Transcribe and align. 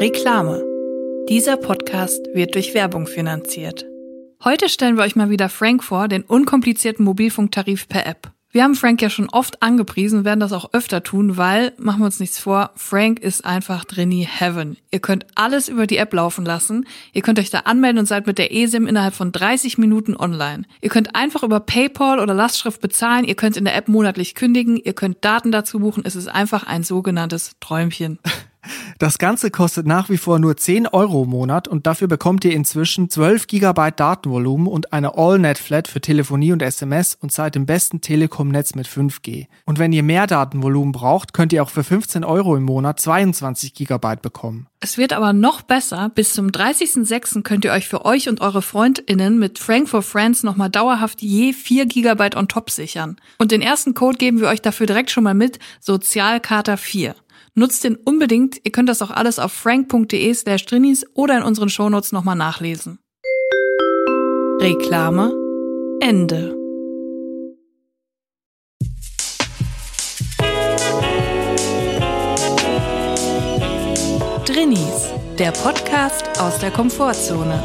Reklame. 0.00 0.64
Dieser 1.28 1.58
Podcast 1.58 2.22
wird 2.32 2.54
durch 2.54 2.72
Werbung 2.72 3.06
finanziert. 3.06 3.84
Heute 4.42 4.70
stellen 4.70 4.96
wir 4.96 5.04
euch 5.04 5.14
mal 5.14 5.28
wieder 5.28 5.50
Frank 5.50 5.84
vor, 5.84 6.08
den 6.08 6.22
unkomplizierten 6.22 7.04
Mobilfunktarif 7.04 7.86
per 7.86 8.06
App. 8.06 8.32
Wir 8.50 8.64
haben 8.64 8.76
Frank 8.76 9.02
ja 9.02 9.10
schon 9.10 9.28
oft 9.28 9.62
angepriesen, 9.62 10.24
werden 10.24 10.40
das 10.40 10.54
auch 10.54 10.72
öfter 10.72 11.02
tun, 11.02 11.36
weil, 11.36 11.74
machen 11.76 11.98
wir 11.98 12.06
uns 12.06 12.18
nichts 12.18 12.38
vor, 12.38 12.70
Frank 12.76 13.18
ist 13.18 13.44
einfach 13.44 13.84
Drini 13.84 14.26
Heaven. 14.26 14.78
Ihr 14.90 15.00
könnt 15.00 15.26
alles 15.34 15.68
über 15.68 15.86
die 15.86 15.98
App 15.98 16.14
laufen 16.14 16.46
lassen. 16.46 16.86
Ihr 17.12 17.20
könnt 17.20 17.38
euch 17.38 17.50
da 17.50 17.58
anmelden 17.58 17.98
und 17.98 18.06
seid 18.06 18.26
mit 18.26 18.38
der 18.38 18.54
eSIM 18.54 18.86
innerhalb 18.86 19.12
von 19.12 19.32
30 19.32 19.76
Minuten 19.76 20.16
online. 20.16 20.62
Ihr 20.80 20.88
könnt 20.88 21.14
einfach 21.14 21.42
über 21.42 21.60
PayPal 21.60 22.20
oder 22.20 22.32
Lastschrift 22.32 22.80
bezahlen. 22.80 23.26
Ihr 23.26 23.34
könnt 23.34 23.58
in 23.58 23.66
der 23.66 23.76
App 23.76 23.86
monatlich 23.86 24.34
kündigen. 24.34 24.78
Ihr 24.78 24.94
könnt 24.94 25.22
Daten 25.26 25.52
dazu 25.52 25.78
buchen. 25.78 26.04
Es 26.06 26.16
ist 26.16 26.28
einfach 26.28 26.66
ein 26.66 26.84
sogenanntes 26.84 27.52
Träumchen. 27.60 28.18
Das 28.98 29.18
Ganze 29.18 29.50
kostet 29.50 29.86
nach 29.86 30.10
wie 30.10 30.18
vor 30.18 30.38
nur 30.38 30.56
10 30.56 30.86
Euro 30.88 31.24
im 31.24 31.30
Monat 31.30 31.68
und 31.68 31.86
dafür 31.86 32.08
bekommt 32.08 32.44
ihr 32.44 32.52
inzwischen 32.52 33.08
12 33.08 33.46
GB 33.46 33.92
Datenvolumen 33.96 34.66
und 34.66 34.92
eine 34.92 35.16
All-Net-Flat 35.16 35.88
für 35.88 36.00
Telefonie 36.00 36.52
und 36.52 36.62
SMS 36.62 37.16
und 37.18 37.32
seid 37.32 37.56
im 37.56 37.66
besten 37.66 38.00
Telekom-Netz 38.00 38.74
mit 38.74 38.86
5G. 38.86 39.46
Und 39.64 39.78
wenn 39.78 39.92
ihr 39.92 40.02
mehr 40.02 40.26
Datenvolumen 40.26 40.92
braucht, 40.92 41.32
könnt 41.32 41.52
ihr 41.52 41.62
auch 41.62 41.70
für 41.70 41.84
15 41.84 42.24
Euro 42.24 42.56
im 42.56 42.64
Monat 42.64 43.00
22 43.00 43.74
GB 43.74 44.16
bekommen. 44.20 44.66
Es 44.80 44.96
wird 44.96 45.12
aber 45.12 45.32
noch 45.32 45.62
besser. 45.62 46.10
Bis 46.14 46.32
zum 46.32 46.48
30.06. 46.48 47.42
könnt 47.42 47.64
ihr 47.64 47.72
euch 47.72 47.88
für 47.88 48.04
euch 48.04 48.28
und 48.28 48.40
eure 48.40 48.62
FreundInnen 48.62 49.38
mit 49.38 49.58
Frank 49.58 49.88
for 49.88 50.02
Friends 50.02 50.42
nochmal 50.42 50.70
dauerhaft 50.70 51.20
je 51.20 51.52
4 51.52 51.86
GB 51.86 52.36
on 52.36 52.48
top 52.48 52.70
sichern. 52.70 53.16
Und 53.38 53.52
den 53.52 53.60
ersten 53.60 53.94
Code 53.94 54.16
geben 54.16 54.40
wir 54.40 54.48
euch 54.48 54.62
dafür 54.62 54.86
direkt 54.86 55.10
schon 55.10 55.24
mal 55.24 55.34
mit, 55.34 55.58
Sozialkater 55.80 56.76
4. 56.76 57.14
Nutzt 57.54 57.84
den 57.84 57.96
unbedingt. 57.96 58.60
Ihr 58.64 58.72
könnt 58.72 58.88
das 58.88 59.02
auch 59.02 59.10
alles 59.10 59.38
auf 59.38 59.52
frank.de 59.52 60.34
slash 60.34 60.66
drinis 60.66 61.04
oder 61.14 61.38
in 61.38 61.42
unseren 61.42 61.68
Shownotes 61.68 62.12
nochmal 62.12 62.36
nachlesen. 62.36 62.98
Reklame 64.60 65.32
Ende. 66.00 66.56
Drinis, 74.46 75.10
der 75.38 75.52
Podcast 75.52 76.40
aus 76.40 76.58
der 76.58 76.70
Komfortzone. 76.70 77.62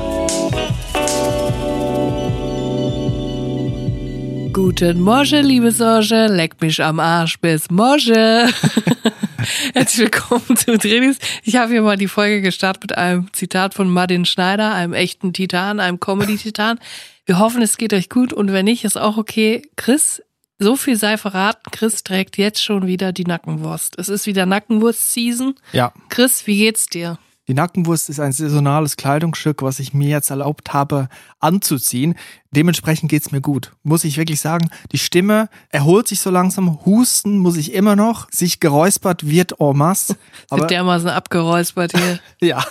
Guten 4.54 5.02
Morgen, 5.02 5.46
liebe 5.46 5.72
Sorge, 5.72 6.28
leck 6.28 6.62
mich 6.62 6.82
am 6.82 7.00
Arsch 7.00 7.40
bis 7.40 7.70
morgen. 7.70 8.54
Herzlich 9.74 10.00
willkommen 10.00 10.58
zu 10.58 10.78
Drinis. 10.78 11.18
Ich 11.44 11.56
habe 11.56 11.72
hier 11.72 11.82
mal 11.82 11.98
die 11.98 12.08
Folge 12.08 12.42
gestartet 12.42 12.84
mit 12.84 12.98
einem 12.98 13.32
Zitat 13.34 13.74
von 13.74 13.90
Martin 13.90 14.26
Schneider, 14.26 14.74
einem 14.74 14.94
echten 14.94 15.34
Titan, 15.34 15.80
einem 15.80 16.00
Comedy-Titan. 16.00 16.80
Wir 17.26 17.40
hoffen, 17.40 17.62
es 17.62 17.78
geht 17.78 17.94
euch 17.94 18.10
gut 18.10 18.34
und 18.34 18.52
wenn 18.52 18.66
nicht, 18.66 18.84
ist 18.84 18.98
auch 18.98 19.18
okay. 19.18 19.62
Chris, 19.76 20.22
so 20.58 20.76
viel 20.76 20.96
sei 20.96 21.18
verraten, 21.18 21.70
Chris 21.72 22.04
trägt 22.04 22.38
jetzt 22.38 22.64
schon 22.64 22.88
wieder 22.88 23.12
die 23.12 23.26
Nackenwurst. 23.26 24.00
Es 24.00 24.10
ist 24.10 24.26
wieder 24.26 24.46
Nackenwurst-Season. 24.46 25.56
Ja. 25.74 25.94
Chris, 26.10 26.48
wie 26.48 26.58
geht's 26.58 26.88
dir? 26.88 27.20
Die 27.48 27.54
Nackenwurst 27.54 28.10
ist 28.10 28.20
ein 28.20 28.32
saisonales 28.32 28.98
Kleidungsstück, 28.98 29.62
was 29.62 29.80
ich 29.80 29.94
mir 29.94 30.10
jetzt 30.10 30.32
erlaubt 30.32 30.74
habe 30.74 31.10
anzuziehen. 31.40 32.16
Dementsprechend 32.52 33.12
geht's 33.12 33.32
mir 33.32 33.42
gut. 33.42 33.74
Muss 33.84 34.04
ich 34.04 34.18
wirklich 34.18 34.42
sagen, 34.42 34.70
die 34.92 34.98
Stimme 34.98 35.50
erholt 35.70 36.08
sich 36.08 36.22
so 36.22 36.32
langsam. 36.32 36.84
Husten 36.86 37.38
muss 37.38 37.58
ich 37.58 37.74
immer 37.74 37.96
noch. 37.96 38.28
Sich 38.32 38.60
geräuspert 38.60 39.30
wird 39.30 39.60
en 39.60 39.78
masse. 39.78 40.16
Wird 40.50 40.72
dermaßen 40.72 41.10
abgeräuspert 41.10 41.92
hier. 41.92 42.20
ja, 42.42 42.66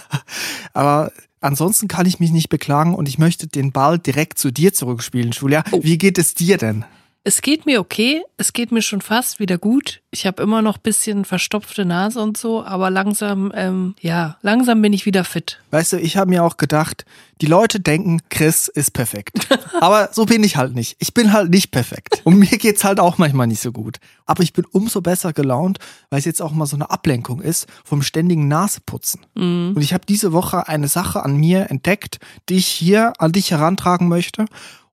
aber 0.72 1.12
ansonsten 1.40 1.86
kann 1.86 2.06
ich 2.06 2.18
mich 2.18 2.32
nicht 2.32 2.48
beklagen 2.48 2.94
und 2.94 3.08
ich 3.08 3.18
möchte 3.18 3.46
den 3.46 3.70
Ball 3.70 3.98
direkt 3.98 4.38
zu 4.38 4.50
dir 4.50 4.72
zurückspielen, 4.72 5.30
Julia. 5.30 5.62
Oh. 5.70 5.80
Wie 5.84 5.98
geht 5.98 6.18
es 6.18 6.34
dir 6.34 6.58
denn? 6.58 6.84
Es 7.26 7.40
geht 7.40 7.64
mir 7.64 7.80
okay, 7.80 8.22
es 8.36 8.52
geht 8.52 8.70
mir 8.70 8.82
schon 8.82 9.00
fast 9.00 9.40
wieder 9.40 9.56
gut. 9.56 10.02
Ich 10.10 10.26
habe 10.26 10.42
immer 10.42 10.60
noch 10.60 10.76
bisschen 10.76 11.24
verstopfte 11.24 11.86
Nase 11.86 12.20
und 12.20 12.36
so, 12.36 12.62
aber 12.62 12.90
langsam, 12.90 13.50
ähm, 13.54 13.94
ja, 13.98 14.36
langsam 14.42 14.82
bin 14.82 14.92
ich 14.92 15.06
wieder 15.06 15.24
fit. 15.24 15.58
Weißt 15.70 15.94
du, 15.94 15.96
ich 15.96 16.18
habe 16.18 16.28
mir 16.28 16.44
auch 16.44 16.58
gedacht, 16.58 17.06
die 17.40 17.46
Leute 17.46 17.80
denken, 17.80 18.20
Chris 18.28 18.68
ist 18.68 18.92
perfekt. 18.92 19.48
Aber 19.80 20.10
so 20.12 20.24
bin 20.24 20.44
ich 20.44 20.56
halt 20.56 20.74
nicht. 20.74 20.96
Ich 21.00 21.14
bin 21.14 21.32
halt 21.32 21.50
nicht 21.50 21.72
perfekt. 21.72 22.20
Und 22.22 22.38
mir 22.38 22.58
geht's 22.58 22.84
halt 22.84 23.00
auch 23.00 23.18
manchmal 23.18 23.48
nicht 23.48 23.60
so 23.60 23.72
gut. 23.72 23.98
Aber 24.24 24.42
ich 24.44 24.52
bin 24.52 24.64
umso 24.70 25.00
besser 25.00 25.32
gelaunt, 25.32 25.78
weil 26.10 26.20
es 26.20 26.24
jetzt 26.26 26.40
auch 26.40 26.52
mal 26.52 26.66
so 26.66 26.76
eine 26.76 26.90
Ablenkung 26.90 27.40
ist 27.40 27.66
vom 27.84 28.02
ständigen 28.02 28.46
Naseputzen. 28.46 29.26
Und 29.74 29.82
ich 29.82 29.92
habe 29.92 30.06
diese 30.06 30.32
Woche 30.32 30.68
eine 30.68 30.86
Sache 30.86 31.24
an 31.24 31.36
mir 31.36 31.70
entdeckt, 31.70 32.20
die 32.48 32.56
ich 32.56 32.66
hier 32.66 33.14
an 33.18 33.32
dich 33.32 33.50
herantragen 33.50 34.08
möchte. 34.08 34.46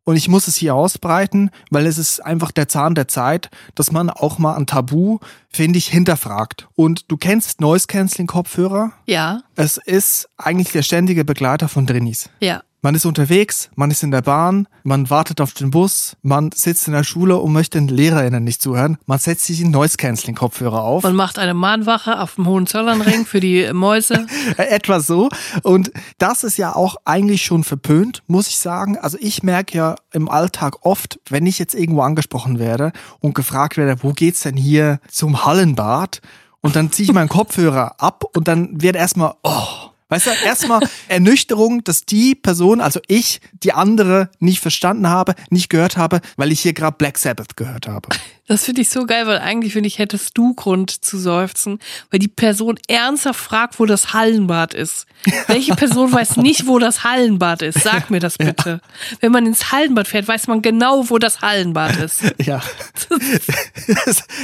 Und 0.03 0.15
ich 0.15 0.27
muss 0.27 0.47
es 0.47 0.55
hier 0.55 0.73
ausbreiten, 0.73 1.51
weil 1.69 1.85
es 1.85 1.97
ist 1.97 2.19
einfach 2.21 2.51
der 2.51 2.67
Zahn 2.67 2.95
der 2.95 3.07
Zeit, 3.07 3.49
dass 3.75 3.91
man 3.91 4.09
auch 4.09 4.39
mal 4.39 4.55
ein 4.55 4.65
Tabu, 4.65 5.19
finde 5.49 5.77
ich, 5.77 5.87
hinterfragt. 5.87 6.67
Und 6.75 7.05
du 7.11 7.17
kennst 7.17 7.61
Noise 7.61 7.85
Cancelling 7.87 8.27
Kopfhörer? 8.27 8.93
Ja, 9.05 9.41
Es 9.55 9.77
ist 9.77 10.27
eigentlich 10.37 10.71
der 10.71 10.81
ständige 10.81 11.23
Begleiter 11.23 11.69
von 11.69 11.85
Drinis. 11.85 12.29
ja. 12.39 12.63
Man 12.83 12.95
ist 12.95 13.05
unterwegs, 13.05 13.69
man 13.75 13.91
ist 13.91 14.01
in 14.01 14.09
der 14.09 14.23
Bahn, 14.23 14.67
man 14.81 15.11
wartet 15.11 15.39
auf 15.39 15.53
den 15.53 15.69
Bus, 15.69 16.17
man 16.23 16.49
sitzt 16.51 16.87
in 16.87 16.93
der 16.93 17.03
Schule 17.03 17.37
und 17.37 17.53
möchte 17.53 17.77
den 17.77 17.87
LehrerInnen 17.87 18.43
nicht 18.43 18.59
zuhören. 18.59 18.97
Man 19.05 19.19
setzt 19.19 19.45
sich 19.45 19.61
einen 19.61 19.69
Noise-Canceling-Kopfhörer 19.69 20.81
auf. 20.81 21.03
Man 21.03 21.15
macht 21.15 21.37
eine 21.37 21.53
Mahnwache 21.53 22.19
auf 22.19 22.35
dem 22.35 22.47
Hohenzollernring 22.47 23.27
für 23.27 23.39
die 23.39 23.71
Mäuse. 23.71 24.25
Äh, 24.57 24.63
Etwa 24.63 24.99
so. 24.99 25.29
Und 25.61 25.91
das 26.17 26.43
ist 26.43 26.57
ja 26.57 26.75
auch 26.75 26.95
eigentlich 27.05 27.43
schon 27.43 27.63
verpönt, 27.63 28.23
muss 28.27 28.47
ich 28.47 28.57
sagen. 28.57 28.97
Also 28.97 29.17
ich 29.21 29.43
merke 29.43 29.77
ja 29.77 29.95
im 30.11 30.29
Alltag 30.29 30.83
oft, 30.83 31.19
wenn 31.29 31.45
ich 31.45 31.59
jetzt 31.59 31.75
irgendwo 31.75 32.01
angesprochen 32.01 32.57
werde 32.57 32.91
und 33.19 33.35
gefragt 33.35 33.77
werde, 33.77 34.01
wo 34.03 34.13
geht's 34.13 34.41
denn 34.41 34.57
hier 34.57 34.99
zum 35.09 35.45
Hallenbad? 35.45 36.21
Und 36.61 36.75
dann 36.75 36.91
ziehe 36.91 37.05
ich 37.05 37.13
meinen 37.13 37.29
Kopfhörer 37.29 38.01
ab 38.01 38.23
und 38.35 38.47
dann 38.47 38.81
wird 38.81 38.95
erstmal, 38.95 39.35
oh. 39.43 39.90
Weißt 40.11 40.27
du, 40.27 40.31
erstmal 40.43 40.81
Ernüchterung, 41.07 41.85
dass 41.85 42.05
die 42.05 42.35
Person, 42.35 42.81
also 42.81 42.99
ich, 43.07 43.39
die 43.53 43.71
andere 43.71 44.29
nicht 44.39 44.59
verstanden 44.59 45.07
habe, 45.07 45.35
nicht 45.49 45.69
gehört 45.69 45.95
habe, 45.95 46.19
weil 46.35 46.51
ich 46.51 46.59
hier 46.59 46.73
gerade 46.73 46.97
Black 46.97 47.17
Sabbath 47.17 47.55
gehört 47.55 47.87
habe. 47.87 48.09
Das 48.47 48.65
finde 48.65 48.81
ich 48.81 48.89
so 48.89 49.05
geil, 49.05 49.27
weil 49.27 49.37
eigentlich 49.37 49.73
finde 49.73 49.87
ich, 49.87 49.99
hättest 49.99 50.37
du 50.37 50.53
Grund 50.55 51.03
zu 51.05 51.17
seufzen, 51.17 51.79
weil 52.09 52.19
die 52.19 52.27
Person 52.27 52.77
ernsthaft 52.87 53.39
fragt, 53.39 53.79
wo 53.79 53.85
das 53.85 54.13
Hallenbad 54.13 54.73
ist. 54.73 55.05
Welche 55.47 55.75
Person 55.75 56.11
weiß 56.11 56.37
nicht, 56.37 56.67
wo 56.67 56.79
das 56.79 57.03
Hallenbad 57.03 57.61
ist? 57.61 57.81
Sag 57.81 58.09
mir 58.09 58.19
das 58.19 58.37
bitte. 58.37 58.81
Wenn 59.19 59.31
man 59.31 59.45
ins 59.45 59.71
Hallenbad 59.71 60.07
fährt, 60.07 60.27
weiß 60.27 60.47
man 60.47 60.61
genau, 60.61 61.09
wo 61.09 61.17
das 61.17 61.41
Hallenbad 61.41 61.97
ist. 61.97 62.21
Ja. 62.41 62.61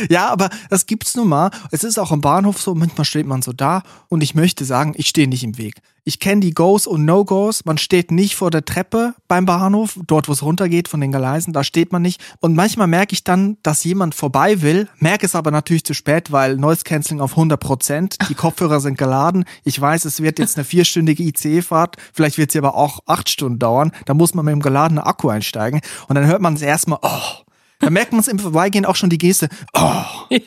ja, 0.09 0.29
aber 0.29 0.50
das 0.69 0.85
gibt's 0.85 1.16
nun 1.16 1.29
mal. 1.29 1.50
Es 1.72 1.84
ist 1.84 1.97
auch 1.97 2.12
am 2.12 2.22
Bahnhof 2.22 2.62
so, 2.62 2.75
manchmal 2.75 3.06
steht 3.06 3.25
man 3.25 3.41
so 3.41 3.53
da 3.53 3.81
und 4.08 4.22
ich 4.22 4.35
möchte 4.35 4.66
sagen, 4.66 4.94
ich 4.96 5.08
stehe 5.08 5.28
nicht 5.28 5.44
im 5.44 5.58
Weg. 5.58 5.78
Ich 6.07 6.22
kenne 6.22 6.40
die 6.40 6.53
Goes 6.53 6.88
und 6.88 7.03
No-Goes. 7.03 7.66
Man 7.66 7.78
steht 7.78 8.12
nicht 8.12 8.38
vor 8.38 8.50
der 8.50 8.63
Treppe 8.63 9.13
beim 9.28 9.45
Bahnhof, 9.45 10.00
dort 10.07 10.29
wo 10.29 10.31
es 10.31 10.41
runtergeht 10.41 10.88
von 10.88 11.01
den 11.01 11.12
Gleisen, 11.12 11.51
da 11.51 11.66
steht 11.66 11.91
man 11.91 12.01
nicht. 12.01 12.23
Und 12.40 12.56
manchmal 12.56 12.88
merke 12.88 13.12
ich 13.12 13.25
dann, 13.25 13.57
dass 13.62 13.84
jemand 13.84 14.16
vorbei 14.16 14.62
will, 14.62 14.88
merke 15.00 15.25
es 15.25 15.35
aber 15.35 15.51
natürlich 15.51 15.84
zu 15.84 15.94
spät, 15.94 16.31
weil 16.31 16.56
Noise 16.56 16.85
Cancelling 16.85 17.19
auf 17.19 17.31
100 17.31 17.59
Prozent, 17.59 18.16
die 18.29 18.35
Kopfhörer 18.35 18.79
sind 18.79 18.97
geladen. 18.97 19.44
Ich 19.66 19.81
weiß, 19.81 20.06
es 20.06 20.22
wird 20.22 20.40
jetzt 20.40 20.56
eine 20.56 20.63
vierstündige 20.63 21.23
ICE-Fahrt, 21.23 21.97
vielleicht 22.13 22.38
wird 22.38 22.53
sie 22.53 22.59
aber 22.59 22.75
auch 22.75 23.01
acht 23.06 23.28
Stunden 23.28 23.59
dauern. 23.59 23.91
Da 24.06 24.13
muss 24.13 24.34
man 24.34 24.46
mit 24.46 24.53
dem 24.53 24.62
geladenen 24.62 25.03
Akku 25.03 25.28
einsteigen 25.28 25.81
und 26.07 26.16
dann 26.16 26.25
hört 26.25 26.41
man 26.41 26.53
es 26.53 26.62
erstmal, 26.62 27.00
oh, 27.01 27.44
da 27.79 27.90
merkt 27.90 28.13
man 28.13 28.22
es 28.22 28.29
im 28.29 28.40
Vorbeigehen 28.40 28.85
auch 28.85 28.96
schon 28.96 29.09
die 29.09 29.17
Geste. 29.17 29.50
Oh. 29.73 30.03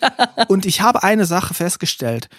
Und 0.49 0.65
ich 0.65 0.81
habe 0.81 1.03
eine 1.03 1.26
Sache 1.26 1.53
festgestellt. 1.53 2.31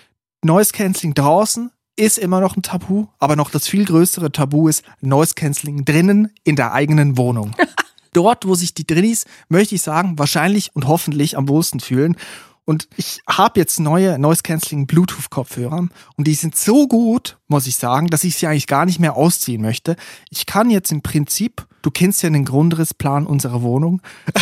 Noise 0.43 0.73
Cancelling 0.73 1.13
draußen 1.13 1.71
ist 1.95 2.17
immer 2.17 2.39
noch 2.39 2.55
ein 2.55 2.63
Tabu, 2.63 3.07
aber 3.19 3.35
noch 3.35 3.49
das 3.49 3.67
viel 3.67 3.85
größere 3.85 4.31
Tabu 4.31 4.67
ist 4.67 4.83
Noise 5.01 5.33
Cancelling 5.35 5.85
drinnen 5.85 6.33
in 6.43 6.55
der 6.55 6.73
eigenen 6.73 7.17
Wohnung. 7.17 7.55
Dort, 8.13 8.45
wo 8.45 8.55
sich 8.55 8.73
die 8.73 8.85
Drinnis, 8.85 9.25
möchte 9.47 9.75
ich 9.75 9.81
sagen, 9.81 10.19
wahrscheinlich 10.19 10.75
und 10.75 10.87
hoffentlich 10.87 11.37
am 11.37 11.47
wohlsten 11.47 11.79
fühlen. 11.79 12.17
Und 12.65 12.87
ich 12.95 13.21
habe 13.27 13.59
jetzt 13.59 13.79
neue 13.79 14.19
Noise 14.19 14.43
Cancelling 14.43 14.85
Bluetooth 14.85 15.29
Kopfhörer 15.29 15.87
und 16.15 16.27
die 16.27 16.35
sind 16.35 16.55
so 16.55 16.87
gut, 16.87 17.37
muss 17.47 17.67
ich 17.67 17.75
sagen, 17.75 18.07
dass 18.07 18.23
ich 18.23 18.35
sie 18.35 18.47
eigentlich 18.47 18.67
gar 18.67 18.85
nicht 18.85 18.99
mehr 18.99 19.15
ausziehen 19.15 19.61
möchte. 19.61 19.95
Ich 20.29 20.45
kann 20.45 20.69
jetzt 20.69 20.91
im 20.91 21.01
Prinzip, 21.01 21.65
du 21.81 21.91
kennst 21.91 22.21
ja 22.21 22.29
den 22.29 22.45
Grundrissplan 22.45 23.25
unserer 23.25 23.61
Wohnung, 23.61 24.01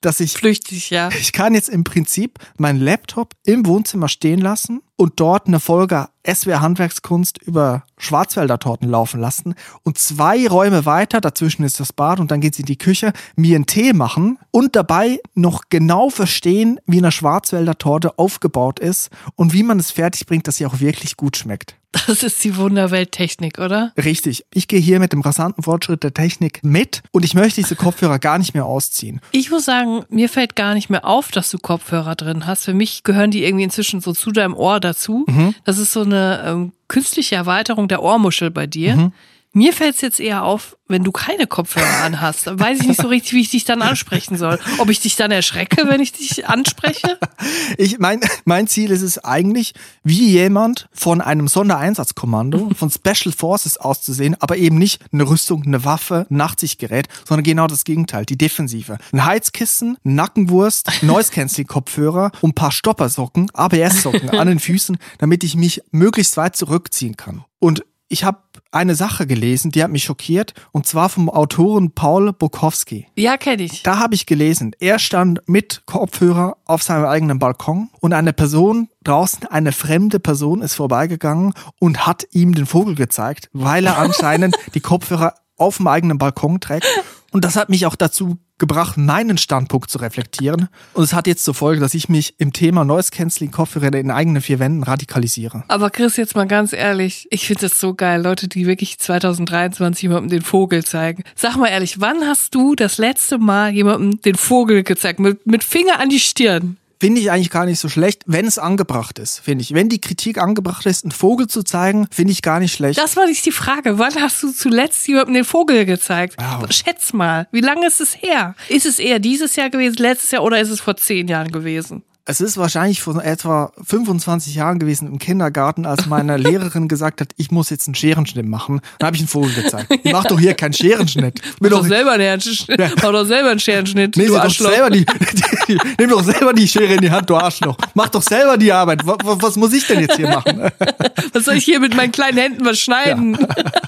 dass 0.00 0.20
ich 0.20 0.32
Flüchtig, 0.32 0.90
ja. 0.90 1.08
ich 1.08 1.32
kann 1.32 1.54
jetzt 1.54 1.68
im 1.68 1.82
Prinzip 1.82 2.38
meinen 2.56 2.78
Laptop 2.78 3.34
im 3.44 3.66
Wohnzimmer 3.66 4.08
stehen 4.08 4.40
lassen 4.40 4.80
und 4.96 5.18
dort 5.18 5.48
eine 5.48 5.58
Folge 5.58 6.08
SWR 6.32 6.60
Handwerkskunst 6.60 7.38
über 7.42 7.84
Schwarzwälder 7.96 8.58
Torten 8.58 8.88
laufen 8.88 9.20
lassen 9.20 9.54
und 9.82 9.98
zwei 9.98 10.46
Räume 10.46 10.86
weiter, 10.86 11.20
dazwischen 11.20 11.64
ist 11.64 11.80
das 11.80 11.92
Bad 11.92 12.20
und 12.20 12.30
dann 12.30 12.40
geht 12.40 12.54
sie 12.54 12.62
in 12.62 12.66
die 12.66 12.78
Küche, 12.78 13.12
mir 13.36 13.56
einen 13.56 13.66
Tee 13.66 13.92
machen 13.92 14.38
und 14.50 14.76
dabei 14.76 15.20
noch 15.34 15.62
genau 15.70 16.10
verstehen, 16.10 16.78
wie 16.86 16.98
eine 16.98 17.12
Schwarzwälder 17.12 17.78
Torte 17.78 18.18
aufgebaut 18.18 18.78
ist 18.78 19.10
und 19.34 19.52
wie 19.52 19.62
man 19.62 19.78
es 19.78 19.90
fertig 19.90 20.26
bringt, 20.26 20.46
dass 20.46 20.56
sie 20.56 20.66
auch 20.66 20.80
wirklich 20.80 21.16
gut 21.16 21.36
schmeckt. 21.36 21.76
Das 22.06 22.22
ist 22.22 22.44
die 22.44 22.56
Wunderwelt-Technik, 22.56 23.58
oder? 23.58 23.92
Richtig. 23.96 24.44
Ich 24.52 24.68
gehe 24.68 24.78
hier 24.78 25.00
mit 25.00 25.14
dem 25.14 25.22
rasanten 25.22 25.64
Fortschritt 25.64 26.02
der 26.02 26.12
Technik 26.12 26.60
mit 26.62 27.02
und 27.12 27.24
ich 27.24 27.32
möchte 27.32 27.62
diese 27.62 27.76
Kopfhörer 27.76 28.18
gar 28.18 28.36
nicht 28.38 28.52
mehr 28.52 28.66
ausziehen. 28.66 29.20
Ich 29.32 29.50
muss 29.50 29.64
sagen, 29.64 30.04
mir 30.10 30.28
fällt 30.28 30.54
gar 30.54 30.74
nicht 30.74 30.90
mehr 30.90 31.06
auf, 31.06 31.30
dass 31.30 31.50
du 31.50 31.58
Kopfhörer 31.58 32.14
drin 32.14 32.46
hast. 32.46 32.64
Für 32.64 32.74
mich 32.74 33.04
gehören 33.04 33.30
die 33.30 33.42
irgendwie 33.42 33.64
inzwischen 33.64 34.02
so 34.02 34.12
zu 34.12 34.32
deinem 34.32 34.54
Ohr 34.54 34.80
dazu. 34.80 35.24
Mhm. 35.28 35.54
Das 35.64 35.78
ist 35.78 35.92
so 35.92 36.02
eine 36.02 36.17
ähm, 36.18 36.72
künstliche 36.88 37.36
Erweiterung 37.36 37.88
der 37.88 38.02
Ohrmuschel 38.02 38.50
bei 38.50 38.66
dir. 38.66 38.96
Mhm. 38.96 39.12
Mir 39.58 39.72
fällt 39.72 39.96
es 39.96 40.02
jetzt 40.02 40.20
eher 40.20 40.44
auf, 40.44 40.76
wenn 40.86 41.02
du 41.02 41.10
keine 41.10 41.48
Kopfhörer 41.48 42.04
anhast. 42.04 42.46
Dann 42.46 42.60
weiß 42.60 42.78
ich 42.78 42.86
nicht 42.86 43.02
so 43.02 43.08
richtig, 43.08 43.32
wie 43.32 43.40
ich 43.40 43.50
dich 43.50 43.64
dann 43.64 43.82
ansprechen 43.82 44.38
soll. 44.38 44.60
Ob 44.78 44.88
ich 44.88 45.00
dich 45.00 45.16
dann 45.16 45.32
erschrecke, 45.32 45.88
wenn 45.88 46.00
ich 46.00 46.12
dich 46.12 46.46
anspreche? 46.46 47.18
Ich 47.76 47.98
mein, 47.98 48.20
mein 48.44 48.66
Ziel 48.66 48.90
ist 48.90 49.02
es 49.02 49.22
eigentlich, 49.24 49.72
wie 50.02 50.28
jemand 50.28 50.88
von 50.92 51.20
einem 51.20 51.46
Sondereinsatzkommando, 51.46 52.70
von 52.74 52.90
Special 52.90 53.32
Forces 53.32 53.76
auszusehen, 53.76 54.36
aber 54.40 54.56
eben 54.56 54.76
nicht 54.76 55.04
eine 55.12 55.28
Rüstung, 55.28 55.62
eine 55.64 55.84
Waffe, 55.84 56.26
ein 56.28 56.36
Nachtsichtgerät, 56.36 57.06
sondern 57.24 57.44
genau 57.44 57.66
das 57.68 57.84
Gegenteil, 57.84 58.24
die 58.24 58.36
Defensive. 58.36 58.98
Ein 59.12 59.24
Heizkissen, 59.24 59.98
Nackenwurst, 60.02 61.02
Noise 61.02 61.30
Canceling 61.30 61.68
Kopfhörer 61.68 62.32
und 62.40 62.50
ein 62.50 62.54
paar 62.54 62.72
Stoppersocken, 62.72 63.50
ABS-Socken 63.52 64.30
an 64.30 64.48
den 64.48 64.58
Füßen, 64.58 64.98
damit 65.18 65.44
ich 65.44 65.54
mich 65.54 65.82
möglichst 65.92 66.36
weit 66.36 66.56
zurückziehen 66.56 67.16
kann. 67.16 67.44
Und 67.60 67.84
ich 68.08 68.24
habe 68.24 68.38
eine 68.70 68.94
Sache 68.94 69.26
gelesen, 69.26 69.70
die 69.70 69.82
hat 69.82 69.90
mich 69.90 70.04
schockiert, 70.04 70.54
und 70.72 70.86
zwar 70.86 71.08
vom 71.08 71.30
Autoren 71.30 71.92
Paul 71.92 72.32
Bukowski. 72.32 73.06
Ja, 73.16 73.36
kenne 73.36 73.62
ich. 73.62 73.82
Da 73.82 73.98
habe 73.98 74.14
ich 74.14 74.26
gelesen, 74.26 74.72
er 74.80 74.98
stand 74.98 75.40
mit 75.46 75.82
Kopfhörer 75.86 76.56
auf 76.64 76.82
seinem 76.82 77.06
eigenen 77.06 77.38
Balkon 77.38 77.90
und 78.00 78.12
eine 78.12 78.32
Person 78.32 78.88
draußen, 79.04 79.46
eine 79.46 79.72
fremde 79.72 80.20
Person 80.20 80.62
ist 80.62 80.74
vorbeigegangen 80.74 81.54
und 81.78 82.06
hat 82.06 82.26
ihm 82.32 82.54
den 82.54 82.66
Vogel 82.66 82.94
gezeigt, 82.94 83.48
weil 83.52 83.86
er 83.86 83.98
anscheinend 83.98 84.56
die 84.74 84.80
Kopfhörer 84.80 85.34
auf 85.56 85.78
dem 85.78 85.86
eigenen 85.86 86.18
Balkon 86.18 86.60
trägt. 86.60 86.86
Und 87.30 87.44
das 87.44 87.56
hat 87.56 87.68
mich 87.68 87.84
auch 87.84 87.96
dazu 87.96 88.38
gebracht, 88.56 88.96
meinen 88.96 89.38
Standpunkt 89.38 89.90
zu 89.90 89.98
reflektieren. 89.98 90.68
Und 90.94 91.04
es 91.04 91.12
hat 91.12 91.26
jetzt 91.26 91.44
zur 91.44 91.54
Folge, 91.54 91.80
dass 91.80 91.94
ich 91.94 92.08
mich 92.08 92.34
im 92.38 92.52
Thema 92.52 92.84
Noise 92.84 93.10
Canceling 93.10 93.50
Kopfhörer 93.50 93.94
in 93.94 94.10
eigenen 94.10 94.42
vier 94.42 94.58
Wänden 94.58 94.82
radikalisiere. 94.82 95.62
Aber 95.68 95.90
Chris, 95.90 96.16
jetzt 96.16 96.34
mal 96.34 96.46
ganz 96.46 96.72
ehrlich, 96.72 97.28
ich 97.30 97.46
finde 97.46 97.62
das 97.62 97.78
so 97.78 97.94
geil, 97.94 98.22
Leute, 98.22 98.48
die 98.48 98.66
wirklich 98.66 98.98
2023 98.98 100.02
jemandem 100.02 100.30
den 100.30 100.42
Vogel 100.42 100.84
zeigen. 100.84 101.22
Sag 101.34 101.56
mal 101.56 101.68
ehrlich, 101.68 102.00
wann 102.00 102.26
hast 102.26 102.54
du 102.54 102.74
das 102.74 102.98
letzte 102.98 103.38
Mal 103.38 103.72
jemandem 103.72 104.20
den 104.22 104.34
Vogel 104.34 104.82
gezeigt? 104.82 105.20
Mit, 105.20 105.46
mit 105.46 105.62
Finger 105.62 106.00
an 106.00 106.08
die 106.08 106.20
Stirn? 106.20 106.78
Finde 107.00 107.20
ich 107.20 107.30
eigentlich 107.30 107.50
gar 107.50 107.64
nicht 107.64 107.78
so 107.78 107.88
schlecht, 107.88 108.22
wenn 108.26 108.46
es 108.46 108.58
angebracht 108.58 109.18
ist, 109.18 109.40
finde 109.40 109.62
ich. 109.62 109.74
Wenn 109.74 109.88
die 109.88 110.00
Kritik 110.00 110.38
angebracht 110.38 110.86
ist, 110.86 111.04
einen 111.04 111.12
Vogel 111.12 111.46
zu 111.46 111.62
zeigen, 111.62 112.06
finde 112.10 112.32
ich 112.32 112.42
gar 112.42 112.60
nicht 112.60 112.72
schlecht. 112.72 112.98
Das 112.98 113.16
war 113.16 113.26
nicht 113.26 113.44
die 113.46 113.52
Frage. 113.52 113.98
Wann 113.98 114.14
hast 114.16 114.42
du 114.42 114.52
zuletzt 114.52 115.06
jemandem 115.06 115.34
den 115.34 115.44
Vogel 115.44 115.84
gezeigt? 115.84 116.36
Wow. 116.38 116.70
Schätz 116.70 117.12
mal, 117.12 117.48
wie 117.52 117.60
lange 117.60 117.86
ist 117.86 118.00
es 118.00 118.20
her? 118.20 118.54
Ist 118.68 118.86
es 118.86 118.98
eher 118.98 119.18
dieses 119.18 119.56
Jahr 119.56 119.70
gewesen, 119.70 119.96
letztes 119.98 120.30
Jahr 120.30 120.42
oder 120.42 120.60
ist 120.60 120.70
es 120.70 120.80
vor 120.80 120.96
zehn 120.96 121.28
Jahren 121.28 121.50
gewesen? 121.50 122.02
Es 122.30 122.42
ist 122.42 122.58
wahrscheinlich 122.58 123.00
vor 123.00 123.24
etwa 123.24 123.72
25 123.82 124.54
Jahren 124.54 124.78
gewesen 124.78 125.08
im 125.08 125.18
Kindergarten, 125.18 125.86
als 125.86 126.04
meine 126.04 126.36
Lehrerin 126.36 126.86
gesagt 126.86 127.22
hat, 127.22 127.30
ich 127.38 127.50
muss 127.50 127.70
jetzt 127.70 127.88
einen 127.88 127.94
Scherenschnitt 127.94 128.44
machen. 128.44 128.82
Dann 128.98 129.06
habe 129.06 129.16
ich 129.16 129.22
einen 129.22 129.28
Vogel 129.28 129.54
gezeigt. 129.54 129.90
Ich 130.02 130.12
mach 130.12 130.24
doch 130.24 130.38
hier 130.38 130.52
keinen 130.52 130.74
Scherenschnitt. 130.74 131.40
Mach 131.58 131.70
doch, 131.70 131.78
doch 131.80 131.88
selber 131.88 132.12
einen 132.12 132.38
Scherenschnitt. 132.38 132.78
Ja. 132.78 132.90
Mach 132.96 133.12
doch 133.12 133.24
selber 133.24 133.50
einen 133.50 133.60
Scherenschnitt. 133.60 134.16
Nee, 134.18 134.26
du 134.26 134.34
doch 134.34 134.50
selber 134.50 134.90
die, 134.90 135.06
die, 135.06 135.42
die, 135.68 135.78
nimm 135.98 136.10
doch 136.10 136.22
selber 136.22 136.52
die 136.52 136.68
Schere 136.68 136.92
in 136.94 137.00
die 137.00 137.10
Hand, 137.10 137.30
du 137.30 137.36
Arschloch. 137.36 137.78
Mach 137.94 138.10
doch 138.10 138.22
selber 138.22 138.58
die 138.58 138.72
Arbeit. 138.72 139.06
Was, 139.06 139.16
was 139.24 139.56
muss 139.56 139.72
ich 139.72 139.86
denn 139.86 140.00
jetzt 140.00 140.16
hier 140.16 140.28
machen? 140.28 140.70
Was 141.32 141.44
soll 141.44 141.54
ich 141.54 141.64
hier 141.64 141.80
mit 141.80 141.96
meinen 141.96 142.12
kleinen 142.12 142.36
Händen 142.36 142.64
was 142.64 142.78
schneiden? 142.78 143.38
Ja. 143.40 143.48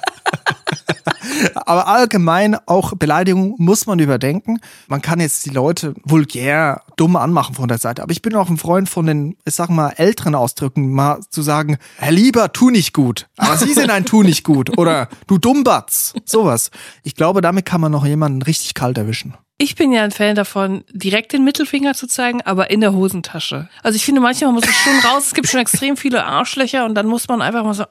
Aber 1.55 1.87
allgemein 1.87 2.57
auch 2.67 2.95
Beleidigung 2.95 3.55
muss 3.59 3.87
man 3.87 3.99
überdenken. 3.99 4.59
Man 4.89 5.03
kann 5.03 5.21
jetzt 5.21 5.47
die 5.47 5.51
Leute 5.51 5.95
vulgär 6.05 6.83
dumm 6.97 7.17
anmachen 7.17 7.55
von 7.55 7.69
der 7.69 7.79
Seite. 7.79 8.03
Aber 8.03 8.13
ich 8.13 8.23
bin 8.23 8.35
auch 8.35 8.49
ein 8.51 8.57
Freund 8.57 8.89
von 8.89 9.07
den, 9.07 9.37
ich 9.45 9.55
sag 9.55 9.71
mal, 9.71 9.91
älteren 9.97 10.35
Ausdrücken, 10.35 10.93
mal 10.93 11.21
zu 11.31 11.43
sagen, 11.43 11.79
Herr 11.99 12.13
Lieber, 12.13 12.53
tu 12.53 12.71
nicht 12.71 12.93
gut. 12.93 13.29
Aber 13.37 13.57
Sie 13.57 13.73
sind 13.73 13.91
ein 13.91 14.05
Tu 14.05 14.23
nicht 14.23 14.45
gut. 14.45 14.77
Oder 14.79 15.09
du 15.27 15.39
Dummbatz. 15.39 16.15
Sowas. 16.25 16.71
Ich 17.03 17.15
glaube, 17.15 17.41
damit 17.41 17.65
kann 17.65 17.81
man 17.81 17.93
noch 17.93 18.07
jemanden 18.07 18.43
richtig 18.43 18.75
kalt 18.75 18.99
erwischen. 18.99 19.35
Ich 19.63 19.75
bin 19.75 19.93
ja 19.93 20.03
ein 20.03 20.11
Fan 20.11 20.37
davon, 20.37 20.85
direkt 20.91 21.35
den 21.35 21.45
Mittelfinger 21.45 21.93
zu 21.93 22.07
zeigen, 22.07 22.41
aber 22.41 22.71
in 22.71 22.81
der 22.81 22.95
Hosentasche. 22.95 23.69
Also 23.83 23.95
ich 23.97 24.07
finde, 24.07 24.23
manchmal 24.23 24.53
muss 24.53 24.65
es 24.67 24.75
schon 24.75 24.99
raus. 25.01 25.27
Es 25.27 25.35
gibt 25.35 25.49
schon 25.49 25.61
extrem 25.61 25.99
viele 25.99 26.25
Arschlöcher 26.25 26.87
und 26.87 26.95
dann 26.95 27.07
muss 27.07 27.29
man 27.29 27.43
einfach 27.43 27.63
mal 27.63 27.75
so, 27.75 27.85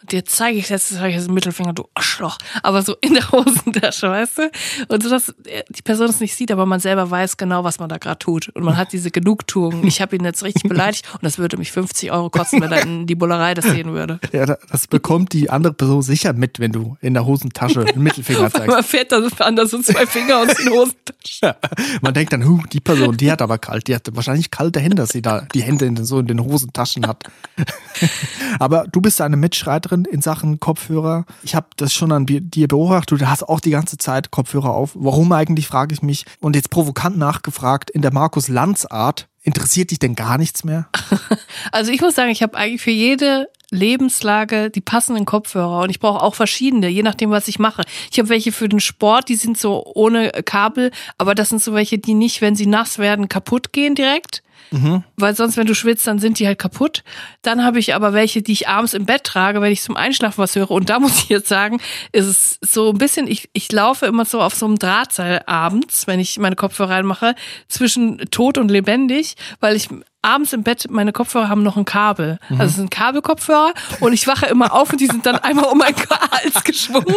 und 0.00 0.12
dir 0.12 0.24
zeige 0.24 0.56
ich 0.56 0.70
jetzt, 0.70 0.88
zeige 0.88 1.08
ich 1.08 1.16
jetzt 1.16 1.26
den 1.26 1.34
Mittelfinger, 1.34 1.74
du 1.74 1.84
Arschloch. 1.92 2.38
Aber 2.62 2.80
so 2.80 2.96
in 3.02 3.12
der 3.12 3.30
Hosentasche, 3.30 4.08
weißt 4.08 4.38
du? 4.38 4.50
Und 4.88 5.02
so, 5.02 5.10
dass 5.10 5.34
die 5.68 5.82
Person 5.82 6.08
es 6.08 6.20
nicht 6.20 6.34
sieht, 6.34 6.50
aber 6.50 6.64
man 6.64 6.80
selber 6.80 7.10
weiß 7.10 7.36
genau, 7.36 7.64
was 7.64 7.78
man 7.78 7.90
da 7.90 7.98
gerade 7.98 8.18
tut. 8.18 8.48
Und 8.54 8.64
man 8.64 8.78
hat 8.78 8.94
diese 8.94 9.10
Genugtuung. 9.10 9.86
Ich 9.86 10.00
habe 10.00 10.16
ihn 10.16 10.24
jetzt 10.24 10.42
richtig 10.42 10.62
beleidigt 10.70 11.06
und 11.12 11.22
das 11.22 11.36
würde 11.36 11.58
mich 11.58 11.70
50 11.70 12.12
Euro 12.12 12.30
kosten, 12.30 12.62
wenn 12.62 12.72
er 12.72 12.80
in 12.80 13.06
die 13.06 13.14
Bullerei 13.14 13.52
das 13.52 13.66
sehen 13.66 13.92
würde. 13.92 14.20
Ja, 14.32 14.46
das 14.46 14.86
bekommt 14.86 15.34
die 15.34 15.50
andere 15.50 15.74
Person 15.74 16.00
sicher 16.00 16.32
mit, 16.32 16.60
wenn 16.60 16.72
du 16.72 16.96
in 17.02 17.12
der 17.12 17.26
Hosentasche 17.26 17.84
den 17.84 18.02
Mittelfinger 18.02 18.50
zeigst. 18.50 18.68
man 18.68 18.82
fährt 18.82 19.12
dann 19.12 19.30
anders 19.40 19.70
so 19.70 19.82
zwei 19.82 20.06
Finger 20.06 20.38
aus 20.38 20.54
den 20.54 20.77
Hosentasche. 20.78 21.56
Man 22.02 22.14
denkt 22.14 22.32
dann, 22.32 22.46
huh, 22.46 22.62
die 22.72 22.80
Person, 22.80 23.16
die 23.16 23.30
hat 23.30 23.42
aber 23.42 23.58
kalt, 23.58 23.88
die 23.88 23.94
hat 23.94 24.08
wahrscheinlich 24.12 24.50
kalte 24.50 24.80
Hände, 24.80 24.96
dass 24.96 25.10
sie 25.10 25.22
da 25.22 25.42
die 25.54 25.62
Hände 25.62 25.86
in 25.86 25.94
den, 25.94 26.04
so 26.04 26.18
in 26.18 26.26
den 26.26 26.42
Hosentaschen 26.42 27.06
hat. 27.06 27.24
aber 28.58 28.86
du 28.90 29.00
bist 29.00 29.20
eine 29.20 29.36
Mitschreiterin 29.36 30.04
in 30.04 30.22
Sachen 30.22 30.60
Kopfhörer. 30.60 31.24
Ich 31.42 31.54
habe 31.54 31.66
das 31.76 31.92
schon 31.92 32.12
an 32.12 32.26
dir 32.26 32.68
beobachtet, 32.68 33.20
du 33.20 33.28
hast 33.28 33.42
auch 33.42 33.60
die 33.60 33.70
ganze 33.70 33.98
Zeit 33.98 34.30
Kopfhörer 34.30 34.74
auf. 34.74 34.92
Warum 34.94 35.32
eigentlich, 35.32 35.66
frage 35.66 35.94
ich 35.94 36.02
mich. 36.02 36.24
Und 36.40 36.56
jetzt 36.56 36.70
provokant 36.70 37.18
nachgefragt, 37.18 37.90
in 37.90 38.02
der 38.02 38.12
Markus 38.12 38.48
Lanz 38.48 38.86
Art, 38.86 39.28
interessiert 39.42 39.90
dich 39.90 39.98
denn 39.98 40.14
gar 40.14 40.38
nichts 40.38 40.64
mehr? 40.64 40.88
Also 41.72 41.90
ich 41.90 42.00
muss 42.00 42.14
sagen, 42.14 42.30
ich 42.30 42.42
habe 42.42 42.56
eigentlich 42.56 42.80
für 42.80 42.90
jede 42.90 43.48
Lebenslage 43.70 44.70
die 44.70 44.80
passenden 44.80 45.26
Kopfhörer 45.26 45.82
und 45.82 45.90
ich 45.90 46.00
brauche 46.00 46.22
auch 46.22 46.34
verschiedene, 46.34 46.88
je 46.88 47.02
nachdem, 47.02 47.30
was 47.30 47.48
ich 47.48 47.58
mache. 47.58 47.82
Ich 48.10 48.18
habe 48.18 48.30
welche 48.30 48.52
für 48.52 48.68
den 48.68 48.80
Sport, 48.80 49.28
die 49.28 49.36
sind 49.36 49.58
so 49.58 49.84
ohne 49.94 50.30
Kabel, 50.44 50.90
aber 51.18 51.34
das 51.34 51.50
sind 51.50 51.62
so 51.62 51.74
welche, 51.74 51.98
die 51.98 52.14
nicht, 52.14 52.40
wenn 52.40 52.56
sie 52.56 52.66
nass 52.66 52.98
werden, 52.98 53.28
kaputt 53.28 53.72
gehen 53.72 53.94
direkt. 53.94 54.42
Mhm. 54.70 55.02
Weil 55.16 55.34
sonst, 55.34 55.56
wenn 55.56 55.66
du 55.66 55.74
schwitzt, 55.74 56.06
dann 56.06 56.18
sind 56.18 56.38
die 56.38 56.46
halt 56.46 56.58
kaputt. 56.58 57.02
Dann 57.42 57.64
habe 57.64 57.78
ich 57.78 57.94
aber 57.94 58.12
welche, 58.12 58.42
die 58.42 58.52
ich 58.52 58.68
abends 58.68 58.94
im 58.94 59.06
Bett 59.06 59.24
trage, 59.24 59.60
wenn 59.60 59.72
ich 59.72 59.82
zum 59.82 59.96
Einschlafen 59.96 60.38
was 60.38 60.54
höre. 60.54 60.70
Und 60.70 60.90
da 60.90 60.98
muss 61.00 61.22
ich 61.22 61.28
jetzt 61.28 61.48
sagen, 61.48 61.80
ist 62.12 62.26
es 62.26 62.58
so 62.60 62.90
ein 62.90 62.98
bisschen, 62.98 63.26
ich, 63.26 63.48
ich 63.52 63.70
laufe 63.72 64.06
immer 64.06 64.24
so 64.24 64.40
auf 64.40 64.54
so 64.54 64.66
einem 64.66 64.78
Drahtseil 64.78 65.42
abends, 65.46 66.06
wenn 66.06 66.20
ich 66.20 66.38
meine 66.38 66.56
Kopfhörer 66.56 66.90
reinmache, 66.90 67.34
zwischen 67.68 68.18
tot 68.30 68.58
und 68.58 68.70
lebendig, 68.70 69.36
weil 69.60 69.76
ich 69.76 69.88
abends 70.20 70.52
im 70.52 70.64
Bett, 70.64 70.86
meine 70.90 71.12
Kopfhörer 71.12 71.48
haben 71.48 71.62
noch 71.62 71.76
ein 71.76 71.84
Kabel. 71.84 72.38
Mhm. 72.48 72.60
Also 72.60 72.70
es 72.70 72.76
sind 72.76 72.90
Kabelkopfhörer 72.90 73.72
und 74.00 74.12
ich 74.12 74.26
wache 74.26 74.46
immer 74.46 74.72
auf 74.72 74.90
und 74.90 75.00
die 75.00 75.06
sind 75.06 75.24
dann 75.26 75.36
einmal 75.36 75.66
um 75.66 75.78
meinen 75.78 75.94
Hals 76.32 76.64
geschwungen. 76.64 77.14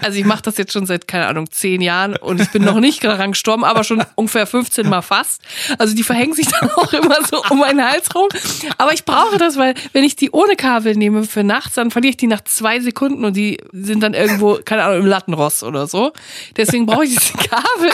Also 0.00 0.18
ich 0.18 0.24
mache 0.24 0.42
das 0.42 0.56
jetzt 0.56 0.72
schon 0.72 0.86
seit, 0.86 1.08
keine 1.08 1.26
Ahnung, 1.26 1.50
zehn 1.50 1.80
Jahren 1.80 2.16
und 2.16 2.40
ich 2.40 2.50
bin 2.50 2.64
noch 2.64 2.78
nicht 2.78 3.02
daran 3.02 3.32
gestorben, 3.32 3.64
aber 3.64 3.82
schon 3.82 4.04
ungefähr 4.14 4.46
15 4.46 4.88
Mal 4.88 5.02
fast. 5.02 5.42
Also 5.78 5.96
die 5.96 6.04
verhängen 6.04 6.34
sich 6.34 6.46
dann 6.46 6.70
auch 6.70 6.92
immer 6.92 7.16
so 7.28 7.42
um 7.50 7.58
meinen 7.58 7.84
Hals 7.84 8.14
rum. 8.14 8.28
Aber 8.78 8.92
ich 8.92 9.04
brauche 9.04 9.38
das, 9.38 9.56
weil 9.56 9.74
wenn 9.92 10.04
ich 10.04 10.14
die 10.14 10.30
ohne 10.30 10.54
Kabel 10.54 10.94
nehme 10.94 11.24
für 11.24 11.42
nachts, 11.42 11.74
dann 11.74 11.90
verliere 11.90 12.10
ich 12.10 12.16
die 12.16 12.28
nach 12.28 12.42
zwei 12.42 12.78
Sekunden 12.78 13.24
und 13.24 13.36
die 13.36 13.58
sind 13.72 14.02
dann 14.02 14.14
irgendwo, 14.14 14.60
keine 14.64 14.84
Ahnung, 14.84 15.00
im 15.00 15.06
Lattenrost 15.06 15.64
oder 15.64 15.88
so. 15.88 16.12
Deswegen 16.56 16.86
brauche 16.86 17.04
ich 17.04 17.16
diese 17.16 17.32
Kabel. 17.32 17.90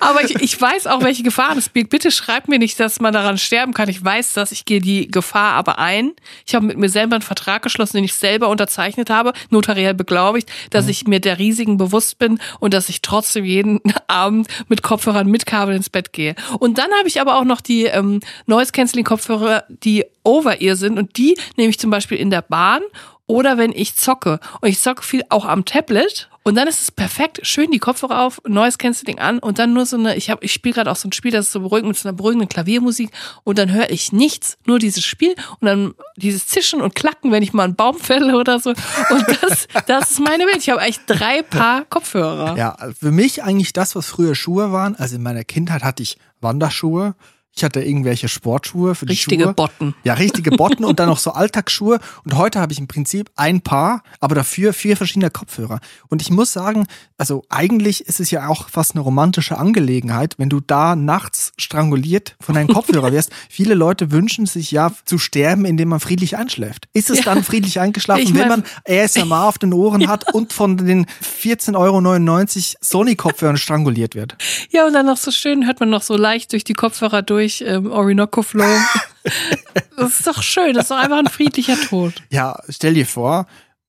Aber 0.00 0.24
ich, 0.24 0.34
ich 0.42 0.60
weiß 0.60 0.88
auch, 0.88 1.02
welche 1.02 1.22
Gefahren 1.22 1.58
es 1.58 1.68
birgt. 1.68 1.90
Bitte 1.90 2.10
schreibt 2.10 2.48
mir 2.48 2.58
nicht, 2.58 2.80
dass 2.80 2.98
man 2.98 3.12
daran 3.12 3.38
sterben 3.38 3.72
kann 3.72 3.84
kann, 3.84 3.93
ich 3.94 4.04
weiß 4.04 4.32
das, 4.32 4.50
ich 4.50 4.64
gehe 4.64 4.80
die 4.80 5.06
Gefahr 5.06 5.52
aber 5.52 5.78
ein. 5.78 6.12
Ich 6.46 6.56
habe 6.56 6.66
mit 6.66 6.76
mir 6.76 6.88
selber 6.88 7.14
einen 7.14 7.22
Vertrag 7.22 7.62
geschlossen, 7.62 7.96
den 7.96 8.04
ich 8.04 8.14
selber 8.14 8.48
unterzeichnet 8.48 9.08
habe, 9.08 9.32
notariell 9.50 9.94
beglaubigt, 9.94 10.50
dass 10.70 10.86
mhm. 10.86 10.90
ich 10.90 11.06
mir 11.06 11.20
der 11.20 11.38
Risiken 11.38 11.76
bewusst 11.76 12.18
bin 12.18 12.40
und 12.58 12.74
dass 12.74 12.88
ich 12.88 13.02
trotzdem 13.02 13.44
jeden 13.44 13.80
Abend 14.08 14.48
mit 14.68 14.82
Kopfhörern 14.82 15.28
mit 15.28 15.46
Kabel 15.46 15.76
ins 15.76 15.90
Bett 15.90 16.12
gehe. 16.12 16.34
Und 16.58 16.78
dann 16.78 16.90
habe 16.98 17.06
ich 17.06 17.20
aber 17.20 17.38
auch 17.38 17.44
noch 17.44 17.60
die 17.60 17.84
ähm, 17.84 18.18
Noise 18.46 18.72
Canceling 18.72 19.04
Kopfhörer, 19.04 19.62
die 19.68 20.04
Over-Ear 20.24 20.74
sind 20.74 20.98
und 20.98 21.16
die 21.16 21.38
nehme 21.56 21.70
ich 21.70 21.78
zum 21.78 21.90
Beispiel 21.90 22.18
in 22.18 22.30
der 22.30 22.42
Bahn 22.42 22.82
oder 23.26 23.58
wenn 23.58 23.70
ich 23.70 23.94
zocke. 23.94 24.40
Und 24.60 24.68
ich 24.68 24.80
zocke 24.80 25.04
viel 25.04 25.22
auch 25.28 25.44
am 25.44 25.64
Tablet 25.64 26.28
Und 26.46 26.56
dann 26.56 26.68
ist 26.68 26.82
es 26.82 26.90
perfekt, 26.90 27.40
schön 27.42 27.70
die 27.70 27.78
Kopfhörer 27.78 28.20
auf, 28.20 28.38
neues 28.46 28.76
Canceling 28.76 29.18
an 29.18 29.38
und 29.38 29.58
dann 29.58 29.72
nur 29.72 29.86
so 29.86 29.96
eine, 29.96 30.14
ich 30.14 30.28
habe, 30.28 30.44
ich 30.44 30.52
spiele 30.52 30.74
gerade 30.74 30.90
auch 30.90 30.96
so 30.96 31.08
ein 31.08 31.12
Spiel, 31.12 31.30
das 31.30 31.46
ist 31.46 31.52
so 31.52 31.60
beruhigend 31.60 31.88
mit 31.88 31.96
so 31.96 32.06
einer 32.06 32.14
beruhigenden 32.14 32.50
Klaviermusik 32.50 33.10
und 33.44 33.56
dann 33.56 33.72
höre 33.72 33.88
ich 33.88 34.12
nichts, 34.12 34.58
nur 34.66 34.78
dieses 34.78 35.06
Spiel 35.06 35.34
und 35.60 35.66
dann 35.66 35.94
dieses 36.16 36.46
Zischen 36.46 36.82
und 36.82 36.94
Klacken, 36.94 37.32
wenn 37.32 37.42
ich 37.42 37.54
mal 37.54 37.64
einen 37.64 37.76
Baum 37.76 37.98
fälle 37.98 38.36
oder 38.36 38.60
so. 38.60 38.70
Und 38.70 39.24
das, 39.40 39.68
das 39.86 40.10
ist 40.10 40.20
meine 40.20 40.44
Welt. 40.44 40.58
Ich 40.58 40.68
habe 40.68 40.82
eigentlich 40.82 41.00
drei 41.06 41.40
Paar 41.40 41.86
Kopfhörer. 41.86 42.58
Ja, 42.58 42.76
für 43.00 43.10
mich 43.10 43.42
eigentlich 43.42 43.72
das, 43.72 43.96
was 43.96 44.06
früher 44.06 44.34
Schuhe 44.34 44.70
waren. 44.70 44.96
Also 44.96 45.16
in 45.16 45.22
meiner 45.22 45.44
Kindheit 45.44 45.82
hatte 45.82 46.02
ich 46.02 46.18
Wanderschuhe. 46.42 47.14
Ich 47.56 47.62
hatte 47.62 47.80
irgendwelche 47.82 48.28
Sportschuhe 48.28 48.96
für 48.96 49.06
die 49.06 49.12
Richtige 49.12 49.44
Schuhe. 49.44 49.54
Botten. 49.54 49.94
Ja, 50.02 50.14
richtige 50.14 50.50
Botten 50.50 50.84
und 50.84 50.98
dann 50.98 51.08
noch 51.08 51.18
so 51.18 51.30
Alltagsschuhe. 51.30 52.00
Und 52.24 52.36
heute 52.36 52.60
habe 52.60 52.72
ich 52.72 52.80
im 52.80 52.88
Prinzip 52.88 53.30
ein 53.36 53.60
Paar, 53.60 54.02
aber 54.18 54.34
dafür 54.34 54.72
vier 54.72 54.96
verschiedene 54.96 55.30
Kopfhörer. 55.30 55.78
Und 56.08 56.20
ich 56.20 56.30
muss 56.30 56.52
sagen, 56.52 56.86
also 57.16 57.44
eigentlich 57.50 58.06
ist 58.06 58.18
es 58.18 58.32
ja 58.32 58.48
auch 58.48 58.68
fast 58.68 58.94
eine 58.94 59.02
romantische 59.02 59.56
Angelegenheit, 59.56 60.34
wenn 60.36 60.48
du 60.48 60.58
da 60.58 60.96
nachts 60.96 61.52
stranguliert 61.56 62.34
von 62.40 62.56
deinem 62.56 62.68
Kopfhörer 62.68 63.12
wirst. 63.12 63.30
Viele 63.48 63.74
Leute 63.74 64.10
wünschen 64.10 64.46
sich 64.46 64.72
ja 64.72 64.90
zu 65.04 65.18
sterben, 65.18 65.64
indem 65.64 65.90
man 65.90 66.00
friedlich 66.00 66.36
einschläft. 66.36 66.88
Ist 66.92 67.08
es 67.08 67.20
dann 67.20 67.44
friedlich 67.44 67.78
eingeschlafen, 67.78 68.22
Ich 68.22 68.34
wenn 68.34 68.48
man 68.48 68.64
ASMR 68.88 69.44
auf 69.44 69.58
den 69.58 69.72
Ohren 69.72 70.08
hat 70.08 70.34
und 70.34 70.52
von 70.52 70.76
den 70.76 71.06
14,99 71.06 71.76
Euro 71.76 72.78
Sony-Kopfhörern 72.80 73.56
stranguliert 73.56 74.16
wird? 74.16 74.36
Ja, 74.70 74.86
und 74.86 74.92
dann 74.92 75.06
noch 75.06 75.18
so 75.18 75.30
schön, 75.30 75.66
hört 75.66 75.78
man 75.78 75.90
noch 75.90 76.02
so 76.02 76.16
leicht 76.16 76.52
durch 76.52 76.64
die 76.64 76.72
Kopfhörer 76.72 77.22
durch, 77.22 77.43
ähm, 77.60 77.90
Orinoco 77.90 78.42
Flow. 78.42 78.64
das 79.96 80.20
ist 80.20 80.26
doch 80.26 80.42
schön, 80.42 80.74
das 80.74 80.84
ist 80.84 80.90
doch 80.90 80.98
einfach 80.98 81.18
ein 81.18 81.28
friedlicher 81.28 81.76
Tod. 81.76 82.14
Ja, 82.30 82.58
stell 82.68 82.94
dir 82.94 83.06
vor, 83.06 83.46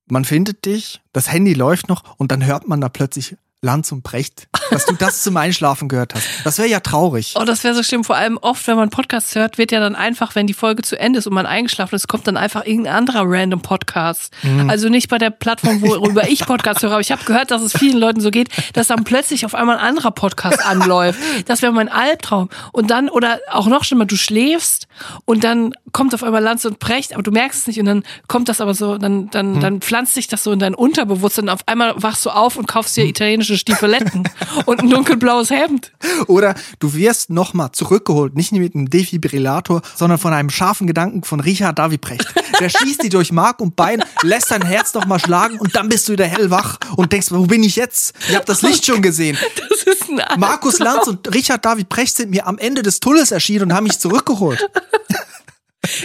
man 0.07 0.25
findet 0.25 0.65
dich, 0.65 1.01
das 1.13 1.31
Handy 1.31 1.53
läuft 1.53 1.89
noch 1.89 2.17
und 2.17 2.31
dann 2.31 2.45
hört 2.45 2.67
man 2.67 2.81
da 2.81 2.89
plötzlich 2.89 3.35
Lanz 3.65 3.91
und 3.91 4.03
Brecht, 4.03 4.47
dass 4.71 4.85
du 4.85 4.93
das 4.93 5.23
zum 5.23 5.35
Einschlafen 5.37 5.89
gehört 5.89 6.13
hast. 6.13 6.27
Das 6.43 6.57
wäre 6.57 6.69
ja 6.69 6.79
traurig. 6.79 7.33
Oh, 7.39 7.43
das 7.43 7.63
wäre 7.63 7.73
so 7.73 7.83
schlimm. 7.83 8.03
Vor 8.03 8.15
allem 8.15 8.37
oft, 8.37 8.65
wenn 8.67 8.77
man 8.77 8.89
Podcasts 8.89 9.35
hört, 9.35 9.57
wird 9.57 9.71
ja 9.71 9.79
dann 9.79 9.95
einfach, 9.95 10.35
wenn 10.35 10.47
die 10.47 10.53
Folge 10.53 10.83
zu 10.83 10.97
Ende 10.97 11.19
ist 11.19 11.27
und 11.27 11.33
man 11.33 11.45
eingeschlafen 11.45 11.95
ist, 11.95 12.07
kommt 12.07 12.27
dann 12.27 12.37
einfach 12.37 12.65
irgendein 12.65 12.95
anderer 12.95 13.23
random 13.25 13.61
Podcast. 13.61 14.31
Also 14.67 14.87
nicht 14.89 15.09
bei 15.09 15.17
der 15.17 15.31
Plattform, 15.31 15.81
worüber 15.81 16.29
ich 16.29 16.45
Podcasts 16.45 16.83
höre, 16.83 16.91
aber 16.91 17.01
ich 17.01 17.11
habe 17.11 17.23
gehört, 17.25 17.51
dass 17.51 17.61
es 17.61 17.73
vielen 17.73 17.97
Leuten 17.97 18.21
so 18.21 18.29
geht, 18.29 18.49
dass 18.73 18.87
dann 18.87 19.03
plötzlich 19.03 19.45
auf 19.45 19.55
einmal 19.55 19.77
ein 19.77 19.83
anderer 19.85 20.11
Podcast 20.11 20.63
anläuft. 20.65 21.19
Das 21.47 21.61
wäre 21.61 21.73
mein 21.73 21.89
Albtraum. 21.89 22.49
Und 22.71 22.91
dann, 22.91 23.09
oder 23.09 23.39
auch 23.51 23.67
noch 23.67 23.83
schlimmer, 23.83 24.05
du 24.05 24.15
schläfst 24.15 24.87
und 25.25 25.43
dann 25.43 25.73
kommt 25.91 26.13
auf 26.13 26.23
einmal 26.23 26.43
Lanz 26.43 26.65
und 26.65 26.79
Brecht, 26.79 27.13
aber 27.13 27.23
du 27.23 27.31
merkst 27.31 27.61
es 27.61 27.67
nicht 27.67 27.79
und 27.79 27.85
dann 27.85 28.03
kommt 28.27 28.47
das 28.49 28.61
aber 28.61 28.73
so, 28.73 28.97
dann, 28.97 29.29
dann, 29.31 29.59
dann 29.59 29.81
pflanzt 29.81 30.13
sich 30.13 30.27
das 30.27 30.43
so 30.43 30.51
in 30.51 30.59
dein 30.59 30.75
Unterbewusstsein 30.75 31.45
und 31.45 31.49
auf 31.49 31.61
einmal 31.65 31.95
wachst 31.97 32.25
du 32.25 32.29
auf 32.29 32.57
und 32.57 32.67
kaufst 32.67 32.95
dir 32.95 33.05
italienische 33.05 33.54
Stiefeletten 33.57 34.27
und 34.65 34.79
ein 34.79 34.89
dunkelblaues 34.89 35.49
Hemd. 35.49 35.91
Oder 36.27 36.55
du 36.79 36.93
wirst 36.93 37.29
nochmal 37.29 37.71
zurückgeholt, 37.71 38.35
nicht 38.35 38.51
mit 38.51 38.75
einem 38.75 38.89
Defibrillator, 38.89 39.81
sondern 39.95 40.19
von 40.19 40.33
einem 40.33 40.49
scharfen 40.49 40.87
Gedanken 40.87 41.23
von 41.23 41.39
Richard 41.39 41.79
David 41.79 42.01
Brecht. 42.01 42.27
Der 42.59 42.69
schießt 42.69 43.03
die 43.03 43.09
durch 43.09 43.31
Mark 43.31 43.59
und 43.59 43.75
Bein, 43.75 44.03
lässt 44.21 44.51
dein 44.51 44.61
Herz 44.61 44.93
nochmal 44.93 45.19
schlagen 45.19 45.59
und 45.59 45.75
dann 45.75 45.89
bist 45.89 46.07
du 46.07 46.13
wieder 46.13 46.25
hellwach 46.25 46.77
und 46.95 47.11
denkst, 47.11 47.27
wo 47.31 47.45
bin 47.45 47.63
ich 47.63 47.75
jetzt? 47.75 48.13
Ich 48.29 48.35
habe 48.35 48.45
das 48.45 48.61
Licht 48.61 48.85
schon 48.85 49.01
gesehen. 49.01 49.37
Das 49.85 49.95
ist 49.95 50.09
ein 50.09 50.39
Markus 50.39 50.79
Lanz 50.79 51.07
und 51.07 51.33
Richard 51.33 51.63
David 51.63 51.89
Brecht 51.89 52.15
sind 52.15 52.31
mir 52.31 52.47
am 52.47 52.57
Ende 52.57 52.81
des 52.81 52.99
Tunnels 52.99 53.31
erschienen 53.31 53.63
und 53.63 53.73
haben 53.73 53.83
mich 53.83 53.99
zurückgeholt. 53.99 54.67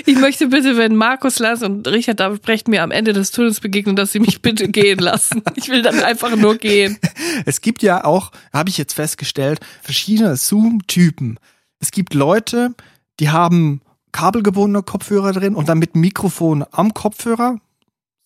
Ich 0.07 0.17
möchte 0.17 0.49
bitte, 0.49 0.77
wenn 0.77 0.97
Markus 0.97 1.39
Lanz 1.39 1.63
und 1.63 1.87
Richard 1.89 2.21
David 2.21 2.43
Brecht 2.43 2.69
mir 2.69 2.83
am 2.83 2.91
Ende 2.91 3.13
des 3.13 3.31
Tunnels 3.31 3.61
begegnen, 3.61 3.97
dass 3.97 4.13
sie 4.13 4.21
mich 4.21 4.43
bitte 4.43 4.69
gehen 4.69 4.99
lassen. 4.99 5.43
Ich 5.57 5.69
will 5.69 5.83
dann 5.83 6.01
einfach 6.01 6.35
nur 6.37 6.57
gehen. 6.57 6.99
Es 7.47 7.61
gibt 7.61 7.83
ja 7.83 8.05
auch, 8.05 8.33
habe 8.53 8.71
ich 8.71 8.79
jetzt 8.79 8.95
festgestellt, 8.95 9.61
verschiedene 9.83 10.37
Zoom-Typen. 10.37 11.39
Es 11.81 11.91
gibt 11.91 12.15
Leute, 12.15 12.75
die 13.19 13.31
haben 13.31 13.81
kabelgebundene 14.13 14.83
Kopfhörer 14.83 15.33
drin 15.33 15.55
und 15.55 15.69
dann 15.69 15.79
mit 15.79 15.97
Mikrofon 15.97 16.65
am 16.71 16.95
Kopfhörer. 16.95 17.59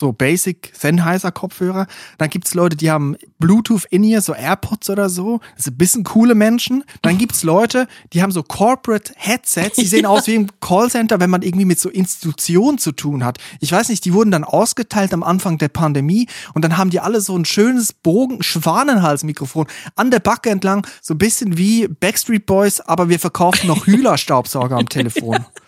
So 0.00 0.12
Basic 0.12 0.72
Sennheiser 0.76 1.30
Kopfhörer. 1.30 1.86
Dann 2.18 2.28
gibt's 2.28 2.54
Leute, 2.54 2.76
die 2.76 2.90
haben 2.90 3.16
Bluetooth 3.38 3.84
in 3.90 4.02
ihr, 4.02 4.20
so 4.22 4.34
AirPods 4.34 4.90
oder 4.90 5.08
so. 5.08 5.40
Das 5.54 5.66
sind 5.66 5.74
ein 5.74 5.78
bisschen 5.78 6.04
coole 6.04 6.34
Menschen. 6.34 6.82
Dann 7.02 7.16
gibt's 7.16 7.44
Leute, 7.44 7.86
die 8.12 8.20
haben 8.20 8.32
so 8.32 8.42
Corporate 8.42 9.12
Headsets. 9.16 9.76
Die 9.76 9.86
sehen 9.86 10.06
aus 10.06 10.26
wie 10.26 10.34
im 10.34 10.48
Callcenter, 10.60 11.20
wenn 11.20 11.30
man 11.30 11.42
irgendwie 11.42 11.64
mit 11.64 11.78
so 11.78 11.88
Institutionen 11.88 12.78
zu 12.78 12.90
tun 12.92 13.24
hat. 13.24 13.38
Ich 13.60 13.70
weiß 13.70 13.88
nicht, 13.88 14.04
die 14.04 14.12
wurden 14.12 14.32
dann 14.32 14.42
ausgeteilt 14.42 15.12
am 15.14 15.22
Anfang 15.22 15.58
der 15.58 15.68
Pandemie 15.68 16.26
und 16.54 16.64
dann 16.64 16.76
haben 16.76 16.90
die 16.90 17.00
alle 17.00 17.20
so 17.20 17.36
ein 17.36 17.44
schönes 17.44 17.92
Bogen 17.92 18.42
Schwanenhalsmikrofon 18.42 19.66
an 19.94 20.10
der 20.10 20.20
Backe 20.20 20.50
entlang, 20.50 20.86
so 21.02 21.14
ein 21.14 21.18
bisschen 21.18 21.56
wie 21.56 21.86
Backstreet 21.86 22.46
Boys, 22.46 22.80
aber 22.80 23.08
wir 23.08 23.20
verkaufen 23.20 23.68
noch 23.68 23.86
Hühler-Staubsauger 23.86 24.76
am 24.76 24.88
Telefon. 24.88 25.44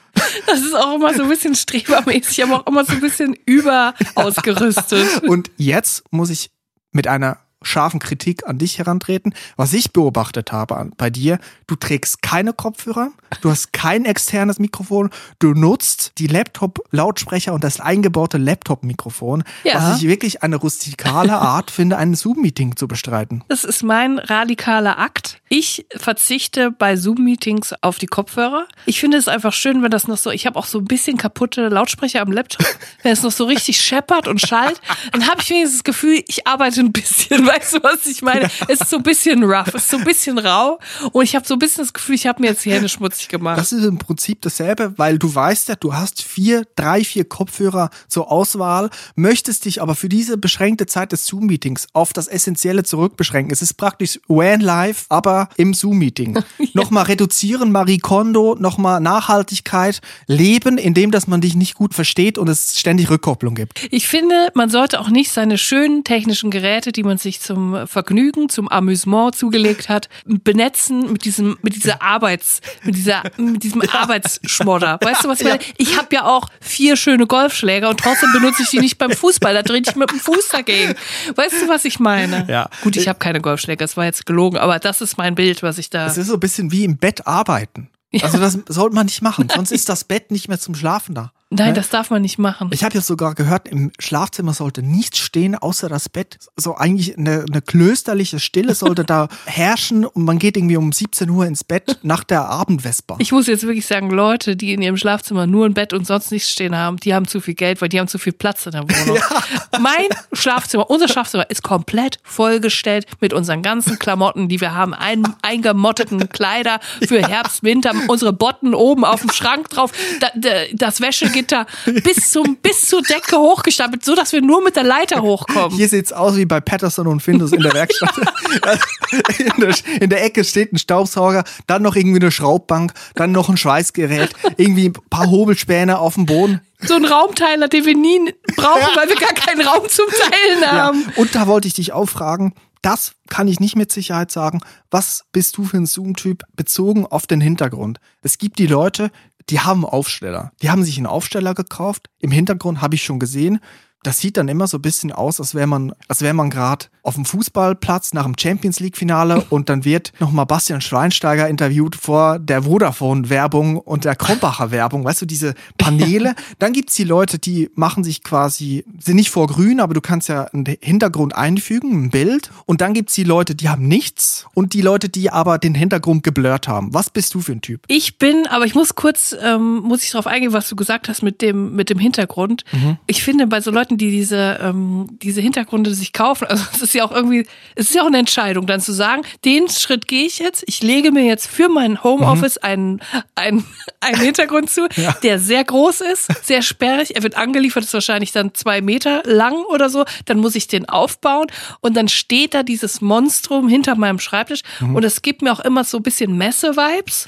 Das 0.46 0.60
ist 0.60 0.74
auch 0.74 0.96
immer 0.96 1.14
so 1.14 1.24
ein 1.24 1.28
bisschen 1.28 1.54
strebermäßig, 1.54 2.42
aber 2.44 2.60
auch 2.60 2.66
immer 2.66 2.84
so 2.84 2.92
ein 2.92 3.00
bisschen 3.00 3.36
überausgerüstet. 3.46 5.22
Und 5.24 5.50
jetzt 5.56 6.04
muss 6.10 6.30
ich 6.30 6.50
mit 6.92 7.06
einer 7.06 7.38
scharfen 7.66 8.00
Kritik 8.00 8.46
an 8.46 8.58
dich 8.58 8.78
herantreten. 8.78 9.34
Was 9.56 9.72
ich 9.72 9.92
beobachtet 9.92 10.52
habe 10.52 10.90
bei 10.96 11.10
dir, 11.10 11.38
du 11.66 11.76
trägst 11.76 12.22
keine 12.22 12.52
Kopfhörer, 12.52 13.10
du 13.42 13.50
hast 13.50 13.72
kein 13.72 14.04
externes 14.04 14.58
Mikrofon, 14.58 15.10
du 15.38 15.52
nutzt 15.54 16.12
die 16.18 16.26
Laptop-Lautsprecher 16.28 17.52
und 17.52 17.64
das 17.64 17.80
eingebaute 17.80 18.38
Laptop-Mikrofon, 18.38 19.44
Ja. 19.64 19.74
was 19.74 20.00
ich 20.00 20.08
wirklich 20.08 20.42
eine 20.42 20.56
rustikale 20.56 21.32
Art 21.36 21.70
finde, 21.70 21.96
ein 21.96 22.14
Zoom-Meeting 22.14 22.76
zu 22.76 22.88
bestreiten. 22.88 23.42
Das 23.48 23.64
ist 23.64 23.82
mein 23.82 24.18
radikaler 24.18 24.98
Akt. 24.98 25.40
Ich 25.48 25.86
verzichte 25.96 26.70
bei 26.70 26.96
Zoom-Meetings 26.96 27.74
auf 27.80 27.98
die 27.98 28.06
Kopfhörer. 28.06 28.66
Ich 28.86 29.00
finde 29.00 29.16
es 29.16 29.28
einfach 29.28 29.52
schön, 29.52 29.82
wenn 29.82 29.90
das 29.90 30.08
noch 30.08 30.16
so, 30.16 30.30
ich 30.30 30.46
habe 30.46 30.58
auch 30.58 30.66
so 30.66 30.78
ein 30.78 30.84
bisschen 30.84 31.16
kaputte 31.16 31.68
Lautsprecher 31.68 32.20
am 32.22 32.32
Laptop, 32.32 32.66
wenn 33.02 33.12
es 33.12 33.22
noch 33.22 33.32
so 33.32 33.44
richtig 33.44 33.80
scheppert 33.80 34.28
und 34.28 34.40
schallt, 34.40 34.80
dann 35.12 35.28
habe 35.28 35.40
ich 35.40 35.50
wenigstens 35.50 35.78
das 35.78 35.84
Gefühl, 35.84 36.22
ich 36.28 36.46
arbeite 36.46 36.80
ein 36.80 36.92
bisschen, 36.92 37.46
weißt 37.56 37.74
du, 37.74 37.82
was 37.82 38.06
ich 38.06 38.22
meine? 38.22 38.50
Es 38.68 38.80
ist 38.80 38.90
so 38.90 38.96
ein 38.96 39.02
bisschen 39.02 39.42
rough, 39.42 39.68
es 39.68 39.84
ist 39.84 39.90
so 39.90 39.96
ein 39.98 40.04
bisschen 40.04 40.38
rau 40.38 40.78
und 41.12 41.24
ich 41.24 41.34
habe 41.34 41.46
so 41.46 41.54
ein 41.54 41.58
bisschen 41.58 41.84
das 41.84 41.92
Gefühl, 41.92 42.14
ich 42.14 42.26
habe 42.26 42.40
mir 42.40 42.48
jetzt 42.48 42.64
die 42.64 42.72
Hände 42.72 42.88
schmutzig 42.88 43.28
gemacht. 43.28 43.58
Das 43.58 43.72
ist 43.72 43.84
im 43.84 43.98
Prinzip 43.98 44.42
dasselbe, 44.42 44.94
weil 44.96 45.18
du 45.18 45.34
weißt 45.34 45.68
ja, 45.68 45.76
du 45.76 45.94
hast 45.94 46.22
vier, 46.22 46.64
drei, 46.76 47.04
vier 47.04 47.24
Kopfhörer 47.24 47.90
zur 48.08 48.30
Auswahl, 48.30 48.90
möchtest 49.14 49.64
dich 49.64 49.82
aber 49.82 49.94
für 49.94 50.08
diese 50.08 50.36
beschränkte 50.38 50.86
Zeit 50.86 51.12
des 51.12 51.26
Zoom-Meetings 51.26 51.88
auf 51.92 52.12
das 52.12 52.28
Essentielle 52.28 52.84
zurückbeschränken. 52.84 53.52
Es 53.52 53.62
ist 53.62 53.74
praktisch 53.74 54.20
WAN 54.28 54.60
Live, 54.60 55.06
aber 55.08 55.48
im 55.56 55.74
Zoom-Meeting. 55.74 56.38
Nochmal 56.74 57.04
reduzieren, 57.04 57.72
Marie 57.72 57.98
Kondo, 57.98 58.56
nochmal 58.58 59.00
Nachhaltigkeit, 59.00 60.00
Leben, 60.26 60.78
indem 60.78 61.10
dass 61.10 61.26
man 61.26 61.40
dich 61.40 61.54
nicht 61.54 61.74
gut 61.74 61.94
versteht 61.94 62.38
und 62.38 62.48
es 62.48 62.78
ständig 62.78 63.10
Rückkopplung 63.10 63.54
gibt. 63.54 63.86
Ich 63.90 64.08
finde, 64.08 64.50
man 64.54 64.70
sollte 64.70 65.00
auch 65.00 65.08
nicht 65.08 65.30
seine 65.30 65.58
schönen 65.58 66.04
technischen 66.04 66.50
Geräte, 66.50 66.92
die 66.92 67.02
man 67.02 67.18
sich 67.18 67.35
zum 67.40 67.86
Vergnügen, 67.86 68.48
zum 68.48 68.68
Amüsement 68.68 69.34
zugelegt 69.34 69.88
hat, 69.88 70.08
benetzen 70.24 71.12
mit 71.12 71.24
diesem, 71.24 71.56
mit 71.62 71.74
dieser 71.74 72.02
Arbeits, 72.02 72.60
mit 72.82 72.96
dieser, 72.96 73.22
mit 73.36 73.62
diesem 73.62 73.82
Arbeitsschmodder. 73.92 74.98
Weißt 75.02 75.24
du, 75.24 75.28
was 75.28 75.40
ich 75.40 75.46
meine? 75.46 75.60
Ich 75.78 75.98
habe 75.98 76.08
ja 76.14 76.24
auch 76.24 76.48
vier 76.60 76.96
schöne 76.96 77.26
Golfschläger 77.26 77.88
und 77.88 78.00
trotzdem 78.00 78.32
benutze 78.32 78.62
ich 78.62 78.70
die 78.70 78.80
nicht 78.80 78.98
beim 78.98 79.10
Fußball. 79.10 79.54
Da 79.54 79.62
drehe 79.62 79.80
ich 79.80 79.96
mit 79.96 80.10
dem 80.10 80.20
Fuß 80.20 80.48
dagegen. 80.48 80.94
Weißt 81.34 81.62
du, 81.62 81.68
was 81.68 81.84
ich 81.84 81.98
meine? 81.98 82.46
Ja. 82.48 82.68
Gut, 82.82 82.96
ich 82.96 83.08
habe 83.08 83.18
keine 83.18 83.40
Golfschläger, 83.40 83.84
das 83.84 83.96
war 83.96 84.04
jetzt 84.04 84.26
gelogen, 84.26 84.58
aber 84.58 84.78
das 84.78 85.00
ist 85.00 85.18
mein 85.18 85.34
Bild, 85.34 85.62
was 85.62 85.78
ich 85.78 85.90
da. 85.90 86.06
Es 86.06 86.16
ist 86.16 86.28
so 86.28 86.34
ein 86.34 86.40
bisschen 86.40 86.72
wie 86.72 86.84
im 86.84 86.96
Bett 86.96 87.26
arbeiten. 87.26 87.88
Also 88.22 88.38
das 88.38 88.58
sollte 88.68 88.94
man 88.94 89.06
nicht 89.06 89.22
machen, 89.22 89.48
sonst 89.54 89.72
ist 89.72 89.88
das 89.88 90.04
Bett 90.04 90.30
nicht 90.30 90.48
mehr 90.48 90.58
zum 90.58 90.74
Schlafen 90.74 91.14
da. 91.14 91.32
Nein, 91.50 91.68
Ne? 91.68 91.72
das 91.74 91.90
darf 91.90 92.10
man 92.10 92.22
nicht 92.22 92.38
machen. 92.38 92.70
Ich 92.72 92.82
habe 92.82 92.96
ja 92.96 93.00
sogar 93.00 93.34
gehört, 93.36 93.68
im 93.68 93.92
Schlafzimmer 94.00 94.52
sollte 94.52 94.82
nichts 94.82 95.18
stehen, 95.18 95.54
außer 95.54 95.88
das 95.88 96.08
Bett. 96.08 96.38
So 96.56 96.74
eigentlich 96.74 97.16
eine, 97.16 97.44
eine 97.48 97.62
klösterliche 97.62 98.40
Stille 98.40 98.74
sollte 98.74 99.04
da 99.04 99.28
herrschen 99.46 100.04
und 100.04 100.24
man 100.24 100.40
geht 100.40 100.56
irgendwie 100.56 100.76
um 100.76 100.90
17 100.90 101.30
Uhr 101.30 101.46
ins 101.46 101.62
Bett 101.62 102.00
nach 102.02 102.24
der 102.24 102.48
Abendvesper. 102.48 103.16
Ich 103.20 103.30
muss 103.30 103.46
jetzt 103.46 103.62
wirklich 103.62 103.86
sagen, 103.86 104.10
Leute, 104.10 104.56
die 104.56 104.72
in 104.72 104.82
ihrem 104.82 104.96
Schlafzimmer 104.96 105.46
nur 105.46 105.66
ein 105.66 105.74
Bett 105.74 105.92
und 105.92 106.04
sonst 106.04 106.32
nichts 106.32 106.50
stehen 106.50 106.74
haben, 106.74 106.96
die 106.96 107.14
haben 107.14 107.28
zu 107.28 107.40
viel 107.40 107.54
Geld, 107.54 107.80
weil 107.80 107.88
die 107.90 108.00
haben 108.00 108.08
zu 108.08 108.18
viel 108.18 108.32
Platz 108.32 108.66
in 108.66 108.72
der 108.72 108.82
Wohnung. 108.82 109.18
Mein 109.80 110.06
Schlafzimmer, 110.32 110.90
unser 110.90 111.06
Schlafzimmer 111.06 111.48
ist 111.48 111.62
komplett 111.62 112.18
vollgestellt 112.24 113.06
mit 113.20 113.32
unseren 113.32 113.62
ganzen 113.62 114.00
Klamotten, 114.00 114.48
die 114.48 114.60
wir 114.60 114.74
haben, 114.74 114.94
ein, 114.94 115.22
eingemotteten 115.42 116.28
Kleider 116.28 116.80
für 117.06 117.20
Herbst, 117.28 117.62
Winter, 117.62 117.92
unsere 118.08 118.32
Botten 118.32 118.74
oben 118.74 119.04
auf 119.04 119.20
dem 119.20 119.30
Schrank 119.30 119.70
drauf, 119.70 119.92
da, 120.20 120.28
da, 120.34 120.50
das 120.74 121.00
Wäschegitter 121.36 121.66
bis 122.02 122.30
zum 122.30 122.56
bis 122.56 122.82
zur 122.82 123.02
Decke 123.02 123.36
hochgestapelt, 123.36 124.04
so 124.04 124.14
dass 124.14 124.32
wir 124.32 124.42
nur 124.42 124.62
mit 124.62 124.76
der 124.76 124.84
Leiter 124.84 125.22
hochkommen. 125.22 125.76
Hier 125.76 125.88
sieht's 125.88 126.12
aus 126.12 126.36
wie 126.36 126.46
bei 126.46 126.60
Patterson 126.60 127.06
und 127.06 127.20
Findus 127.20 127.52
in 127.52 127.62
der 127.62 127.72
Werkstatt. 127.72 128.14
in, 129.38 129.60
der, 129.60 129.74
in 130.00 130.10
der 130.10 130.24
Ecke 130.24 130.44
steht 130.44 130.72
ein 130.72 130.78
Staubsauger, 130.78 131.44
dann 131.66 131.82
noch 131.82 131.96
irgendwie 131.96 132.20
eine 132.20 132.30
Schraubbank, 132.30 132.92
dann 133.14 133.32
noch 133.32 133.48
ein 133.48 133.56
Schweißgerät, 133.56 134.30
irgendwie 134.56 134.88
ein 134.88 134.94
paar 135.10 135.30
Hobelspäne 135.30 135.98
auf 135.98 136.14
dem 136.14 136.26
Boden. 136.26 136.60
So 136.80 136.94
ein 136.94 137.04
Raumteiler, 137.04 137.68
den 137.68 137.86
wir 137.86 137.96
nie 137.96 138.34
brauchen, 138.54 138.88
weil 138.94 139.08
wir 139.08 139.16
gar 139.16 139.32
keinen 139.32 139.66
Raum 139.66 139.88
zum 139.88 140.06
Teilen 140.08 140.70
haben. 140.70 141.04
Ja. 141.06 141.12
Und 141.16 141.34
da 141.34 141.46
wollte 141.46 141.68
ich 141.68 141.74
dich 141.74 141.92
auch 141.92 142.06
fragen, 142.06 142.52
das 142.82 143.12
kann 143.28 143.48
ich 143.48 143.58
nicht 143.58 143.74
mit 143.74 143.90
Sicherheit 143.90 144.30
sagen. 144.30 144.60
Was 144.90 145.24
bist 145.32 145.56
du 145.56 145.64
für 145.64 145.76
ein 145.76 145.86
Zoom-Typ 145.86 146.44
bezogen 146.54 147.06
auf 147.06 147.26
den 147.26 147.40
Hintergrund? 147.40 147.98
Es 148.22 148.38
gibt 148.38 148.58
die 148.58 148.66
Leute, 148.66 149.10
die 149.50 149.60
haben 149.60 149.84
Aufsteller. 149.84 150.52
Die 150.62 150.70
haben 150.70 150.82
sich 150.82 150.96
einen 150.96 151.06
Aufsteller 151.06 151.54
gekauft. 151.54 152.10
Im 152.18 152.30
Hintergrund 152.30 152.80
habe 152.80 152.96
ich 152.96 153.04
schon 153.04 153.18
gesehen, 153.18 153.60
das 154.06 154.18
sieht 154.18 154.36
dann 154.36 154.46
immer 154.48 154.68
so 154.68 154.78
ein 154.78 154.82
bisschen 154.82 155.10
aus, 155.10 155.40
als 155.40 155.54
wäre 155.54 155.66
man, 155.66 155.92
als 156.06 156.22
wäre 156.22 156.34
man 156.34 156.48
gerade 156.48 156.86
auf 157.02 157.14
dem 157.14 157.24
Fußballplatz 157.24 158.14
nach 158.14 158.24
dem 158.24 158.34
Champions 158.38 158.80
League 158.80 158.96
Finale 158.96 159.44
und 159.50 159.68
dann 159.68 159.84
wird 159.84 160.12
nochmal 160.20 160.46
Bastian 160.46 160.80
Schweinsteiger 160.80 161.48
interviewt 161.48 161.96
vor 161.96 162.38
der 162.38 162.62
Vodafone 162.62 163.30
Werbung 163.30 163.78
und 163.78 164.04
der 164.04 164.14
Krombacher 164.14 164.70
Werbung. 164.70 165.04
Weißt 165.04 165.22
du, 165.22 165.26
diese 165.26 165.54
Paneele. 165.78 166.34
Dann 166.58 166.72
gibt's 166.72 166.94
die 166.94 167.04
Leute, 167.04 167.38
die 167.38 167.70
machen 167.74 168.02
sich 168.02 168.22
quasi, 168.22 168.84
sind 168.98 169.16
nicht 169.16 169.30
vor 169.30 169.46
grün, 169.46 169.80
aber 169.80 169.94
du 169.94 170.00
kannst 170.00 170.28
ja 170.28 170.44
einen 170.44 170.64
Hintergrund 170.80 171.34
einfügen, 171.34 172.04
ein 172.04 172.10
Bild. 172.10 172.50
Und 172.66 172.80
dann 172.80 172.94
gibt's 172.94 173.14
die 173.14 173.24
Leute, 173.24 173.54
die 173.54 173.68
haben 173.68 173.86
nichts 173.86 174.46
und 174.54 174.72
die 174.72 174.80
Leute, 174.80 175.08
die 175.08 175.30
aber 175.30 175.58
den 175.58 175.74
Hintergrund 175.74 176.22
geblurrt 176.22 176.68
haben. 176.68 176.94
Was 176.94 177.10
bist 177.10 177.34
du 177.34 177.40
für 177.40 177.52
ein 177.52 177.60
Typ? 177.60 177.82
Ich 177.88 178.18
bin, 178.18 178.46
aber 178.46 178.64
ich 178.64 178.74
muss 178.74 178.94
kurz, 178.94 179.36
ähm, 179.40 179.80
muss 179.80 180.02
ich 180.02 180.10
darauf 180.10 180.26
eingehen, 180.26 180.52
was 180.52 180.68
du 180.68 180.76
gesagt 180.76 181.08
hast 181.08 181.22
mit 181.22 181.42
dem, 181.42 181.74
mit 181.74 181.90
dem 181.90 181.98
Hintergrund. 181.98 182.64
Mhm. 182.72 182.98
Ich 183.06 183.22
finde, 183.22 183.46
bei 183.46 183.60
so 183.60 183.70
Leuten, 183.70 183.95
die 183.96 184.10
diese, 184.10 184.58
ähm, 184.62 185.18
diese 185.22 185.40
Hintergründe 185.40 185.94
sich 185.94 186.12
kaufen. 186.12 186.46
Also 186.46 186.64
es 186.74 186.82
ist 186.82 186.94
ja 186.94 187.04
auch 187.04 187.12
irgendwie, 187.12 187.46
es 187.74 187.88
ist 187.88 187.94
ja 187.94 188.02
auch 188.02 188.06
eine 188.06 188.18
Entscheidung, 188.18 188.66
dann 188.66 188.80
zu 188.80 188.92
sagen, 188.92 189.22
den 189.44 189.68
Schritt 189.68 190.08
gehe 190.08 190.26
ich 190.26 190.38
jetzt, 190.38 190.64
ich 190.66 190.82
lege 190.82 191.12
mir 191.12 191.24
jetzt 191.24 191.46
für 191.46 191.68
mein 191.68 192.02
Homeoffice 192.02 192.56
mhm. 192.56 192.68
einen, 192.68 193.00
einen, 193.34 193.64
einen 194.00 194.20
Hintergrund 194.20 194.70
zu, 194.70 194.88
ja. 194.96 195.12
der 195.22 195.38
sehr 195.38 195.64
groß 195.64 196.00
ist, 196.02 196.28
sehr 196.46 196.62
sperrig. 196.62 197.16
Er 197.16 197.22
wird 197.22 197.36
angeliefert, 197.36 197.84
ist 197.84 197.94
wahrscheinlich 197.94 198.32
dann 198.32 198.54
zwei 198.54 198.80
Meter 198.80 199.22
lang 199.24 199.54
oder 199.70 199.88
so. 199.88 200.04
Dann 200.24 200.38
muss 200.38 200.54
ich 200.54 200.68
den 200.68 200.88
aufbauen 200.88 201.46
und 201.80 201.96
dann 201.96 202.08
steht 202.08 202.54
da 202.54 202.62
dieses 202.62 203.00
Monstrum 203.00 203.68
hinter 203.68 203.96
meinem 203.96 204.18
Schreibtisch 204.18 204.62
mhm. 204.80 204.96
und 204.96 205.04
es 205.04 205.22
gibt 205.22 205.42
mir 205.42 205.52
auch 205.52 205.60
immer 205.60 205.84
so 205.84 205.98
ein 205.98 206.02
bisschen 206.02 206.36
Messe-Vibes. 206.36 207.26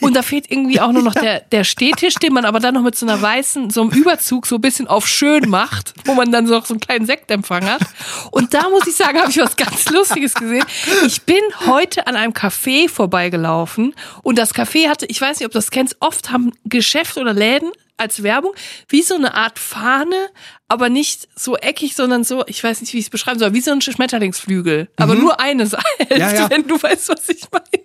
und 0.00 0.14
da 0.14 0.22
fehlt 0.22 0.50
irgendwie 0.50 0.80
auch 0.80 0.92
nur 0.92 1.02
noch 1.02 1.14
der, 1.20 1.40
der 1.40 1.64
Stehtisch, 1.64 2.14
den 2.14 2.32
man 2.32 2.44
aber 2.44 2.60
dann 2.60 2.74
noch 2.74 2.82
mit 2.82 2.96
so 2.96 3.06
einer 3.06 3.20
weißen, 3.20 3.70
so 3.70 3.82
einem 3.82 3.90
Überzug 3.90 4.46
so 4.46 4.56
ein 4.56 4.60
bisschen 4.60 4.88
auf 4.88 5.06
schön 5.06 5.48
macht, 5.48 5.94
wo 6.04 6.14
man 6.14 6.30
dann 6.32 6.46
so, 6.46 6.60
so 6.60 6.74
einen 6.74 6.80
kleinen 6.80 7.06
Sektempfang 7.06 7.64
hat. 7.64 7.82
Und 8.30 8.54
da 8.54 8.68
muss 8.68 8.86
ich 8.86 8.96
sagen, 8.96 9.18
habe 9.18 9.30
ich 9.30 9.38
was 9.38 9.56
ganz 9.56 9.88
Lustiges 9.90 10.34
gesehen. 10.34 10.64
Ich 11.06 11.22
bin 11.22 11.42
heute 11.66 12.06
an 12.06 12.16
einem 12.16 12.32
Café 12.32 12.88
vorbeigelaufen 12.88 13.94
und 14.22 14.38
das 14.38 14.54
Café 14.54 14.88
hatte, 14.88 15.06
ich 15.06 15.20
weiß 15.20 15.38
nicht, 15.38 15.46
ob 15.46 15.52
du 15.52 15.58
das 15.58 15.70
kennst, 15.70 15.96
oft 16.00 16.30
haben 16.30 16.52
Geschäfte 16.64 17.20
oder 17.20 17.32
Läden 17.32 17.70
als 18.00 18.22
Werbung 18.22 18.52
wie 18.88 19.02
so 19.02 19.14
eine 19.14 19.34
Art 19.34 19.58
Fahne, 19.58 20.30
aber 20.68 20.88
nicht 20.88 21.28
so 21.36 21.56
eckig, 21.56 21.94
sondern 21.94 22.24
so, 22.24 22.44
ich 22.46 22.62
weiß 22.64 22.80
nicht, 22.80 22.92
wie 22.94 22.98
ich 22.98 23.04
es 23.04 23.10
beschreiben 23.10 23.38
soll, 23.38 23.52
wie 23.52 23.60
so 23.60 23.70
ein 23.70 23.82
Schmetterlingsflügel. 23.82 24.88
Aber 24.96 25.14
mhm. 25.14 25.20
nur 25.20 25.40
eine 25.40 25.66
Seite, 25.66 25.84
ja, 26.10 26.32
ja. 26.32 26.50
wenn 26.50 26.66
du 26.66 26.82
weißt, 26.82 27.10
was 27.10 27.28
ich 27.28 27.42
meine. 27.52 27.84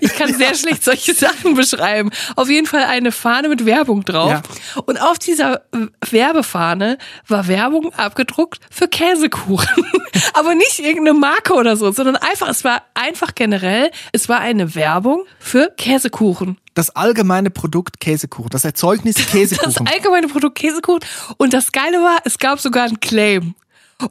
Ich 0.00 0.14
kann 0.16 0.34
sehr 0.34 0.54
schlecht 0.54 0.84
solche 0.84 1.14
Sachen 1.14 1.54
beschreiben. 1.54 2.10
Auf 2.36 2.48
jeden 2.48 2.66
Fall 2.66 2.84
eine 2.84 3.12
Fahne 3.12 3.48
mit 3.48 3.64
Werbung 3.64 4.04
drauf. 4.04 4.30
Ja. 4.30 4.42
Und 4.84 5.00
auf 5.00 5.18
dieser 5.18 5.62
Werbefahne 6.10 6.98
war 7.28 7.48
Werbung 7.48 7.92
abgedruckt 7.94 8.60
für 8.70 8.88
Käsekuchen. 8.88 9.86
Aber 10.34 10.54
nicht 10.54 10.78
irgendeine 10.78 11.18
Marke 11.18 11.54
oder 11.54 11.76
so, 11.76 11.90
sondern 11.92 12.16
einfach, 12.16 12.48
es 12.48 12.64
war 12.64 12.82
einfach 12.94 13.34
generell, 13.34 13.90
es 14.12 14.28
war 14.28 14.40
eine 14.40 14.74
Werbung 14.74 15.24
für 15.38 15.72
Käsekuchen 15.76 16.58
das 16.74 16.90
allgemeine 16.90 17.50
Produkt 17.50 18.00
Käsekuchen, 18.00 18.50
das 18.50 18.64
Erzeugnis 18.64 19.16
Käsekuchen. 19.30 19.74
Das 19.84 19.94
allgemeine 19.94 20.28
Produkt 20.28 20.58
Käsekuchen. 20.58 21.00
Und 21.36 21.52
das 21.52 21.72
Geile 21.72 21.98
war, 21.98 22.18
es 22.24 22.38
gab 22.38 22.60
sogar 22.60 22.84
einen 22.84 23.00
Claim. 23.00 23.54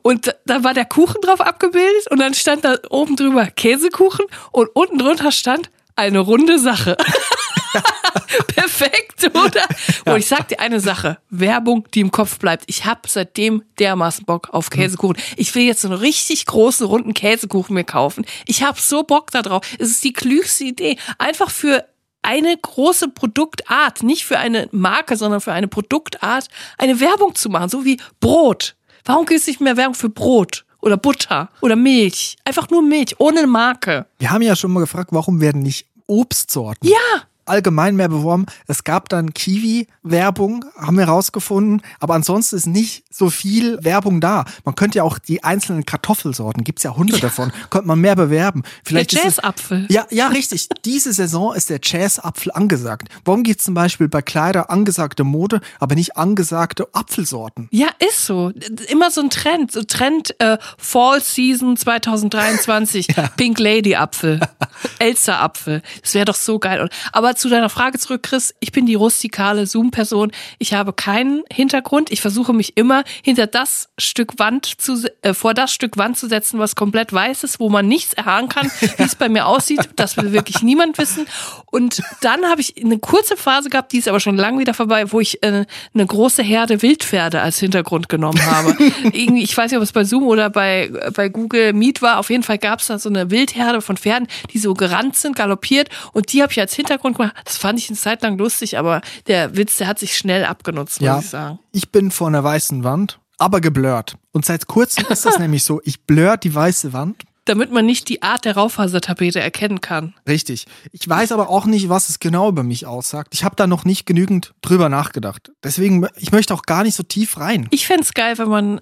Und 0.02 0.36
da 0.46 0.64
war 0.64 0.74
der 0.74 0.86
Kuchen 0.86 1.22
drauf 1.22 1.42
abgebildet 1.42 2.08
und 2.10 2.20
dann 2.20 2.34
stand 2.34 2.66
da 2.66 2.78
oben 2.90 3.16
drüber 3.16 3.46
Käsekuchen 3.48 4.26
und 4.52 4.70
unten 4.74 4.98
drunter 4.98 5.32
stand 5.32 5.70
eine 5.96 6.20
runde 6.20 6.60
Sache. 6.60 6.98
Perfekt, 8.48 9.36
oder? 9.36 9.64
Und 10.06 10.20
ich 10.20 10.28
sag 10.28 10.48
dir 10.48 10.60
eine 10.60 10.80
Sache, 10.80 11.18
Werbung, 11.30 11.88
die 11.94 12.02
im 12.02 12.12
Kopf 12.12 12.40
bleibt. 12.40 12.64
Ich 12.68 12.86
habe 12.86 13.02
seitdem 13.08 13.64
dermaßen 13.80 14.26
Bock 14.26 14.50
auf 14.52 14.70
mhm. 14.70 14.76
Käsekuchen. 14.76 15.18
Ich 15.38 15.54
will 15.56 15.64
jetzt 15.64 15.82
so 15.82 15.90
einen 15.90 15.98
richtig 15.98 16.46
großen, 16.46 16.86
runden 16.86 17.14
Käsekuchen 17.14 17.74
mir 17.74 17.84
kaufen. 17.84 18.26
Ich 18.48 18.64
habe 18.64 18.80
so 18.80 19.04
Bock 19.04 19.32
da 19.32 19.42
drauf. 19.42 19.62
Es 19.80 19.90
ist 19.90 20.04
die 20.04 20.14
klügste 20.14 20.66
Idee. 20.66 20.98
Einfach 21.18 21.50
für 21.50 21.86
eine 22.22 22.56
große 22.56 23.10
Produktart, 23.10 24.04
nicht 24.04 24.26
für 24.26 24.38
eine 24.38 24.70
Marke, 24.72 25.18
sondern 25.18 25.42
für 25.42 25.54
eine 25.54 25.68
Produktart, 25.68 26.48
eine 26.78 27.00
Werbung 27.00 27.36
zu 27.36 27.50
machen, 27.50 27.70
so 27.70 27.84
wie 27.86 27.98
Brot. 28.20 28.76
Warum 29.06 29.26
gibt 29.26 29.40
es 29.40 29.48
nicht 29.48 29.62
mehr 29.62 29.78
Werbung 29.78 29.96
für 29.96 30.10
Brot? 30.10 30.66
Oder 30.82 30.98
Butter 30.98 31.50
oder 31.62 31.76
Milch. 31.76 32.38
Einfach 32.44 32.70
nur 32.72 32.82
Milch, 32.82 33.20
ohne 33.20 33.46
Marke. 33.46 34.08
Wir 34.18 34.32
haben 34.32 34.42
ja 34.42 34.56
schon 34.56 34.74
mal 34.74 34.80
gefragt, 34.80 35.10
warum 35.12 35.40
werden 35.40 35.62
nicht 35.62 35.86
Obstsorten 36.08 36.90
ja 36.90 37.22
allgemein 37.52 37.96
mehr 37.96 38.10
beworben. 38.10 38.46
Es 38.68 38.84
gab 38.84 39.10
dann 39.10 39.34
Kiwi-Werbung, 39.34 40.66
haben 40.78 40.98
wir 40.98 41.06
rausgefunden, 41.06 41.82
aber 42.00 42.16
ansonsten 42.16 42.56
ist 42.56 42.66
nicht 42.66 43.04
so 43.12 43.30
viel 43.30 43.78
Werbung 43.84 44.22
da. 44.22 44.46
Man 44.64 44.76
könnte 44.76 45.00
ja 45.00 45.04
auch 45.04 45.20
die 45.20 45.44
einzelnen 45.44 45.86
Kartoffelsorten, 45.86 46.64
gibt's 46.64 46.84
ja 46.84 46.96
hunderte 46.96 47.22
ja. 47.22 47.28
davon, 47.28 47.52
könnte 47.70 47.88
man 47.88 48.00
mehr 48.00 48.16
bewerben. 48.16 48.64
Vielleicht 48.84 49.14
der 49.14 49.26
Jazzapfel. 49.26 49.86
Ja, 49.90 50.08
ja, 50.10 50.28
richtig. 50.28 50.70
Diese 50.86 51.12
Saison 51.14 51.54
ist 51.54 51.70
der 51.70 51.80
Jazzapfel 51.84 52.52
angesagt. 52.54 53.10
Warum 53.26 53.44
gibt's 53.44 53.66
zum 53.66 53.74
Beispiel 53.74 54.08
bei 54.08 54.22
Kleider 54.22 54.70
angesagte 54.70 55.24
Mode, 55.24 55.60
aber 55.80 55.96
nicht 55.96 56.18
angesagte 56.18 56.88
Apfelsorten? 56.94 57.68
Ja, 57.72 57.90
ist 58.00 58.26
so. 58.26 58.52
Immer 58.90 59.12
so 59.12 59.22
ein 59.22 59.30
Trend. 59.30 59.72
So 59.72 59.84
Trend 59.84 60.40
äh, 60.40 60.58
Fall 60.78 61.22
Season 61.22 61.76
2023. 61.76 63.08
ja. 63.16 63.28
Pink 63.36 63.60
Lady 63.60 63.96
Apfel. 63.96 64.40
Elster 65.00 65.42
Apfel. 65.42 65.82
Das 66.02 66.14
wäre 66.14 66.26
doch 66.26 66.36
so 66.36 66.60
geil. 66.60 66.90
Aber 67.12 67.36
zu 67.42 67.50
deiner 67.50 67.70
Frage 67.70 67.98
zurück, 67.98 68.24
Chris. 68.24 68.54
Ich 68.60 68.72
bin 68.72 68.86
die 68.86 68.94
rustikale 68.94 69.66
Zoom-Person. 69.66 70.32
Ich 70.60 70.74
habe 70.74 70.94
keinen 70.94 71.44
Hintergrund. 71.52 72.12
Ich 72.12 72.22
versuche 72.22 72.54
mich 72.54 72.78
immer 72.78 73.04
hinter 73.24 73.48
das 73.48 73.90
Stück 73.98 74.38
Wand 74.38 74.80
zu, 74.80 75.10
äh, 75.24 75.34
vor 75.34 75.56
das 75.56 75.74
Stück 75.74 75.98
Wand 75.98 76.18
zu 76.18 76.28
setzen, 76.28 76.60
was 76.60 76.76
komplett 76.76 77.12
weiß 77.12 77.44
ist, 77.44 77.60
wo 77.60 77.70
man 77.70 77.88
nichts 77.88 78.14
erahnen 78.14 78.48
kann, 78.48 78.72
wie 78.98 79.04
es 79.04 79.16
bei 79.16 79.28
mir 79.28 79.48
aussieht. 79.48 79.90
Das 79.96 80.18
will 80.18 80.32
wirklich 80.34 80.62
niemand 80.62 81.00
wissen. 81.00 81.26
Und 81.72 82.04
dann 82.22 82.46
habe 82.46 82.62
ich 82.62 82.76
eine 82.82 83.00
kurze 83.00 83.36
Phase 83.36 83.70
gehabt, 83.70 83.92
die 83.92 83.98
ist 83.98 84.08
aber 84.08 84.20
schon 84.20 84.38
lang 84.38 84.60
wieder 84.60 84.76
vorbei, 84.76 85.12
wo 85.12 85.20
ich 85.20 85.42
äh, 85.42 85.66
eine 85.94 86.06
große 86.06 86.44
Herde 86.44 86.82
Wildpferde 86.84 87.42
als 87.42 87.58
Hintergrund 87.58 88.08
genommen 88.08 88.46
habe. 88.46 88.78
Irgendwie, 89.14 89.42
ich 89.42 89.58
weiß 89.58 89.72
nicht, 89.72 89.78
ob 89.78 89.84
es 89.84 89.92
bei 89.92 90.04
Zoom 90.04 90.26
oder 90.26 90.52
bei, 90.52 90.92
bei 91.16 91.30
Google 91.30 91.74
Meet 91.74 92.04
war. 92.04 92.20
Auf 92.20 92.30
jeden 92.30 92.44
Fall 92.44 92.60
gab 92.60 92.82
es 92.82 92.88
da 92.88 93.00
so 93.00 93.10
eine 93.10 93.32
Wildherde 93.32 93.82
von 93.82 93.98
Pferden, 93.98 94.28
die 94.54 94.60
so 94.60 94.76
gerannt 94.76 95.16
sind, 95.16 95.36
galoppiert. 95.36 95.90
Und 96.14 96.32
die 96.34 96.44
habe 96.44 96.52
ich 96.52 96.60
als 96.60 96.76
Hintergrund 96.76 97.18
gemacht 97.22 97.42
das 97.46 97.58
fand 97.58 97.80
ich 97.80 97.90
eine 97.90 97.98
Zeit 97.98 98.22
lang 98.22 98.38
lustig, 98.38 98.78
aber 98.78 99.02
der 99.28 99.56
Witz, 99.56 99.78
der 99.78 99.88
hat 99.88 100.00
sich 100.00 100.18
schnell 100.18 100.46
abgenutzt, 100.46 101.02
muss 101.02 101.06
ja, 101.06 101.20
ich 101.20 101.30
sagen. 101.30 101.60
Ich 101.72 101.92
bin 101.92 102.12
vor 102.12 102.28
einer 102.28 102.44
weißen 102.44 102.84
Wand, 102.84 103.20
aber 103.38 103.62
geblurrt. 103.62 104.18
Und 104.32 104.46
seit 104.46 104.68
kurzem 104.68 105.06
ist 105.10 105.26
das 105.26 105.40
nämlich 105.40 105.64
so, 105.64 105.82
ich 105.84 106.04
blur 106.04 106.38
die 106.38 106.54
weiße 106.54 106.94
Wand. 106.94 107.24
Damit 107.46 107.72
man 107.72 107.88
nicht 107.88 108.08
die 108.08 108.22
Art 108.22 108.46
der 108.46 108.56
Raufasertapete 108.56 109.40
erkennen 109.40 109.82
kann. 109.82 110.14
Richtig. 110.28 110.68
Ich 110.92 111.10
weiß 111.10 111.32
aber 111.32 111.50
auch 111.50 111.66
nicht, 111.66 111.90
was 111.90 112.08
es 112.08 112.20
genau 112.20 112.50
über 112.50 112.62
mich 112.62 112.86
aussagt. 112.86 113.34
Ich 113.34 113.44
habe 113.44 113.56
da 113.56 113.66
noch 113.66 113.84
nicht 113.84 114.06
genügend 114.06 114.54
drüber 114.62 114.90
nachgedacht. 114.90 115.52
Deswegen, 115.64 116.08
ich 116.18 116.32
möchte 116.32 116.54
auch 116.54 116.62
gar 116.62 116.84
nicht 116.84 116.94
so 116.94 117.02
tief 117.02 117.40
rein. 117.40 117.68
Ich 117.72 117.88
fände 117.88 118.04
es 118.04 118.14
geil, 118.14 118.38
wenn 118.38 118.48
man 118.48 118.82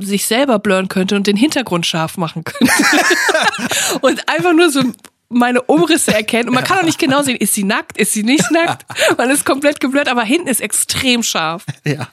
sich 0.00 0.26
selber 0.26 0.58
blurren 0.58 0.88
könnte 0.88 1.14
und 1.14 1.28
den 1.28 1.36
Hintergrund 1.36 1.86
scharf 1.86 2.16
machen 2.16 2.42
könnte. 2.42 2.72
und 4.00 4.28
einfach 4.28 4.54
nur 4.54 4.70
so 4.70 4.82
meine 5.30 5.62
Umrisse 5.62 6.12
erkennen. 6.12 6.48
Und 6.48 6.54
man 6.54 6.64
kann 6.64 6.78
auch 6.78 6.84
nicht 6.84 6.98
genau 6.98 7.22
sehen, 7.22 7.36
ist 7.36 7.54
sie 7.54 7.64
nackt, 7.64 7.96
ist 7.96 8.12
sie 8.12 8.24
nicht 8.24 8.50
nackt. 8.50 8.84
Man 9.16 9.30
ist 9.30 9.46
komplett 9.46 9.80
geblurrt, 9.80 10.08
aber 10.08 10.22
hinten 10.22 10.48
ist 10.48 10.60
extrem 10.60 11.22
scharf. 11.22 11.64
Ja. 11.84 12.08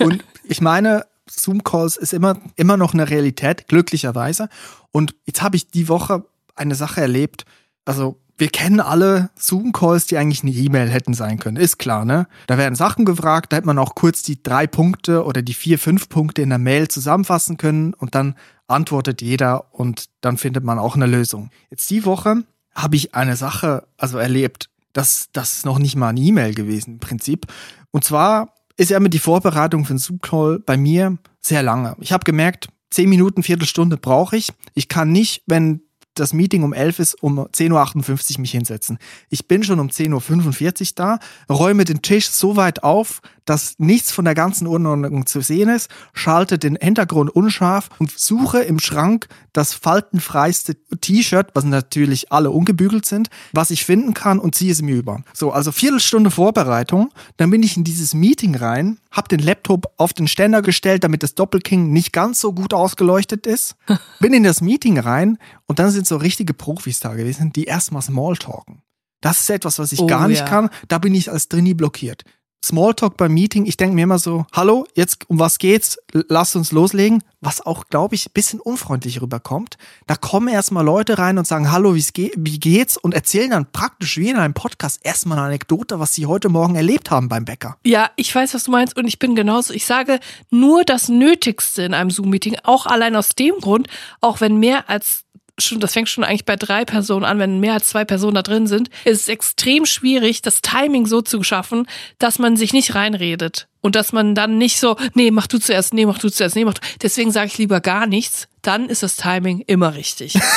Und 0.00 0.24
ich 0.44 0.60
meine, 0.60 1.04
Zoom-Calls 1.28 1.96
ist 1.96 2.12
immer, 2.12 2.38
immer 2.56 2.76
noch 2.76 2.94
eine 2.94 3.08
Realität, 3.08 3.68
glücklicherweise. 3.68 4.48
Und 4.90 5.14
jetzt 5.26 5.42
habe 5.42 5.56
ich 5.56 5.70
die 5.70 5.88
Woche 5.88 6.24
eine 6.56 6.74
Sache 6.74 7.00
erlebt. 7.00 7.44
Also, 7.84 8.18
wir 8.36 8.48
kennen 8.48 8.80
alle 8.80 9.28
Zoom-Calls, 9.36 10.06
die 10.06 10.16
eigentlich 10.16 10.42
eine 10.42 10.52
E-Mail 10.52 10.88
hätten 10.88 11.12
sein 11.12 11.38
können. 11.38 11.58
Ist 11.58 11.78
klar, 11.78 12.06
ne? 12.06 12.26
Da 12.46 12.56
werden 12.56 12.74
Sachen 12.74 13.04
gefragt, 13.04 13.52
da 13.52 13.58
hätte 13.58 13.66
man 13.66 13.78
auch 13.78 13.94
kurz 13.94 14.22
die 14.22 14.42
drei 14.42 14.66
Punkte 14.66 15.24
oder 15.24 15.42
die 15.42 15.52
vier, 15.52 15.78
fünf 15.78 16.08
Punkte 16.08 16.40
in 16.40 16.48
der 16.48 16.58
Mail 16.58 16.88
zusammenfassen 16.88 17.58
können 17.58 17.92
und 17.92 18.14
dann 18.14 18.34
antwortet 18.70 19.22
jeder 19.22 19.72
und 19.72 20.06
dann 20.20 20.36
findet 20.36 20.64
man 20.64 20.78
auch 20.78 20.96
eine 20.96 21.06
Lösung. 21.06 21.50
Jetzt 21.70 21.90
die 21.90 22.04
Woche 22.04 22.44
habe 22.74 22.96
ich 22.96 23.14
eine 23.14 23.36
Sache 23.36 23.86
also 23.96 24.18
erlebt, 24.18 24.70
das, 24.92 25.28
das 25.32 25.64
noch 25.64 25.78
nicht 25.78 25.96
mal 25.96 26.08
eine 26.08 26.20
E-Mail 26.20 26.54
gewesen 26.54 26.94
im 26.94 26.98
Prinzip. 26.98 27.46
Und 27.90 28.04
zwar 28.04 28.54
ist 28.76 28.90
ja 28.90 28.96
immer 28.96 29.08
die 29.08 29.18
Vorbereitung 29.18 29.84
für 29.84 29.90
einen 29.90 29.98
Zoom-Call 29.98 30.60
bei 30.60 30.76
mir 30.76 31.18
sehr 31.40 31.62
lange. 31.62 31.96
Ich 32.00 32.12
habe 32.12 32.24
gemerkt, 32.24 32.68
zehn 32.90 33.08
Minuten, 33.08 33.42
Viertelstunde 33.42 33.96
brauche 33.96 34.36
ich. 34.36 34.52
Ich 34.74 34.88
kann 34.88 35.12
nicht, 35.12 35.42
wenn 35.46 35.82
das 36.14 36.32
Meeting 36.32 36.62
um 36.62 36.72
11 36.72 36.98
ist, 36.98 37.22
um 37.22 37.38
10.58 37.38 38.34
Uhr 38.34 38.40
mich 38.40 38.50
hinsetzen. 38.50 38.98
Ich 39.28 39.46
bin 39.46 39.62
schon 39.62 39.80
um 39.80 39.88
10.45 39.88 40.80
Uhr 40.80 40.92
da, 40.96 41.18
räume 41.48 41.84
den 41.84 42.02
Tisch 42.02 42.28
so 42.30 42.56
weit 42.56 42.82
auf, 42.82 43.20
dass 43.50 43.74
nichts 43.78 44.12
von 44.12 44.24
der 44.24 44.36
ganzen 44.36 44.68
Unordnung 44.68 45.26
zu 45.26 45.40
sehen 45.40 45.70
ist, 45.70 45.90
schalte 46.12 46.56
den 46.56 46.78
Hintergrund 46.80 47.30
unscharf 47.30 47.88
und 47.98 48.16
suche 48.16 48.60
im 48.60 48.78
Schrank 48.78 49.26
das 49.52 49.74
faltenfreiste 49.74 50.76
T-Shirt, 51.00 51.48
was 51.54 51.64
natürlich 51.64 52.30
alle 52.30 52.52
ungebügelt 52.52 53.06
sind, 53.06 53.28
was 53.52 53.72
ich 53.72 53.84
finden 53.84 54.14
kann 54.14 54.38
und 54.38 54.54
ziehe 54.54 54.70
es 54.70 54.82
mir 54.82 54.94
über. 54.94 55.24
So, 55.34 55.50
also 55.50 55.72
Viertelstunde 55.72 56.30
Vorbereitung, 56.30 57.10
dann 57.38 57.50
bin 57.50 57.64
ich 57.64 57.76
in 57.76 57.82
dieses 57.82 58.14
Meeting 58.14 58.54
rein, 58.54 59.00
habe 59.10 59.26
den 59.26 59.40
Laptop 59.40 59.94
auf 59.96 60.12
den 60.12 60.28
Ständer 60.28 60.62
gestellt, 60.62 61.02
damit 61.02 61.24
das 61.24 61.34
Doppelking 61.34 61.92
nicht 61.92 62.12
ganz 62.12 62.40
so 62.40 62.52
gut 62.52 62.72
ausgeleuchtet 62.72 63.48
ist, 63.48 63.74
bin 64.20 64.32
in 64.32 64.44
das 64.44 64.60
Meeting 64.60 64.96
rein 64.96 65.38
und 65.66 65.80
dann 65.80 65.90
sind 65.90 66.06
so 66.06 66.18
richtige 66.18 66.54
Profis 66.54 67.00
da 67.00 67.14
gewesen, 67.14 67.52
die 67.52 67.64
erstmal 67.64 68.02
Smalltalken. 68.02 68.82
Das 69.20 69.40
ist 69.40 69.50
etwas, 69.50 69.78
was 69.78 69.92
ich 69.92 70.00
Oh, 70.00 70.06
gar 70.06 70.28
nicht 70.28 70.40
ja. 70.40 70.46
kann. 70.46 70.70
Da 70.88 70.98
bin 70.98 71.14
ich 71.14 71.30
als 71.30 71.48
Drini 71.48 71.74
blockiert. 71.74 72.24
Smalltalk 72.64 73.16
beim 73.16 73.32
Meeting, 73.32 73.64
ich 73.66 73.76
denke 73.76 73.94
mir 73.94 74.02
immer 74.02 74.18
so, 74.18 74.44
hallo, 74.52 74.86
jetzt 74.94 75.28
um 75.30 75.38
was 75.38 75.58
geht's? 75.58 75.98
L- 76.12 76.26
Lasst 76.28 76.56
uns 76.56 76.72
loslegen. 76.72 77.22
Was 77.40 77.64
auch, 77.64 77.84
glaube 77.88 78.14
ich, 78.14 78.30
bisschen 78.32 78.60
unfreundlich 78.60 79.22
rüberkommt. 79.22 79.78
Da 80.06 80.14
kommen 80.14 80.48
erstmal 80.48 80.84
Leute 80.84 81.16
rein 81.16 81.38
und 81.38 81.46
sagen, 81.46 81.72
hallo, 81.72 81.96
ge 82.12 82.30
wie 82.36 82.60
geht's? 82.60 82.98
Und 82.98 83.14
erzählen 83.14 83.48
dann 83.50 83.72
praktisch 83.72 84.18
wie 84.18 84.28
in 84.28 84.36
einem 84.36 84.52
Podcast 84.52 85.00
erstmal 85.02 85.38
eine 85.38 85.46
Anekdote, 85.46 85.98
was 86.00 86.14
sie 86.14 86.26
heute 86.26 86.50
Morgen 86.50 86.74
erlebt 86.74 87.10
haben 87.10 87.30
beim 87.30 87.46
Bäcker. 87.46 87.78
Ja, 87.84 88.10
ich 88.16 88.34
weiß, 88.34 88.52
was 88.52 88.64
du 88.64 88.70
meinst 88.72 88.94
und 88.96 89.06
ich 89.08 89.18
bin 89.18 89.34
genauso. 89.34 89.72
Ich 89.72 89.86
sage 89.86 90.20
nur 90.50 90.84
das 90.84 91.08
Nötigste 91.08 91.82
in 91.82 91.94
einem 91.94 92.10
Zoom-Meeting, 92.10 92.58
auch 92.64 92.84
allein 92.84 93.16
aus 93.16 93.30
dem 93.30 93.54
Grund, 93.60 93.88
auch 94.20 94.42
wenn 94.42 94.58
mehr 94.58 94.90
als 94.90 95.24
schon, 95.60 95.80
das 95.80 95.92
fängt 95.92 96.08
schon 96.08 96.24
eigentlich 96.24 96.44
bei 96.44 96.56
drei 96.56 96.84
Personen 96.84 97.24
an, 97.24 97.38
wenn 97.38 97.60
mehr 97.60 97.74
als 97.74 97.88
zwei 97.88 98.04
Personen 98.04 98.34
da 98.34 98.42
drin 98.42 98.66
sind, 98.66 98.88
ist 99.04 99.22
es 99.22 99.28
extrem 99.28 99.86
schwierig, 99.86 100.42
das 100.42 100.62
Timing 100.62 101.06
so 101.06 101.22
zu 101.22 101.42
schaffen, 101.42 101.86
dass 102.18 102.38
man 102.38 102.56
sich 102.56 102.72
nicht 102.72 102.94
reinredet. 102.94 103.68
Und 103.82 103.94
dass 103.94 104.12
man 104.12 104.34
dann 104.34 104.58
nicht 104.58 104.78
so, 104.78 104.96
nee, 105.14 105.30
mach 105.30 105.46
du 105.46 105.58
zuerst, 105.58 105.94
nee, 105.94 106.04
mach 106.04 106.18
du 106.18 106.28
zuerst, 106.28 106.54
nee, 106.54 106.66
mach 106.66 106.74
du. 106.74 106.80
Deswegen 107.00 107.32
sage 107.32 107.46
ich 107.46 107.56
lieber 107.56 107.80
gar 107.80 108.06
nichts. 108.06 108.46
Dann 108.60 108.90
ist 108.90 109.02
das 109.02 109.16
Timing 109.16 109.60
immer 109.66 109.94
richtig. 109.94 110.34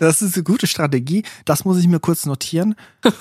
Das 0.00 0.22
ist 0.22 0.34
eine 0.34 0.44
gute 0.44 0.66
Strategie. 0.66 1.24
Das 1.44 1.64
muss 1.64 1.78
ich 1.78 1.88
mir 1.88 2.00
kurz 2.00 2.26
notieren. 2.26 2.74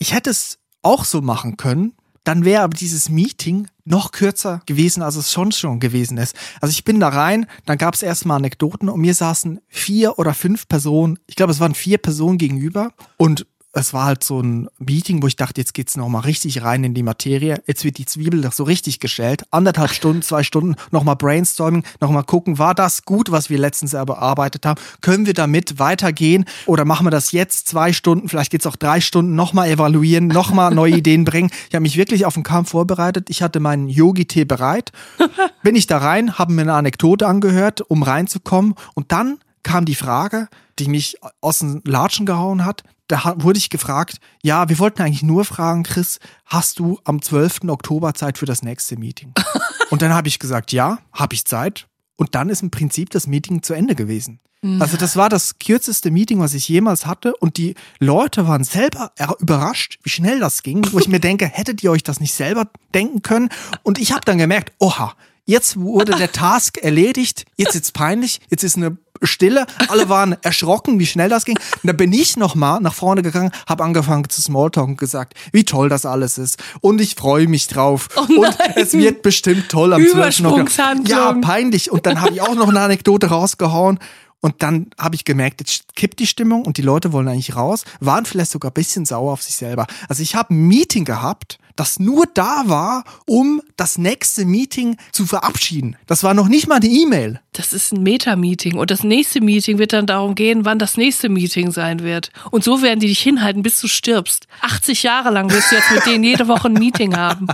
Ich 0.00 0.14
hätte 0.14 0.30
es 0.30 0.58
auch 0.82 1.04
so 1.04 1.20
machen 1.20 1.56
können. 1.56 1.92
Dann 2.22 2.44
wäre 2.44 2.62
aber 2.62 2.76
dieses 2.76 3.08
Meeting 3.08 3.66
noch 3.90 4.12
kürzer 4.12 4.62
gewesen, 4.66 5.02
als 5.02 5.16
es 5.16 5.32
schon 5.32 5.52
schon 5.52 5.80
gewesen 5.80 6.18
ist. 6.18 6.36
Also 6.60 6.72
ich 6.72 6.84
bin 6.84 7.00
da 7.00 7.08
rein, 7.08 7.46
dann 7.66 7.78
gab 7.78 7.94
es 7.94 8.02
erstmal 8.02 8.36
Anekdoten 8.36 8.88
und 8.88 9.00
mir 9.00 9.14
saßen 9.14 9.60
vier 9.68 10.18
oder 10.18 10.34
fünf 10.34 10.68
Personen, 10.68 11.18
ich 11.26 11.36
glaube 11.36 11.52
es 11.52 11.60
waren 11.60 11.74
vier 11.74 11.98
Personen 11.98 12.38
gegenüber 12.38 12.92
und 13.16 13.46
es 13.72 13.92
war 13.92 14.06
halt 14.06 14.24
so 14.24 14.40
ein 14.40 14.68
Meeting, 14.78 15.22
wo 15.22 15.26
ich 15.26 15.36
dachte, 15.36 15.60
jetzt 15.60 15.74
geht's 15.74 15.96
noch 15.96 16.08
mal 16.08 16.20
richtig 16.20 16.62
rein 16.62 16.84
in 16.84 16.94
die 16.94 17.02
Materie. 17.02 17.62
Jetzt 17.66 17.84
wird 17.84 17.98
die 17.98 18.06
Zwiebel 18.06 18.40
doch 18.40 18.52
so 18.52 18.64
richtig 18.64 18.98
gestellt. 18.98 19.44
Anderthalb 19.50 19.90
Stunden, 19.94 20.22
zwei 20.22 20.42
Stunden, 20.42 20.74
nochmal 20.90 21.16
Brainstorming, 21.16 21.84
nochmal 22.00 22.24
gucken, 22.24 22.58
war 22.58 22.74
das 22.74 23.04
gut, 23.04 23.30
was 23.30 23.50
wir 23.50 23.58
letztens 23.58 23.92
erarbeitet 23.92 24.64
haben? 24.64 24.80
Können 25.00 25.26
wir 25.26 25.34
damit 25.34 25.78
weitergehen? 25.78 26.46
Oder 26.66 26.84
machen 26.84 27.06
wir 27.06 27.10
das 27.10 27.32
jetzt 27.32 27.68
zwei 27.68 27.92
Stunden, 27.92 28.28
vielleicht 28.28 28.50
geht's 28.50 28.66
auch 28.66 28.76
drei 28.76 29.00
Stunden, 29.00 29.34
nochmal 29.34 29.68
evaluieren, 29.68 30.28
nochmal 30.28 30.74
neue 30.74 30.92
Ideen 30.96 31.24
bringen? 31.24 31.50
Ich 31.68 31.74
habe 31.74 31.82
mich 31.82 31.96
wirklich 31.96 32.24
auf 32.24 32.34
den 32.34 32.42
Kampf 32.42 32.70
vorbereitet. 32.70 33.28
Ich 33.28 33.42
hatte 33.42 33.60
meinen 33.60 33.88
Yogi-Tee 33.88 34.44
bereit. 34.44 34.92
Bin 35.62 35.76
ich 35.76 35.86
da 35.86 35.98
rein, 35.98 36.38
habe 36.38 36.52
mir 36.52 36.62
eine 36.62 36.74
Anekdote 36.74 37.26
angehört, 37.26 37.82
um 37.82 38.02
reinzukommen. 38.02 38.74
Und 38.94 39.12
dann 39.12 39.38
kam 39.62 39.84
die 39.84 39.94
Frage, 39.94 40.48
die 40.78 40.88
mich 40.88 41.18
aus 41.40 41.58
den 41.58 41.82
Latschen 41.84 42.24
gehauen 42.24 42.64
hat. 42.64 42.82
Da 43.08 43.34
wurde 43.38 43.58
ich 43.58 43.70
gefragt, 43.70 44.18
ja, 44.42 44.68
wir 44.68 44.78
wollten 44.78 45.02
eigentlich 45.02 45.22
nur 45.22 45.44
fragen, 45.44 45.82
Chris, 45.82 46.18
hast 46.44 46.78
du 46.78 47.00
am 47.04 47.22
12. 47.22 47.60
Oktober 47.68 48.14
Zeit 48.14 48.38
für 48.38 48.46
das 48.46 48.62
nächste 48.62 48.96
Meeting? 48.98 49.32
Und 49.90 50.02
dann 50.02 50.12
habe 50.12 50.28
ich 50.28 50.38
gesagt, 50.38 50.72
ja, 50.72 50.98
habe 51.12 51.34
ich 51.34 51.44
Zeit. 51.46 51.86
Und 52.16 52.34
dann 52.34 52.50
ist 52.50 52.62
im 52.62 52.70
Prinzip 52.70 53.10
das 53.10 53.26
Meeting 53.26 53.62
zu 53.62 53.72
Ende 53.74 53.94
gewesen. 53.94 54.40
Also 54.80 54.96
das 54.96 55.14
war 55.14 55.28
das 55.28 55.60
kürzeste 55.60 56.10
Meeting, 56.10 56.40
was 56.40 56.52
ich 56.52 56.68
jemals 56.68 57.06
hatte. 57.06 57.36
Und 57.36 57.58
die 57.58 57.76
Leute 58.00 58.48
waren 58.48 58.64
selber 58.64 59.12
er- 59.14 59.36
überrascht, 59.38 60.00
wie 60.02 60.10
schnell 60.10 60.40
das 60.40 60.64
ging, 60.64 60.84
wo 60.92 60.98
ich 60.98 61.06
mir 61.06 61.20
denke, 61.28 61.46
hättet 61.46 61.84
ihr 61.84 61.92
euch 61.92 62.02
das 62.02 62.18
nicht 62.18 62.34
selber 62.34 62.68
denken 62.92 63.22
können? 63.22 63.50
Und 63.84 64.00
ich 64.00 64.10
habe 64.10 64.22
dann 64.24 64.36
gemerkt, 64.36 64.72
oha, 64.80 65.14
jetzt 65.48 65.80
wurde 65.80 66.12
der 66.12 66.30
Task 66.30 66.78
erledigt, 66.78 67.46
jetzt 67.56 67.74
ist 67.74 67.92
peinlich, 67.92 68.40
jetzt 68.50 68.62
ist 68.62 68.76
eine 68.76 68.98
Stille, 69.22 69.66
alle 69.88 70.08
waren 70.08 70.36
erschrocken, 70.42 71.00
wie 71.00 71.06
schnell 71.06 71.28
das 71.28 71.44
ging. 71.44 71.58
Und 71.58 71.86
da 71.88 71.92
bin 71.92 72.12
ich 72.12 72.36
nochmal 72.36 72.80
nach 72.80 72.94
vorne 72.94 73.22
gegangen, 73.22 73.50
habe 73.66 73.82
angefangen 73.82 74.28
zu 74.28 74.40
Smalltalk 74.40 74.86
und 74.86 74.96
gesagt, 74.98 75.34
wie 75.50 75.64
toll 75.64 75.88
das 75.88 76.06
alles 76.06 76.38
ist. 76.38 76.62
Und 76.80 77.00
ich 77.00 77.16
freue 77.16 77.48
mich 77.48 77.66
drauf. 77.66 78.08
und 78.16 78.38
nein. 78.38 78.72
es 78.76 78.92
wird 78.92 79.22
bestimmt 79.22 79.68
toll 79.70 79.92
am 79.92 80.00
12. 80.00 80.12
Oktober. 80.12 80.26
Übersprungshandlung. 80.26 81.18
Ja, 81.18 81.32
peinlich. 81.32 81.90
Und 81.90 82.06
dann 82.06 82.20
habe 82.20 82.34
ich 82.34 82.42
auch 82.42 82.54
noch 82.54 82.68
eine 82.68 82.80
Anekdote 82.80 83.28
rausgehauen. 83.28 83.98
Und 84.40 84.62
dann 84.62 84.90
habe 84.96 85.16
ich 85.16 85.24
gemerkt, 85.24 85.60
jetzt 85.60 85.96
kippt 85.96 86.20
die 86.20 86.26
Stimmung 86.28 86.64
und 86.64 86.76
die 86.76 86.82
Leute 86.82 87.12
wollen 87.12 87.26
eigentlich 87.26 87.56
raus, 87.56 87.84
waren 87.98 88.24
vielleicht 88.24 88.52
sogar 88.52 88.70
ein 88.70 88.74
bisschen 88.74 89.04
sauer 89.04 89.32
auf 89.32 89.42
sich 89.42 89.56
selber. 89.56 89.88
Also 90.08 90.22
ich 90.22 90.36
habe 90.36 90.54
ein 90.54 90.68
Meeting 90.68 91.04
gehabt, 91.04 91.58
das 91.78 92.00
nur 92.00 92.26
da 92.34 92.64
war, 92.66 93.04
um 93.26 93.62
das 93.76 93.98
nächste 93.98 94.44
Meeting 94.44 94.96
zu 95.12 95.26
verabschieden. 95.26 95.96
Das 96.06 96.24
war 96.24 96.34
noch 96.34 96.48
nicht 96.48 96.66
mal 96.66 96.76
eine 96.76 96.86
E-Mail. 96.88 97.40
Das 97.52 97.72
ist 97.72 97.92
ein 97.92 98.02
Meta-Meeting 98.02 98.76
und 98.76 98.90
das 98.90 99.04
nächste 99.04 99.40
Meeting 99.40 99.78
wird 99.78 99.92
dann 99.92 100.06
darum 100.06 100.34
gehen, 100.34 100.64
wann 100.64 100.78
das 100.78 100.96
nächste 100.96 101.28
Meeting 101.28 101.70
sein 101.70 102.00
wird. 102.00 102.30
Und 102.50 102.64
so 102.64 102.82
werden 102.82 103.00
die 103.00 103.06
dich 103.06 103.20
hinhalten, 103.20 103.62
bis 103.62 103.80
du 103.80 103.88
stirbst. 103.88 104.48
80 104.62 105.02
Jahre 105.04 105.30
lang 105.30 105.50
wirst 105.50 105.70
du 105.70 105.76
jetzt 105.76 105.90
mit 105.92 106.06
denen 106.06 106.24
jede 106.24 106.48
Woche 106.48 106.68
ein 106.68 106.74
Meeting 106.74 107.16
haben. 107.16 107.48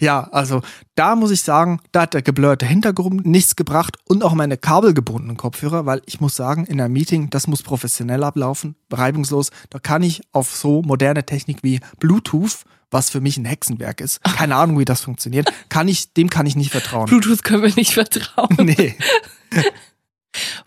Ja, 0.00 0.28
also 0.32 0.62
da 0.94 1.16
muss 1.16 1.30
ich 1.30 1.42
sagen, 1.42 1.80
da 1.92 2.02
hat 2.02 2.14
der 2.14 2.22
geblurrte 2.22 2.66
Hintergrund 2.66 3.26
nichts 3.26 3.56
gebracht 3.56 3.96
und 4.04 4.22
auch 4.22 4.34
meine 4.34 4.56
kabelgebundenen 4.56 5.36
Kopfhörer, 5.36 5.86
weil 5.86 6.02
ich 6.06 6.20
muss 6.20 6.36
sagen, 6.36 6.66
in 6.66 6.80
einem 6.80 6.92
Meeting, 6.92 7.30
das 7.30 7.46
muss 7.46 7.62
professionell 7.62 8.24
ablaufen, 8.24 8.76
reibungslos. 8.92 9.50
Da 9.70 9.78
kann 9.78 10.02
ich 10.02 10.22
auf 10.32 10.54
so 10.54 10.82
moderne 10.82 11.24
Technik 11.24 11.58
wie 11.62 11.80
Bluetooth, 11.98 12.64
was 12.90 13.10
für 13.10 13.20
mich 13.20 13.36
ein 13.36 13.44
Hexenwerk 13.44 14.00
ist, 14.00 14.22
keine 14.36 14.56
Ahnung, 14.56 14.78
wie 14.78 14.84
das 14.84 15.00
funktioniert, 15.00 15.52
kann 15.68 15.88
ich, 15.88 16.12
dem 16.14 16.30
kann 16.30 16.46
ich 16.46 16.56
nicht 16.56 16.70
vertrauen. 16.70 17.06
Bluetooth 17.06 17.42
können 17.42 17.62
wir 17.62 17.74
nicht 17.74 17.94
vertrauen. 17.94 18.56
Nee. 18.58 18.96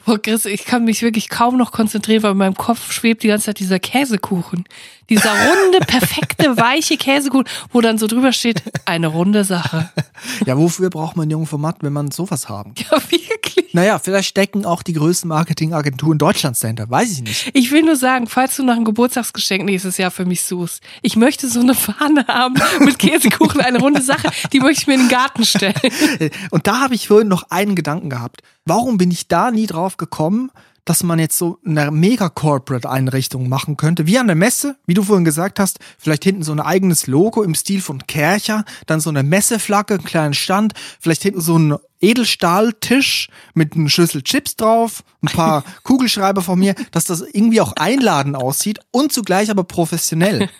Boah, 0.06 0.20
Chris, 0.20 0.46
ich 0.46 0.66
kann 0.66 0.86
mich 0.86 1.02
wirklich 1.02 1.30
kaum 1.30 1.58
noch 1.58 1.72
konzentrieren, 1.72 2.24
weil 2.24 2.32
in 2.32 2.38
meinem 2.38 2.56
Kopf 2.56 2.92
schwebt 2.92 3.22
die 3.22 3.28
ganze 3.28 3.48
Zeit 3.48 3.60
dieser 3.60 3.80
Käsekuchen. 3.80 4.64
Dieser 5.10 5.32
runde, 5.32 5.80
perfekte, 5.80 6.58
weiche 6.58 6.98
Käsekuchen, 6.98 7.46
wo 7.72 7.82
dann 7.82 7.98
so 7.98 8.08
drüber 8.08 8.32
steht, 8.32 8.64
eine 8.86 9.08
runde 9.08 9.44
Sache. 9.44 9.90
Ja, 10.46 10.58
wofür 10.58 10.90
braucht 10.90 11.16
man 11.16 11.28
ein 11.28 11.32
jungen 11.32 11.46
Format, 11.46 11.78
wenn 11.80 11.94
man 11.94 12.12
sowas 12.12 12.50
haben 12.50 12.74
kann? 12.74 12.86
Ja, 12.92 13.12
wirklich. 13.12 13.74
Naja, 13.74 14.00
vielleicht 14.00 14.28
stecken 14.28 14.66
auch 14.66 14.84
die 14.84 14.92
größten 14.92 15.30
Marketingagenturen 15.30 16.18
Deutschlands 16.18 16.60
dahinter, 16.60 16.90
weiß 16.90 17.12
ich 17.12 17.22
nicht. 17.22 17.52
Ich 17.54 17.72
will 17.72 17.84
nur 17.84 17.96
sagen, 17.96 18.28
falls 18.28 18.58
du 18.58 18.64
nach 18.64 18.76
einem 18.76 18.84
Geburtstagsgeschenk 18.84 19.64
nächstes 19.64 19.98
Jahr 19.98 20.12
für 20.12 20.26
mich 20.26 20.44
suchst, 20.44 20.82
ich 21.02 21.16
möchte 21.16 21.48
so 21.48 21.62
eine 21.62 21.74
Fahne 21.74 22.26
haben 22.28 22.56
mit 22.80 23.00
Käsekuchen, 23.00 23.62
eine 23.62 23.80
runde 23.80 24.02
Sache, 24.02 24.30
die 24.52 24.60
möchte 24.60 24.82
ich 24.82 24.88
mir 24.88 24.96
in 24.96 25.02
den 25.02 25.10
Garten 25.10 25.46
stellen. 25.46 25.76
Und 26.50 26.68
da 26.68 26.82
habe 26.82 26.96
ich 26.96 27.08
vorhin 27.08 27.30
noch 27.30 27.44
einen 27.50 27.76
Gedanken 27.76 28.10
gehabt. 28.10 28.42
Warum 28.66 28.98
bin 28.98 29.12
ich 29.12 29.30
da 29.30 29.52
nie 29.52 29.68
drauf 29.68 29.96
gekommen, 29.96 30.52
dass 30.90 31.04
man 31.04 31.20
jetzt 31.20 31.38
so 31.38 31.60
eine 31.64 31.92
Mega-Corporate-Einrichtung 31.92 33.48
machen 33.48 33.78
könnte, 33.78 34.08
wie 34.08 34.18
an 34.18 34.26
der 34.26 34.36
Messe, 34.36 34.76
wie 34.88 34.96
du 34.96 35.04
vorhin 35.04 35.24
gesagt 35.24 35.60
hast, 35.60 35.78
vielleicht 36.00 36.24
hinten 36.24 36.42
so 36.42 36.52
ein 36.52 36.60
eigenes 36.60 37.06
Logo 37.06 37.44
im 37.44 37.54
Stil 37.54 37.80
von 37.80 38.08
Kercher, 38.08 38.66
dann 38.88 39.00
so 39.00 39.12
eine 39.12 39.22
Messeflagge, 39.22 39.94
einen 39.94 40.04
kleinen 40.04 40.34
Stand, 40.34 40.74
vielleicht 41.00 41.22
hinten 41.22 41.42
so 41.42 41.60
ein 41.60 41.78
Edelstahltisch 42.02 43.28
mit 43.54 43.76
einer 43.76 43.90
Schüssel 43.90 44.22
Chips 44.24 44.56
drauf, 44.56 45.04
ein 45.22 45.28
paar 45.28 45.64
Kugelschreiber 45.84 46.42
von 46.42 46.60
mir, 46.60 46.76
dass 46.92 47.06
das 47.06 47.22
irgendwie 47.22 47.62
auch 47.62 47.74
einladend 47.74 48.36
aussieht 48.36 48.80
und 48.92 49.12
zugleich 49.12 49.50
aber 49.50 49.64
professionell. 49.64 50.50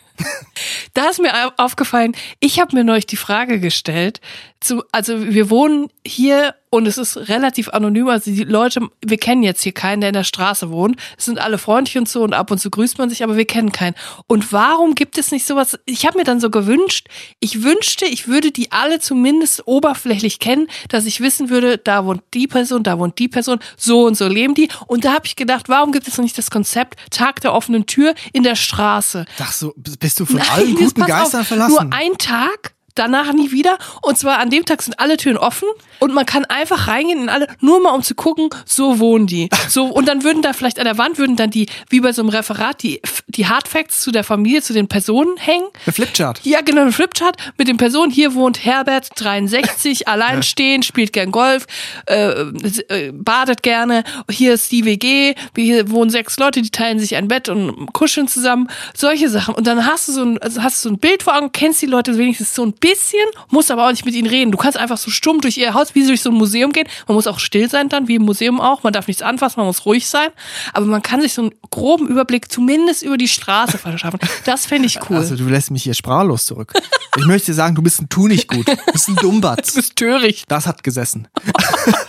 Da 0.94 1.06
ist 1.08 1.22
mir 1.22 1.32
au- 1.34 1.54
aufgefallen, 1.56 2.14
ich 2.42 2.60
habe 2.60 2.76
mir 2.76 2.84
neulich 2.84 3.08
die 3.08 3.16
Frage 3.16 3.62
gestellt, 3.62 4.20
zu, 4.60 4.84
also 4.92 5.30
wir 5.34 5.50
wohnen 5.50 5.88
hier 6.06 6.56
und 6.70 6.86
es 6.86 6.98
ist 6.98 7.16
relativ 7.30 7.70
anonym, 7.70 8.10
also 8.10 8.30
die 8.30 8.44
Leute, 8.44 8.82
wir 9.04 9.18
kennen 9.18 9.42
jetzt 9.42 9.62
hier 9.62 9.72
keinen, 9.72 10.02
der 10.02 10.10
in 10.10 10.14
der 10.16 10.26
Straße 10.26 10.70
wohnt. 10.70 10.98
Es 11.18 11.24
sind 11.26 11.40
alle 11.40 11.58
freundlich 11.58 11.98
und 11.98 12.10
so 12.10 12.22
und 12.24 12.34
ab 12.34 12.52
und 12.52 12.58
zu 12.60 12.70
grüßt 12.70 12.98
man 12.98 13.10
sich, 13.10 13.24
aber 13.24 13.38
wir 13.38 13.46
kennen 13.46 13.72
keinen. 13.72 13.96
Und 14.28 14.52
warum 14.52 14.94
gibt 14.94 15.18
es 15.18 15.32
nicht 15.32 15.48
sowas? 15.48 15.80
Ich 15.86 16.06
habe 16.06 16.18
mir 16.18 16.26
dann 16.26 16.42
so 16.42 16.50
gewünscht, 16.50 17.08
ich 17.40 17.64
wünschte, 17.64 18.06
ich 18.06 18.28
würde 18.28 18.52
die 18.52 18.74
alle 18.74 19.00
zumindest 19.00 19.66
oberflächlich 19.68 20.40
kennen, 20.40 20.68
dass 20.90 21.06
ich 21.06 21.22
wissen 21.30 21.52
würde, 21.52 21.78
da 21.78 22.06
wohnt 22.06 22.24
die 22.34 22.48
Person, 22.48 22.82
da 22.82 22.98
wohnt 22.98 23.20
die 23.20 23.28
Person, 23.28 23.60
so 23.78 24.08
und 24.08 24.16
so 24.16 24.28
leben 24.28 24.56
die. 24.56 24.68
Und 24.88 25.06
da 25.06 25.14
habe 25.14 25.28
ich 25.28 25.36
gedacht, 25.36 25.70
warum 25.70 25.92
gibt 25.92 26.08
es 26.08 26.18
nicht 26.18 26.36
das 26.40 26.50
Konzept 26.50 27.00
Tag 27.12 27.40
der 27.42 27.54
offenen 27.54 27.86
Tür 27.86 28.16
in 28.34 28.42
der 28.42 28.56
Straße? 28.56 29.26
Ach 29.38 29.52
so, 29.52 29.76
bist 29.78 30.20
du 30.20 30.26
von 30.26 30.38
Nein, 30.38 30.50
allen 30.50 30.76
guten 30.76 31.06
Geistern 31.06 31.42
auf, 31.42 31.48
verlassen? 31.48 31.74
Nur 31.74 31.94
ein 31.94 32.18
Tag, 32.18 32.74
danach 33.00 33.34
nie 33.34 33.52
wieder. 33.52 33.78
Und 34.02 34.18
zwar 34.18 34.40
an 34.40 34.50
dem 34.50 34.66
Tag 34.66 34.82
sind 34.82 35.00
alle 35.00 35.18
Türen 35.18 35.38
offen 35.38 35.68
und 36.00 36.14
man 36.14 36.26
kann 36.26 36.46
einfach 36.46 36.88
reingehen 36.88 37.24
in 37.24 37.30
alle, 37.30 37.48
nur 37.60 37.82
mal 37.82 37.92
um 37.92 38.04
zu 38.04 38.16
gucken, 38.16 38.50
so 38.66 39.00
wohnen 39.00 39.28
die. 39.28 39.50
So, 39.70 39.86
und 39.86 40.08
dann 40.08 40.24
würden 40.24 40.42
da 40.42 40.54
vielleicht 40.54 40.80
an 40.80 40.86
der 40.86 40.98
Wand 40.98 41.20
würden 41.20 41.36
dann 41.36 41.52
die, 41.52 41.68
wie 41.90 42.00
bei 42.00 42.12
so 42.12 42.24
einem 42.24 42.30
Referat, 42.30 42.82
die, 42.82 43.02
die 43.28 43.46
Hardfacts 43.46 44.02
zu 44.02 44.12
der 44.12 44.24
Familie, 44.24 44.64
zu 44.64 44.74
den 44.74 44.88
Personen 44.88 45.38
hängen. 45.38 45.68
Ein 45.86 45.94
Flipchart. 45.94 46.42
Ja, 46.44 46.62
genau, 46.62 46.82
ein 46.82 46.92
Flipchart 46.92 47.38
mit 47.58 47.68
den 47.68 47.78
Personen. 47.78 48.12
Hier 48.12 48.34
wohnt 48.34 48.66
Herbert, 48.66 49.10
63, 49.16 50.08
alleinstehend, 50.08 50.86
spielt 50.86 51.14
gern 51.14 51.32
Golf, 51.32 51.68
äh, 52.08 52.32
äh, 52.32 53.12
badet 53.12 53.62
gerne. 53.62 54.04
Hier 54.32 54.56
ist 54.56 54.72
die 54.72 54.86
WG, 54.86 55.36
hier 55.56 55.92
wohnen 55.92 56.10
sechs 56.10 56.38
Leute, 56.40 56.64
die 56.64 56.72
teilen 56.72 57.00
sich 57.00 57.16
ein 57.16 57.28
Bett 57.28 57.48
und 57.48 57.94
kuscheln 57.94 58.28
zusammen. 58.28 58.70
Solche 58.96 59.30
Sachen. 59.30 59.54
Und 59.54 59.68
dann 59.68 59.86
hast 59.86 60.08
du 60.08 60.14
so 60.14 60.24
ein, 60.24 60.38
also 60.40 60.64
hast 60.64 60.84
du 60.84 60.90
so 60.90 60.96
ein 60.96 61.00
Bild 61.00 61.22
vor 61.22 61.38
Augen, 61.38 61.52
kennst 61.52 61.82
die 61.82 61.86
Leute 61.86 62.18
wenigstens 62.18 62.56
so 62.56 62.64
ein 62.64 62.74
bisschen, 62.90 63.26
musst 63.50 63.72
aber 63.72 63.86
auch 63.86 63.92
nicht 63.92 64.06
mit 64.06 64.16
ihnen 64.16 64.28
reden. 64.28 64.52
Du 64.52 64.58
kannst 64.58 64.78
einfach 64.78 64.98
so 64.98 65.12
stumm 65.12 65.42
durch 65.42 65.58
ihr 65.58 65.74
Haus, 65.74 65.96
wie 65.96 66.06
durch 66.06 66.22
so 66.22 66.30
ein 66.30 66.36
Museum 66.36 66.72
gehen. 66.72 66.88
Man 67.08 67.16
muss 67.16 67.28
auch 67.28 67.40
still 67.40 67.70
sein 67.70 67.90
dann, 67.90 68.08
wie 68.08 68.16
im 68.16 68.24
Museum 68.24 68.60
auch. 68.60 68.84
Man 68.84 68.94
darf 68.94 69.08
nichts 69.08 69.22
anfassen, 69.22 69.60
man 69.60 69.68
muss 69.68 69.86
ruhig 69.86 70.08
sein. 70.08 70.30
Aber 70.74 70.86
man 70.86 71.02
kann 71.02 71.22
sich 71.22 71.34
so 71.34 71.44
einen 71.44 71.52
groben 71.70 72.08
Überblick 72.08 72.52
zumindest 72.52 73.04
über 73.04 73.18
die 73.18 73.28
Straße 73.28 73.78
verschaffen. 73.78 74.20
Das 74.46 74.66
fände 74.66 74.88
ich 74.88 75.00
cool. 75.10 75.18
Also 75.18 75.36
du 75.36 75.46
lässt 75.46 75.72
mich 75.72 75.84
hier 75.84 75.94
sprachlos 75.94 76.46
zurück. 76.46 76.74
Ich 77.18 77.26
möchte 77.26 77.54
sagen, 77.54 77.76
du 77.76 77.82
bist 77.82 78.02
ein 78.02 78.10
Tu 78.10 78.28
nicht 78.28 78.48
gut. 78.48 78.68
Du 78.68 78.92
bist 78.92 79.10
ein 79.10 79.16
Dummbatz. 79.16 79.68
du 79.74 79.76
bist 79.76 79.96
töricht. 79.96 80.46
Das 80.48 80.68
hat 80.68 80.84
gesessen. 80.84 81.28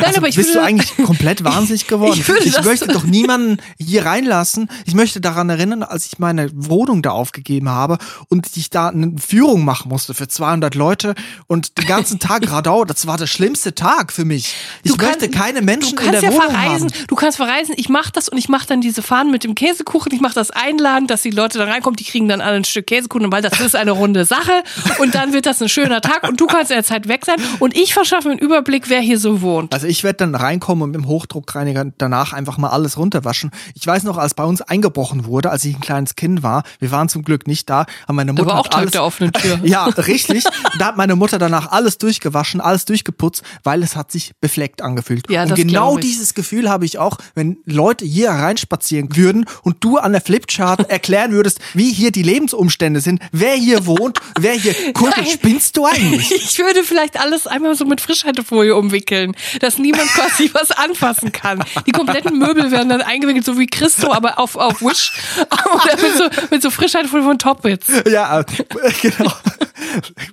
Nein, 0.00 0.04
Also 0.06 0.18
aber 0.18 0.28
ich 0.28 0.34
bist 0.36 0.48
würde, 0.48 0.60
du 0.60 0.64
eigentlich 0.66 0.96
komplett 1.04 1.44
wahnsinnig 1.44 1.86
geworden? 1.86 2.18
Ich 2.18 2.26
würde 2.26 2.50
das- 2.50 2.64
möchte 2.64 2.88
doch 2.88 3.04
niemanden 3.04 3.58
hier 3.78 4.04
reinlassen. 4.06 4.68
Ich 4.86 4.94
möchte 4.94 5.20
daran 5.20 5.48
erinnern, 5.50 5.82
als 5.82 6.06
ich 6.06 6.18
meine 6.18 6.50
Wohnung 6.54 7.02
da 7.02 7.10
aufgegeben 7.10 7.68
habe 7.68 7.98
und 8.28 8.48
ich 8.56 8.70
da 8.70 8.88
eine 8.88 9.14
Führung 9.24 9.64
machen 9.64 9.88
musste 9.90 10.14
für 10.14 10.26
200 10.26 10.74
Leute 10.74 11.14
und 11.46 11.78
den 11.78 11.86
ganzen 11.86 12.18
Tag 12.20 12.50
Radau, 12.50 12.84
das 12.84 13.06
war 13.06 13.16
der 13.18 13.26
schlimmste 13.26 13.74
Tag 13.74 14.12
für 14.12 14.24
mich. 14.24 14.54
Ich 14.82 14.92
Du 14.92 15.04
möchte 15.04 15.28
keine 15.30 15.60
Menschen 15.62 15.98
in 15.98 16.10
der 16.12 16.22
ja 16.22 16.30
Wohnung 16.32 16.50
verreisen, 16.50 16.90
haben. 16.92 17.06
du 17.06 17.14
kannst 17.14 17.36
verreisen, 17.36 17.74
ich 17.76 17.88
mache 17.88 18.10
das 18.12 18.28
und 18.28 18.38
ich 18.38 18.48
mache 18.48 18.66
dann 18.66 18.80
diese 18.80 19.02
Fahnen 19.02 19.30
mit 19.30 19.44
dem 19.44 19.54
Käsekuchen, 19.54 20.12
ich 20.12 20.20
mache 20.20 20.34
das 20.34 20.50
einladen, 20.50 21.06
dass 21.06 21.22
die 21.22 21.30
Leute 21.30 21.58
da 21.58 21.64
reinkommen, 21.64 21.96
die 21.96 22.04
kriegen 22.04 22.28
dann 22.28 22.40
alle 22.40 22.56
ein 22.56 22.64
Stück 22.64 22.86
Käsekuchen, 22.86 23.30
weil 23.30 23.42
das 23.42 23.60
ist 23.60 23.76
eine 23.76 23.92
runde 23.92 24.24
Sache 24.24 24.62
und 24.98 25.14
dann 25.14 25.32
wird 25.32 25.46
das 25.46 25.62
ein 25.62 25.68
schöner 25.68 26.00
Tag 26.00 26.26
und 26.28 26.40
du 26.40 26.46
kannst 26.46 26.70
in 26.70 26.76
der 26.76 26.84
Zeit 26.84 27.06
weg 27.08 27.24
sein 27.26 27.36
und 27.58 27.76
ich 27.76 27.92
verschaffe 27.94 28.28
mir 28.28 28.32
einen 28.32 28.40
Überblick, 28.40 28.79
wer 28.88 29.00
hier 29.00 29.18
so 29.18 29.42
wohnt. 29.42 29.74
Also 29.74 29.86
ich 29.86 30.04
werde 30.04 30.18
dann 30.18 30.34
reinkommen 30.34 30.82
und 30.82 30.90
mit 30.90 31.00
dem 31.00 31.06
Hochdruckreiniger 31.06 31.86
danach 31.98 32.32
einfach 32.32 32.58
mal 32.58 32.68
alles 32.68 32.96
runterwaschen. 32.96 33.50
Ich 33.74 33.86
weiß 33.86 34.04
noch, 34.04 34.16
als 34.16 34.34
bei 34.34 34.44
uns 34.44 34.62
eingebrochen 34.62 35.24
wurde, 35.24 35.50
als 35.50 35.64
ich 35.64 35.74
ein 35.74 35.80
kleines 35.80 36.16
Kind 36.16 36.42
war, 36.42 36.62
wir 36.78 36.90
waren 36.90 37.08
zum 37.08 37.22
Glück 37.22 37.46
nicht 37.46 37.68
da, 37.68 37.86
aber 38.04 38.14
meine 38.14 38.32
Mutter 38.32 38.46
war 38.46 38.60
auch 38.60 38.66
hat 38.66 38.74
alles, 38.74 38.92
der 38.92 39.04
offenen 39.04 39.32
Tür. 39.32 39.60
ja, 39.64 39.84
richtig. 39.84 40.44
Da 40.78 40.86
hat 40.86 40.96
meine 40.96 41.16
Mutter 41.16 41.38
danach 41.38 41.70
alles 41.70 41.98
durchgewaschen, 41.98 42.60
alles 42.60 42.84
durchgeputzt, 42.84 43.42
weil 43.62 43.82
es 43.82 43.96
hat 43.96 44.12
sich 44.12 44.32
befleckt 44.40 44.82
angefühlt. 44.82 45.30
Ja, 45.30 45.42
und 45.42 45.50
das 45.50 45.58
genau 45.58 45.98
dieses 45.98 46.34
Gefühl 46.34 46.70
habe 46.70 46.84
ich 46.84 46.98
auch, 46.98 47.18
wenn 47.34 47.58
Leute 47.64 48.04
hier 48.04 48.30
reinspazieren 48.30 49.16
würden 49.16 49.46
und 49.62 49.82
du 49.84 49.98
an 49.98 50.12
der 50.12 50.20
Flipchart 50.20 50.80
erklären 50.90 51.32
würdest, 51.32 51.60
wie 51.74 51.92
hier 51.92 52.12
die 52.12 52.22
Lebensumstände 52.22 53.00
sind, 53.00 53.20
wer 53.32 53.54
hier 53.54 53.86
wohnt, 53.86 54.20
wer 54.38 54.52
hier. 54.52 54.74
Nein. 55.00 55.26
Spinnst 55.26 55.76
du 55.76 55.86
eigentlich? 55.86 56.30
Ich 56.30 56.58
würde 56.58 56.84
vielleicht 56.84 57.18
alles 57.18 57.46
einmal 57.46 57.74
so 57.74 57.84
mit 57.84 58.00
Frischhaltefolie 58.00 58.59
umwickeln, 58.68 59.34
dass 59.60 59.78
niemand 59.78 60.08
quasi 60.08 60.50
was 60.54 60.70
anfassen 60.70 61.32
kann. 61.32 61.64
Die 61.86 61.92
kompletten 61.92 62.38
Möbel 62.38 62.70
werden 62.70 62.88
dann 62.88 63.02
eingewickelt, 63.02 63.44
so 63.44 63.58
wie 63.58 63.66
Christo, 63.66 64.12
aber 64.12 64.38
auf, 64.38 64.56
auf 64.56 64.82
Wish. 64.82 65.12
Oder 65.40 66.02
mit 66.02 66.16
so, 66.16 66.46
mit 66.50 66.62
so 66.62 66.70
Frischhaltefolie 66.70 67.24
von 67.24 67.38
Toppitz. 67.38 67.86
Ja, 68.10 68.40
äh, 68.40 68.44
genau. 69.02 69.32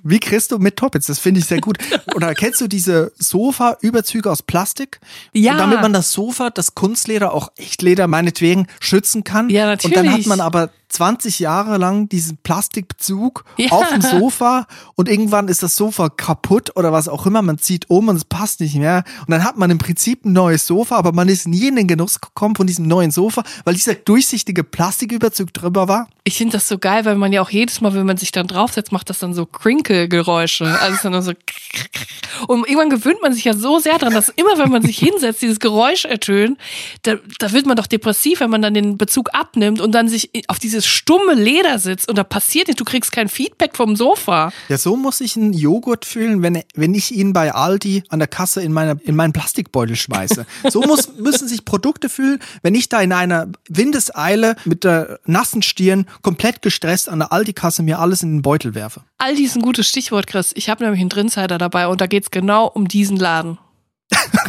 Wie 0.02 0.20
Christo 0.20 0.58
mit 0.58 0.76
Toppets, 0.76 1.06
das 1.06 1.18
finde 1.18 1.40
ich 1.40 1.46
sehr 1.46 1.60
gut. 1.60 1.78
Oder 2.14 2.34
kennst 2.34 2.60
du 2.60 2.68
diese 2.68 3.12
Sofa-Überzüge 3.18 4.30
aus 4.30 4.42
Plastik? 4.42 5.00
Ja. 5.32 5.52
Und 5.52 5.58
damit 5.58 5.80
man 5.80 5.92
das 5.92 6.12
Sofa, 6.12 6.50
das 6.50 6.74
Kunstleder, 6.74 7.32
auch 7.32 7.50
Echtleder 7.56 8.06
meinetwegen 8.06 8.66
schützen 8.80 9.24
kann. 9.24 9.48
Ja, 9.50 9.72
Und 9.72 9.84
dann 9.84 9.92
hat 9.92 10.04
natürlich. 10.04 10.26
man 10.26 10.40
aber 10.40 10.70
20 10.88 11.38
Jahre 11.38 11.76
lang 11.78 12.08
diesen 12.08 12.38
Plastikbezug 12.38 13.44
Ja. 13.56 13.70
auf 13.72 13.88
dem 13.90 14.00
Sofa 14.02 14.66
und 14.94 15.08
irgendwann 15.08 15.48
ist 15.48 15.62
das 15.62 15.76
Sofa 15.76 16.08
kaputt 16.08 16.76
oder 16.76 16.92
was 16.92 17.08
auch 17.08 17.26
immer. 17.26 17.42
Man 17.42 17.58
zieht 17.58 17.90
um 17.90 18.08
und 18.08 18.16
es 18.16 18.24
passt 18.24 18.60
nicht 18.60 18.74
mehr. 18.76 19.04
Und 19.20 19.30
dann 19.30 19.44
hat 19.44 19.56
man 19.58 19.70
im 19.70 19.78
Prinzip 19.78 20.24
ein 20.24 20.32
neues 20.32 20.66
Sofa, 20.66 20.96
aber 20.96 21.12
man 21.12 21.28
ist 21.28 21.46
nie 21.46 21.68
in 21.68 21.76
den 21.76 21.86
Genuss 21.86 22.20
gekommen 22.20 22.56
von 22.56 22.66
diesem 22.66 22.86
neuen 22.86 23.10
Sofa, 23.10 23.42
weil 23.64 23.74
dieser 23.74 23.94
durchsichtige 23.94 24.64
Plastiküberzug 24.64 25.52
drüber 25.52 25.88
war. 25.88 26.08
Ich 26.24 26.36
finde 26.36 26.52
das 26.52 26.68
so 26.68 26.78
geil, 26.78 27.04
weil 27.04 27.16
man 27.16 27.32
ja 27.32 27.40
auch 27.42 27.50
jedes 27.50 27.80
Mal, 27.80 27.94
wenn 27.94 28.06
man 28.06 28.16
sich 28.16 28.32
dann 28.32 28.46
draufsetzt, 28.46 28.92
macht 28.92 29.08
das 29.10 29.18
dann 29.18 29.34
so 29.34 29.46
Crinkle-Geräusche. 29.46 30.78
Also 30.80 31.10
dann 31.10 31.22
so 31.22 31.32
und 32.48 32.66
irgendwann 32.68 32.90
gewöhnt 32.90 33.22
man 33.22 33.32
sich 33.32 33.44
ja 33.44 33.54
so 33.54 33.78
sehr 33.78 33.98
dran, 33.98 34.12
dass 34.12 34.28
immer, 34.28 34.58
wenn 34.58 34.70
man 34.70 34.82
sich 34.82 34.98
hinsetzt, 34.98 35.42
dieses 35.42 35.60
Geräusch 35.60 36.04
ertönt, 36.04 36.58
da, 37.02 37.14
da 37.38 37.52
wird 37.52 37.66
man 37.66 37.76
doch 37.76 37.86
depressiv, 37.86 38.40
wenn 38.40 38.50
man 38.50 38.62
dann 38.62 38.74
den 38.74 38.98
Bezug 38.98 39.30
abnimmt 39.32 39.80
und 39.80 39.92
dann 39.92 40.08
sich 40.08 40.30
auf 40.48 40.58
dieses 40.78 40.86
stumme 40.86 41.34
Leder 41.34 41.78
sitzt 41.78 42.08
und 42.08 42.16
da 42.16 42.24
passiert 42.24 42.68
nicht, 42.68 42.78
du 42.78 42.84
kriegst 42.84 43.10
kein 43.10 43.28
Feedback 43.28 43.76
vom 43.76 43.96
Sofa. 43.96 44.52
Ja, 44.68 44.78
so 44.78 44.96
muss 44.96 45.20
ich 45.20 45.36
einen 45.36 45.52
Joghurt 45.52 46.04
fühlen, 46.04 46.42
wenn, 46.42 46.62
wenn 46.74 46.94
ich 46.94 47.12
ihn 47.12 47.32
bei 47.32 47.52
Aldi 47.52 48.04
an 48.10 48.20
der 48.20 48.28
Kasse 48.28 48.62
in, 48.62 48.72
meine, 48.72 49.00
in 49.04 49.16
meinen 49.16 49.32
Plastikbeutel 49.32 49.96
schmeiße. 49.96 50.46
So 50.70 50.82
muss, 50.82 51.16
müssen 51.16 51.48
sich 51.48 51.64
Produkte 51.64 52.08
fühlen, 52.08 52.40
wenn 52.62 52.74
ich 52.74 52.88
da 52.88 53.00
in 53.00 53.12
einer 53.12 53.48
Windeseile 53.68 54.54
mit 54.64 54.84
der 54.84 55.18
nassen 55.24 55.62
Stirn 55.62 56.06
komplett 56.20 56.62
gestresst 56.62 57.08
an 57.08 57.20
der 57.20 57.32
Aldi-Kasse 57.32 57.82
mir 57.82 57.98
alles 57.98 58.22
in 58.22 58.36
den 58.36 58.42
Beutel 58.42 58.74
werfe. 58.74 59.02
Aldi 59.16 59.44
ist 59.44 59.56
ein 59.56 59.62
gutes 59.62 59.88
Stichwort, 59.88 60.26
Chris. 60.26 60.52
Ich 60.54 60.68
habe 60.68 60.84
nämlich 60.84 61.00
einen 61.00 61.08
Drinsider 61.08 61.58
dabei 61.58 61.88
und 61.88 62.00
da 62.00 62.06
geht's 62.06 62.30
genau 62.30 62.66
um 62.66 62.86
diesen 62.86 63.16
Laden. 63.16 63.58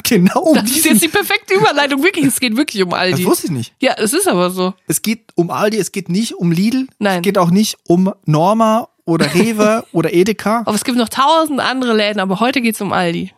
Genau 0.03 0.39
um 0.41 0.55
Das 0.55 0.65
ist 0.65 0.75
diesen. 0.75 0.91
jetzt 0.93 1.03
die 1.03 1.07
perfekte 1.07 1.53
Überleitung, 1.55 2.03
wirklich. 2.03 2.25
Es 2.25 2.39
geht 2.39 2.55
wirklich 2.55 2.83
um 2.83 2.89
Das 2.91 2.99
Aldi. 2.99 3.25
wusste 3.25 3.47
ich 3.47 3.51
nicht. 3.51 3.73
Ja, 3.79 3.93
es 3.97 4.13
ist 4.13 4.27
aber 4.27 4.49
so. 4.49 4.73
Es 4.87 5.01
geht 5.01 5.31
um 5.35 5.49
Aldi, 5.51 5.77
es 5.77 5.91
geht 5.91 6.09
nicht 6.09 6.33
um 6.35 6.51
Lidl, 6.51 6.87
Nein. 6.99 7.17
es 7.17 7.21
geht 7.23 7.37
auch 7.37 7.51
nicht 7.51 7.77
um 7.87 8.13
Norma 8.25 8.89
oder 9.05 9.33
Rewe 9.33 9.85
oder 9.91 10.13
Edeka. 10.13 10.59
Aber 10.65 10.75
es 10.75 10.83
gibt 10.83 10.97
noch 10.97 11.09
tausend 11.09 11.59
andere 11.59 11.93
Läden, 11.95 12.19
aber 12.19 12.39
heute 12.39 12.61
geht's 12.61 12.81
um 12.81 12.93
Aldi. 12.93 13.31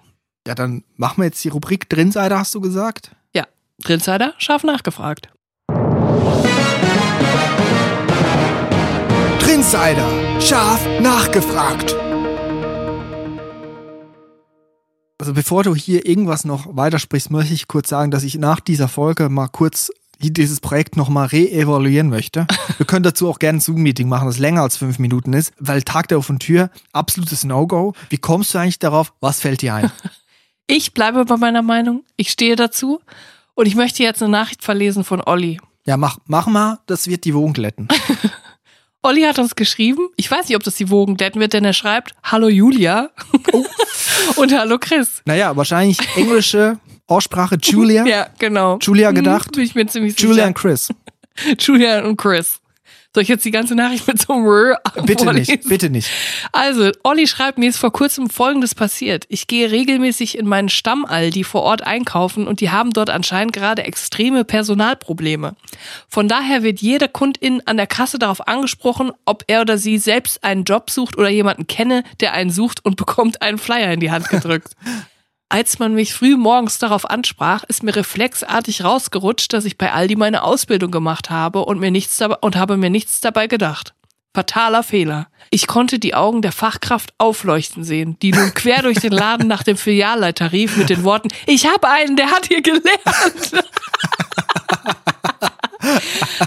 Ja, 0.47 0.55
dann 0.55 0.83
machen 0.97 1.17
wir 1.21 1.25
jetzt 1.25 1.43
die 1.43 1.49
Rubrik 1.49 1.87
Drinsider, 1.89 2.37
hast 2.39 2.53
du 2.55 2.61
gesagt? 2.61 3.11
Ja, 3.33 3.45
Drinsider, 3.83 4.33
scharf 4.39 4.63
nachgefragt. 4.63 5.29
Drinsider, 9.39 10.07
scharf 10.39 10.79
nachgefragt. 10.99 11.95
Also 15.21 15.33
bevor 15.33 15.61
du 15.61 15.75
hier 15.75 16.07
irgendwas 16.07 16.45
noch 16.45 16.75
weitersprichst, 16.75 17.29
möchte 17.29 17.53
ich 17.53 17.67
kurz 17.67 17.89
sagen, 17.89 18.09
dass 18.09 18.23
ich 18.23 18.39
nach 18.39 18.59
dieser 18.59 18.87
Folge 18.87 19.29
mal 19.29 19.49
kurz 19.49 19.91
dieses 20.19 20.59
Projekt 20.59 20.97
nochmal 20.97 21.27
re-evaluieren 21.27 22.09
möchte. 22.09 22.47
Wir 22.77 22.87
können 22.87 23.03
dazu 23.03 23.29
auch 23.29 23.37
gerne 23.37 23.59
ein 23.59 23.61
Zoom-Meeting 23.61 24.09
machen, 24.09 24.25
das 24.25 24.39
länger 24.39 24.63
als 24.63 24.77
fünf 24.77 24.97
Minuten 24.97 25.33
ist, 25.33 25.53
weil 25.59 25.83
Tag 25.83 26.07
der 26.07 26.17
offenen 26.17 26.39
Tür, 26.39 26.71
absolutes 26.91 27.43
No-Go. 27.43 27.93
Wie 28.09 28.17
kommst 28.17 28.55
du 28.55 28.57
eigentlich 28.57 28.79
darauf? 28.79 29.13
Was 29.19 29.39
fällt 29.39 29.61
dir 29.61 29.75
ein? 29.75 29.91
Ich 30.67 30.93
bleibe 30.93 31.25
bei 31.25 31.35
meiner 31.35 31.63
Meinung. 31.63 32.05
Ich 32.15 32.31
stehe 32.31 32.55
dazu. 32.55 33.01
Und 33.55 33.65
ich 33.65 33.75
möchte 33.75 34.03
jetzt 34.03 34.23
eine 34.23 34.31
Nachricht 34.31 34.63
verlesen 34.63 35.03
von 35.03 35.19
Olli. 35.19 35.59
Ja, 35.85 35.97
mach, 35.97 36.19
mach 36.27 36.47
mal, 36.47 36.79
das 36.85 37.07
wird 37.07 37.25
die 37.25 37.33
Wogen 37.33 37.51
glätten. 37.51 37.89
Olli 39.03 39.21
hat 39.23 39.39
uns 39.39 39.55
geschrieben, 39.55 40.09
ich 40.15 40.29
weiß 40.29 40.47
nicht, 40.47 40.55
ob 40.55 40.63
das 40.63 40.75
die 40.75 40.89
Wogen 40.89 41.17
glätten 41.17 41.41
wird, 41.41 41.53
denn 41.53 41.65
er 41.65 41.73
schreibt, 41.73 42.13
Hallo 42.23 42.47
Julia 42.49 43.09
und 44.35 44.53
Hallo 44.55 44.77
Chris. 44.79 45.21
Naja, 45.25 45.55
wahrscheinlich 45.55 45.97
englische 46.15 46.77
Aussprache 47.07 47.57
Julia. 47.61 48.05
Ja, 48.05 48.27
genau. 48.37 48.77
Julia 48.81 49.09
Hm, 49.09 49.15
gedacht. 49.15 49.51
Bin 49.53 49.63
ich 49.63 49.75
mir 49.75 49.87
ziemlich 49.87 50.19
Julia 50.19 50.45
und 50.47 50.57
sicher. 50.57 50.69
Chris. 50.69 50.89
Julia 51.59 52.03
und 52.05 52.15
Chris. 52.17 52.60
Soll 53.13 53.23
ich 53.23 53.29
jetzt 53.29 53.43
die 53.43 53.51
ganze 53.51 53.75
Nachricht 53.75 54.07
mit 54.07 54.21
so 54.21 54.33
einem 54.33 54.45
Rö 54.45 54.73
Bitte 55.03 55.25
vorlesen? 55.25 55.51
nicht, 55.51 55.67
bitte 55.67 55.89
nicht. 55.89 56.09
Also, 56.53 56.91
Olli 57.03 57.27
schreibt, 57.27 57.57
mir 57.57 57.69
ist 57.69 57.77
vor 57.77 57.91
kurzem 57.91 58.29
Folgendes 58.29 58.73
passiert. 58.73 59.25
Ich 59.27 59.47
gehe 59.47 59.69
regelmäßig 59.69 60.37
in 60.37 60.47
meinen 60.47 60.69
Stamm-Aldi 60.69 61.43
vor 61.43 61.63
Ort 61.63 61.85
einkaufen 61.85 62.47
und 62.47 62.61
die 62.61 62.69
haben 62.69 62.91
dort 62.91 63.09
anscheinend 63.09 63.53
gerade 63.53 63.83
extreme 63.83 64.45
Personalprobleme. 64.45 65.55
Von 66.07 66.27
daher 66.29 66.63
wird 66.63 66.79
jeder 66.79 67.09
Kundin 67.09 67.61
an 67.65 67.77
der 67.77 67.87
Kasse 67.87 68.17
darauf 68.17 68.47
angesprochen, 68.47 69.11
ob 69.25 69.43
er 69.47 69.61
oder 69.61 69.77
sie 69.77 69.97
selbst 69.97 70.43
einen 70.43 70.63
Job 70.63 70.89
sucht 70.89 71.17
oder 71.17 71.29
jemanden 71.29 71.67
kenne, 71.67 72.03
der 72.21 72.33
einen 72.33 72.49
sucht 72.49 72.85
und 72.85 72.95
bekommt 73.01 73.41
einen 73.41 73.57
Flyer 73.57 73.91
in 73.91 73.99
die 73.99 74.11
Hand 74.11 74.29
gedrückt. 74.29 74.75
Als 75.51 75.79
man 75.79 75.93
mich 75.93 76.13
früh 76.13 76.37
morgens 76.37 76.79
darauf 76.79 77.09
ansprach, 77.09 77.65
ist 77.67 77.83
mir 77.83 77.93
reflexartig 77.93 78.85
rausgerutscht, 78.85 79.51
dass 79.51 79.65
ich 79.65 79.77
bei 79.77 79.91
Aldi 79.91 80.15
meine 80.15 80.43
Ausbildung 80.43 80.91
gemacht 80.91 81.29
habe 81.29 81.65
und 81.65 81.77
mir 81.77 81.91
nichts 81.91 82.15
dabei, 82.15 82.37
und 82.39 82.55
habe 82.55 82.77
mir 82.77 82.89
nichts 82.89 83.19
dabei 83.19 83.47
gedacht. 83.47 83.93
Fataler 84.33 84.81
Fehler. 84.81 85.27
Ich 85.49 85.67
konnte 85.67 85.99
die 85.99 86.15
Augen 86.15 86.41
der 86.41 86.53
Fachkraft 86.53 87.13
aufleuchten 87.17 87.83
sehen, 87.83 88.17
die 88.21 88.31
nun 88.31 88.53
quer 88.53 88.81
durch 88.81 89.01
den 89.01 89.11
Laden 89.11 89.49
nach 89.49 89.63
dem 89.63 89.75
Filialleiter 89.75 90.53
rief 90.53 90.77
mit 90.77 90.89
den 90.89 91.03
Worten, 91.03 91.27
ich 91.45 91.65
habe 91.65 91.89
einen, 91.89 92.15
der 92.15 92.31
hat 92.31 92.47
hier 92.47 92.61
gelernt. 92.61 92.85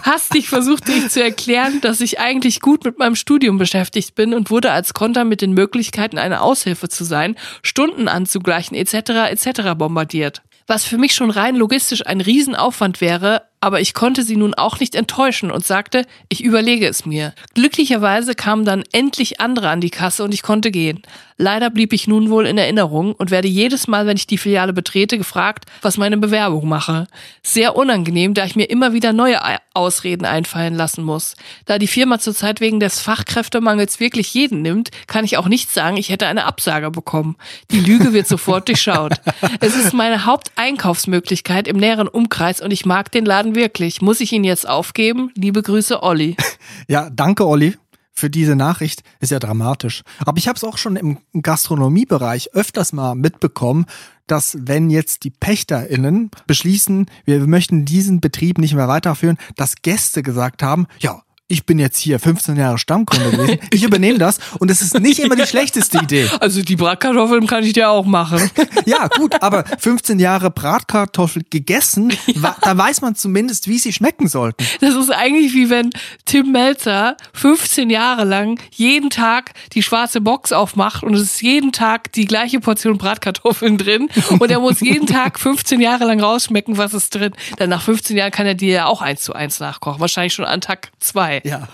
Hastig 0.02 0.48
versuchte 0.48 0.92
ich 0.92 1.08
zu 1.08 1.22
erklären, 1.22 1.80
dass 1.80 2.00
ich 2.00 2.20
eigentlich 2.20 2.60
gut 2.60 2.84
mit 2.84 2.98
meinem 2.98 3.16
Studium 3.16 3.58
beschäftigt 3.58 4.14
bin 4.14 4.34
und 4.34 4.50
wurde 4.50 4.70
als 4.70 4.94
Konter 4.94 5.24
mit 5.24 5.40
den 5.40 5.52
Möglichkeiten, 5.52 6.18
eine 6.18 6.40
Aushilfe 6.40 6.88
zu 6.88 7.04
sein, 7.04 7.36
Stunden 7.62 8.08
anzugleichen 8.08 8.76
etc. 8.76 8.94
etc. 9.30 9.74
bombardiert. 9.76 10.42
Was 10.66 10.84
für 10.84 10.96
mich 10.96 11.14
schon 11.14 11.30
rein 11.30 11.56
logistisch 11.56 12.06
ein 12.06 12.22
Riesenaufwand 12.22 13.00
wäre, 13.02 13.42
aber 13.64 13.80
ich 13.80 13.94
konnte 13.94 14.24
sie 14.24 14.36
nun 14.36 14.52
auch 14.52 14.78
nicht 14.78 14.94
enttäuschen 14.94 15.50
und 15.50 15.64
sagte, 15.64 16.04
ich 16.28 16.44
überlege 16.44 16.86
es 16.86 17.06
mir. 17.06 17.32
Glücklicherweise 17.54 18.34
kamen 18.34 18.66
dann 18.66 18.84
endlich 18.92 19.40
andere 19.40 19.70
an 19.70 19.80
die 19.80 19.88
Kasse 19.88 20.22
und 20.22 20.34
ich 20.34 20.42
konnte 20.42 20.70
gehen. 20.70 21.00
Leider 21.36 21.70
blieb 21.70 21.92
ich 21.92 22.06
nun 22.06 22.30
wohl 22.30 22.46
in 22.46 22.58
Erinnerung 22.58 23.12
und 23.12 23.32
werde 23.32 23.48
jedes 23.48 23.88
Mal, 23.88 24.06
wenn 24.06 24.16
ich 24.16 24.28
die 24.28 24.38
Filiale 24.38 24.72
betrete, 24.72 25.18
gefragt, 25.18 25.64
was 25.82 25.96
meine 25.96 26.16
Bewerbung 26.16 26.68
mache. 26.68 27.08
Sehr 27.42 27.74
unangenehm, 27.74 28.34
da 28.34 28.44
ich 28.44 28.54
mir 28.54 28.70
immer 28.70 28.92
wieder 28.92 29.12
neue 29.12 29.40
Ausreden 29.72 30.26
einfallen 30.26 30.74
lassen 30.74 31.02
muss. 31.02 31.34
Da 31.64 31.78
die 31.78 31.88
Firma 31.88 32.20
zurzeit 32.20 32.60
wegen 32.60 32.78
des 32.78 33.00
Fachkräftemangels 33.00 33.98
wirklich 33.98 34.32
jeden 34.32 34.62
nimmt, 34.62 34.90
kann 35.08 35.24
ich 35.24 35.36
auch 35.36 35.48
nicht 35.48 35.72
sagen, 35.72 35.96
ich 35.96 36.10
hätte 36.10 36.28
eine 36.28 36.44
Absage 36.44 36.92
bekommen. 36.92 37.36
Die 37.72 37.80
Lüge 37.80 38.12
wird 38.12 38.28
sofort 38.28 38.68
durchschaut. 38.68 39.14
Es 39.60 39.74
ist 39.74 39.92
meine 39.92 40.26
Haupteinkaufsmöglichkeit 40.26 41.66
im 41.66 41.78
näheren 41.78 42.06
Umkreis 42.06 42.60
und 42.60 42.70
ich 42.70 42.86
mag 42.86 43.10
den 43.10 43.24
Laden 43.24 43.53
wirklich. 43.54 44.02
Muss 44.02 44.20
ich 44.20 44.32
ihn 44.32 44.44
jetzt 44.44 44.68
aufgeben? 44.68 45.30
Liebe 45.34 45.62
Grüße, 45.62 46.02
Olli. 46.02 46.36
Ja, 46.88 47.08
danke, 47.08 47.46
Olli 47.46 47.76
für 48.14 48.30
diese 48.30 48.56
Nachricht 48.56 49.02
ist 49.20 49.32
ja 49.32 49.38
dramatisch. 49.38 50.02
Aber 50.20 50.38
ich 50.38 50.48
habe 50.48 50.56
es 50.56 50.64
auch 50.64 50.78
schon 50.78 50.96
im 50.96 51.18
Gastronomiebereich 51.40 52.54
öfters 52.54 52.92
mal 52.92 53.14
mitbekommen, 53.14 53.86
dass 54.26 54.56
wenn 54.60 54.88
jetzt 54.88 55.24
die 55.24 55.30
PächterInnen 55.30 56.30
beschließen, 56.46 57.06
wir 57.24 57.46
möchten 57.46 57.84
diesen 57.84 58.20
Betrieb 58.20 58.58
nicht 58.58 58.74
mehr 58.74 58.88
weiterführen, 58.88 59.36
dass 59.56 59.82
Gäste 59.82 60.22
gesagt 60.22 60.62
haben, 60.62 60.86
ja, 61.00 61.22
ich 61.46 61.66
bin 61.66 61.78
jetzt 61.78 61.98
hier 61.98 62.18
15 62.18 62.56
Jahre 62.56 62.78
Stammkunde 62.78 63.30
gewesen, 63.30 63.58
ich 63.70 63.82
übernehme 63.82 64.18
das 64.18 64.38
und 64.60 64.70
es 64.70 64.80
ist 64.80 64.98
nicht 64.98 65.18
immer 65.18 65.36
die 65.36 65.46
schlechteste 65.46 65.98
Idee. 65.98 66.28
Also 66.40 66.62
die 66.62 66.76
Bratkartoffeln 66.76 67.46
kann 67.46 67.64
ich 67.64 67.72
dir 67.72 67.88
auch 67.88 68.04
machen. 68.04 68.50
ja, 68.86 69.08
gut, 69.08 69.40
aber 69.40 69.64
15 69.78 70.18
Jahre 70.18 70.50
Bratkartoffel 70.50 71.42
gegessen, 71.48 72.12
ja. 72.26 72.56
da 72.60 72.76
weiß 72.76 73.00
man 73.00 73.14
zumindest, 73.14 73.68
wie 73.68 73.78
sie 73.78 73.92
schmecken 73.92 74.28
sollten. 74.28 74.64
Das 74.80 74.94
ist 74.94 75.10
eigentlich 75.10 75.54
wie 75.54 75.70
wenn 75.70 75.90
Tim 76.24 76.52
Melzer 76.52 77.16
15 77.32 77.88
Jahre 77.88 78.24
lang 78.24 78.60
jeden 78.72 79.10
Tag 79.10 79.52
die 79.72 79.82
schwarze 79.82 80.20
Box 80.20 80.52
aufmacht 80.52 81.02
und 81.02 81.14
es 81.14 81.22
ist 81.22 81.42
jeden 81.42 81.72
Tag 81.72 82.12
die 82.12 82.26
gleiche 82.26 82.60
Portion 82.60 82.98
Bratkartoffeln 82.98 83.78
drin 83.78 84.08
und 84.30 84.50
er 84.50 84.60
muss 84.60 84.80
jeden 84.80 85.06
Tag 85.06 85.38
15 85.38 85.80
Jahre 85.80 86.04
lang 86.04 86.20
rausschmecken, 86.20 86.76
was 86.76 86.94
ist 86.94 87.14
drin. 87.14 87.32
Dann 87.56 87.70
nach 87.70 87.82
15 87.82 88.16
Jahren 88.16 88.32
kann 88.32 88.46
er 88.46 88.54
dir 88.54 88.72
ja 88.72 88.86
auch 88.86 89.02
eins 89.02 89.22
zu 89.22 89.32
eins 89.32 89.60
nachkochen, 89.60 90.00
wahrscheinlich 90.00 90.34
schon 90.34 90.44
an 90.44 90.60
Tag 90.60 90.90
zwei. 90.98 91.40
Ja. 91.48 91.68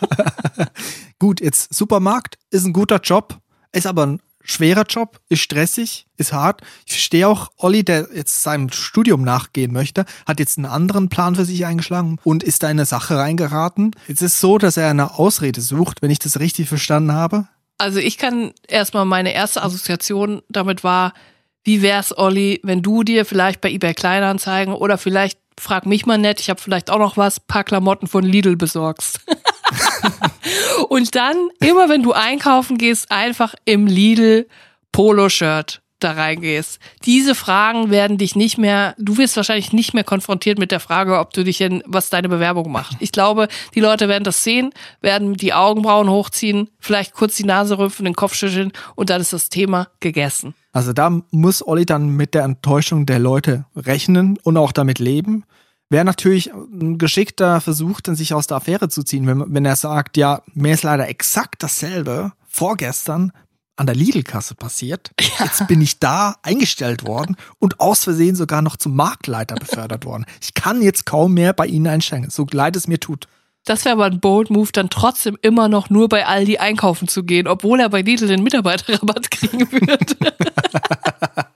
Gut, 1.20 1.40
jetzt 1.40 1.72
Supermarkt 1.72 2.38
ist 2.50 2.64
ein 2.64 2.72
guter 2.72 2.98
Job, 3.00 3.38
ist 3.72 3.86
aber 3.86 4.06
ein 4.06 4.20
schwerer 4.42 4.84
Job, 4.88 5.20
ist 5.28 5.40
stressig, 5.40 6.06
ist 6.16 6.32
hart. 6.32 6.62
Ich 6.86 6.94
verstehe 6.94 7.28
auch, 7.28 7.50
Olli, 7.56 7.84
der 7.84 8.08
jetzt 8.12 8.42
seinem 8.42 8.70
Studium 8.72 9.22
nachgehen 9.22 9.72
möchte, 9.72 10.06
hat 10.26 10.40
jetzt 10.40 10.58
einen 10.58 10.66
anderen 10.66 11.08
Plan 11.08 11.36
für 11.36 11.44
sich 11.44 11.66
eingeschlagen 11.66 12.18
und 12.24 12.42
ist 12.42 12.62
da 12.62 12.66
in 12.66 12.72
eine 12.72 12.86
Sache 12.86 13.16
reingeraten. 13.16 13.92
Jetzt 14.08 14.22
ist 14.22 14.34
es 14.34 14.40
so, 14.40 14.58
dass 14.58 14.76
er 14.76 14.90
eine 14.90 15.18
Ausrede 15.18 15.60
sucht, 15.60 16.02
wenn 16.02 16.10
ich 16.10 16.18
das 16.18 16.40
richtig 16.40 16.68
verstanden 16.68 17.12
habe. 17.12 17.46
Also 17.78 17.98
ich 17.98 18.18
kann 18.18 18.52
erstmal 18.66 19.04
meine 19.04 19.32
erste 19.32 19.62
Assoziation 19.62 20.42
damit 20.48 20.84
war, 20.84 21.14
wie 21.62 21.82
wär's, 21.82 22.16
Olli, 22.16 22.60
wenn 22.62 22.82
du 22.82 23.04
dir 23.04 23.24
vielleicht 23.24 23.60
bei 23.60 23.70
eBay 23.70 23.94
Kleinanzeigen 23.94 24.74
oder 24.74 24.98
vielleicht 24.98 25.38
frag 25.58 25.86
mich 25.86 26.06
mal 26.06 26.18
nett, 26.18 26.40
ich 26.40 26.50
habe 26.50 26.60
vielleicht 26.60 26.90
auch 26.90 26.98
noch 26.98 27.16
was, 27.16 27.38
paar 27.38 27.64
Klamotten 27.64 28.06
von 28.06 28.24
Lidl 28.24 28.56
besorgst. 28.56 29.20
und 30.88 31.14
dann, 31.14 31.36
immer 31.60 31.88
wenn 31.88 32.02
du 32.02 32.12
einkaufen 32.12 32.78
gehst, 32.78 33.10
einfach 33.10 33.54
im 33.64 33.86
Lidl 33.86 34.46
Poloshirt 34.92 35.82
da 36.00 36.12
reingehst. 36.12 36.80
Diese 37.04 37.34
Fragen 37.34 37.90
werden 37.90 38.18
dich 38.18 38.34
nicht 38.34 38.58
mehr, 38.58 38.94
du 38.98 39.18
wirst 39.18 39.36
wahrscheinlich 39.36 39.72
nicht 39.72 39.94
mehr 39.94 40.04
konfrontiert 40.04 40.58
mit 40.58 40.72
der 40.72 40.80
Frage, 40.80 41.18
ob 41.18 41.32
du 41.32 41.44
dich 41.44 41.60
in, 41.60 41.82
was 41.86 42.10
deine 42.10 42.28
Bewerbung 42.28 42.72
macht. 42.72 42.96
Ich 43.00 43.12
glaube, 43.12 43.48
die 43.74 43.80
Leute 43.80 44.08
werden 44.08 44.24
das 44.24 44.42
sehen, 44.42 44.70
werden 45.00 45.34
die 45.34 45.52
Augenbrauen 45.52 46.10
hochziehen, 46.10 46.70
vielleicht 46.80 47.14
kurz 47.14 47.36
die 47.36 47.44
Nase 47.44 47.78
rümpfen, 47.78 48.04
den 48.04 48.14
Kopf 48.14 48.34
schütteln 48.34 48.72
und 48.96 49.10
dann 49.10 49.20
ist 49.20 49.32
das 49.32 49.48
Thema 49.48 49.88
gegessen. 50.00 50.54
Also 50.72 50.92
da 50.92 51.20
muss 51.30 51.66
Olli 51.66 51.84
dann 51.84 52.16
mit 52.16 52.34
der 52.34 52.44
Enttäuschung 52.44 53.06
der 53.06 53.18
Leute 53.18 53.66
rechnen 53.76 54.38
und 54.42 54.56
auch 54.56 54.72
damit 54.72 54.98
leben. 54.98 55.44
Wäre 55.90 56.04
natürlich 56.04 56.52
ein 56.52 56.98
geschickter 56.98 57.60
Versuch, 57.60 58.00
dann 58.00 58.14
sich 58.14 58.32
aus 58.32 58.46
der 58.46 58.58
Affäre 58.58 58.88
zu 58.88 59.02
ziehen, 59.02 59.26
wenn, 59.26 59.52
wenn 59.52 59.64
er 59.64 59.74
sagt, 59.74 60.16
ja, 60.16 60.42
mir 60.54 60.72
ist 60.72 60.84
leider 60.84 61.08
exakt 61.08 61.64
dasselbe 61.64 62.32
vorgestern 62.48 63.32
an 63.74 63.86
der 63.86 63.96
Lidl-Kasse 63.96 64.54
passiert. 64.54 65.10
Ja. 65.38 65.46
Jetzt 65.46 65.66
bin 65.68 65.80
ich 65.80 65.98
da 65.98 66.36
eingestellt 66.42 67.06
worden 67.06 67.36
und 67.58 67.80
aus 67.80 68.04
Versehen 68.04 68.36
sogar 68.36 68.60
noch 68.60 68.76
zum 68.76 68.94
Marktleiter 68.94 69.54
befördert 69.54 70.04
worden. 70.04 70.26
Ich 70.42 70.52
kann 70.52 70.82
jetzt 70.82 71.06
kaum 71.06 71.32
mehr 71.32 71.54
bei 71.54 71.66
Ihnen 71.66 71.86
einsteigen, 71.86 72.28
so 72.28 72.46
leid 72.50 72.76
es 72.76 72.88
mir 72.88 73.00
tut. 73.00 73.26
Das 73.64 73.84
wäre 73.84 73.94
aber 73.94 74.06
ein 74.06 74.20
bold 74.20 74.50
Move, 74.50 74.70
dann 74.72 74.90
trotzdem 74.90 75.38
immer 75.40 75.68
noch 75.68 75.88
nur 75.88 76.08
bei 76.08 76.26
Aldi 76.26 76.58
einkaufen 76.58 77.08
zu 77.08 77.24
gehen, 77.24 77.46
obwohl 77.46 77.80
er 77.80 77.88
bei 77.88 78.02
Lidl 78.02 78.26
den 78.26 78.42
Mitarbeiterrabatt 78.42 79.30
kriegen 79.30 79.70
wird. 79.72 80.16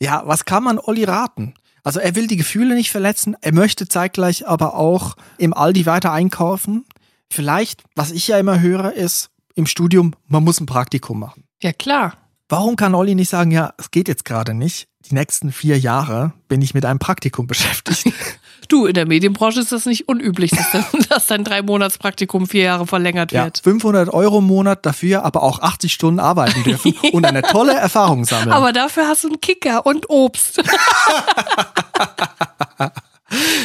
ja, 0.00 0.22
was 0.24 0.44
kann 0.44 0.64
man 0.64 0.78
Olli 0.78 1.04
raten? 1.04 1.54
Also 1.82 2.00
er 2.00 2.14
will 2.16 2.26
die 2.26 2.36
Gefühle 2.36 2.74
nicht 2.74 2.90
verletzen, 2.90 3.36
er 3.40 3.52
möchte 3.52 3.88
zeitgleich 3.88 4.46
aber 4.46 4.74
auch 4.74 5.16
im 5.38 5.54
Aldi 5.54 5.86
weiter 5.86 6.12
einkaufen. 6.12 6.84
Vielleicht, 7.30 7.82
was 7.94 8.10
ich 8.10 8.28
ja 8.28 8.38
immer 8.38 8.60
höre, 8.60 8.92
ist 8.92 9.30
im 9.54 9.66
Studium, 9.66 10.14
man 10.26 10.44
muss 10.44 10.60
ein 10.60 10.66
Praktikum 10.66 11.18
machen. 11.18 11.44
Ja, 11.62 11.72
klar. 11.72 12.16
Warum 12.48 12.76
kann 12.76 12.94
Olli 12.94 13.14
nicht 13.14 13.28
sagen, 13.28 13.50
ja, 13.50 13.74
es 13.76 13.90
geht 13.90 14.08
jetzt 14.08 14.24
gerade 14.24 14.54
nicht? 14.54 14.88
Die 15.10 15.14
nächsten 15.14 15.52
vier 15.52 15.78
Jahre 15.78 16.32
bin 16.48 16.60
ich 16.60 16.74
mit 16.74 16.84
einem 16.84 16.98
Praktikum 16.98 17.46
beschäftigt. 17.46 18.12
Du, 18.66 18.84
in 18.84 18.92
der 18.92 19.06
Medienbranche 19.06 19.60
ist 19.60 19.72
das 19.72 19.86
nicht 19.86 20.10
unüblich, 20.10 20.50
dass, 20.50 20.72
dann, 20.72 20.84
dass 21.08 21.26
dein 21.26 21.42
drei 21.42 21.62
Monats 21.62 21.96
Praktikum 21.96 22.46
vier 22.46 22.64
Jahre 22.64 22.86
verlängert 22.86 23.32
wird. 23.32 23.56
Ja, 23.56 23.62
500 23.62 24.12
Euro 24.12 24.40
im 24.40 24.44
Monat 24.44 24.84
dafür, 24.84 25.24
aber 25.24 25.42
auch 25.42 25.60
80 25.60 25.90
Stunden 25.90 26.20
arbeiten 26.20 26.64
dürfen 26.64 26.94
ja. 27.02 27.10
und 27.12 27.24
eine 27.24 27.40
tolle 27.40 27.72
Erfahrung 27.72 28.26
sammeln. 28.26 28.52
Aber 28.52 28.74
dafür 28.74 29.08
hast 29.08 29.24
du 29.24 29.28
einen 29.28 29.40
Kicker 29.40 29.86
und 29.86 30.10
Obst. 30.10 30.62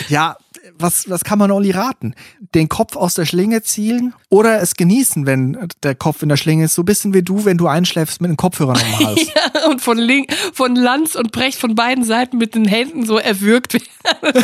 ja, 0.07 0.37
was, 0.83 1.09
was 1.09 1.23
kann 1.23 1.39
man 1.39 1.49
Olli 1.49 1.71
raten? 1.71 2.13
Den 2.53 2.69
Kopf 2.69 2.95
aus 2.95 3.15
der 3.15 3.25
Schlinge 3.25 3.63
zielen 3.63 4.13
oder 4.29 4.61
es 4.61 4.75
genießen, 4.75 5.25
wenn 5.25 5.67
der 5.81 5.95
Kopf 5.95 6.21
in 6.21 6.29
der 6.29 6.37
Schlinge 6.37 6.65
ist? 6.65 6.75
So 6.75 6.83
ein 6.83 6.85
bisschen 6.85 7.13
wie 7.15 7.23
du, 7.23 7.45
wenn 7.45 7.57
du 7.57 7.67
einschläfst 7.67 8.21
mit 8.21 8.29
dem 8.29 8.37
Kopfhörer 8.37 8.73
am 8.73 8.99
Hals. 8.99 9.27
ja, 9.55 9.69
und 9.69 9.81
von, 9.81 9.97
Link, 9.97 10.31
von 10.53 10.75
Lanz 10.75 11.15
und 11.15 11.31
Brecht 11.31 11.57
von 11.57 11.73
beiden 11.73 12.03
Seiten 12.03 12.37
mit 12.37 12.53
den 12.53 12.65
Händen 12.65 13.05
so 13.05 13.17
erwürgt 13.17 13.73
werden. 13.73 14.43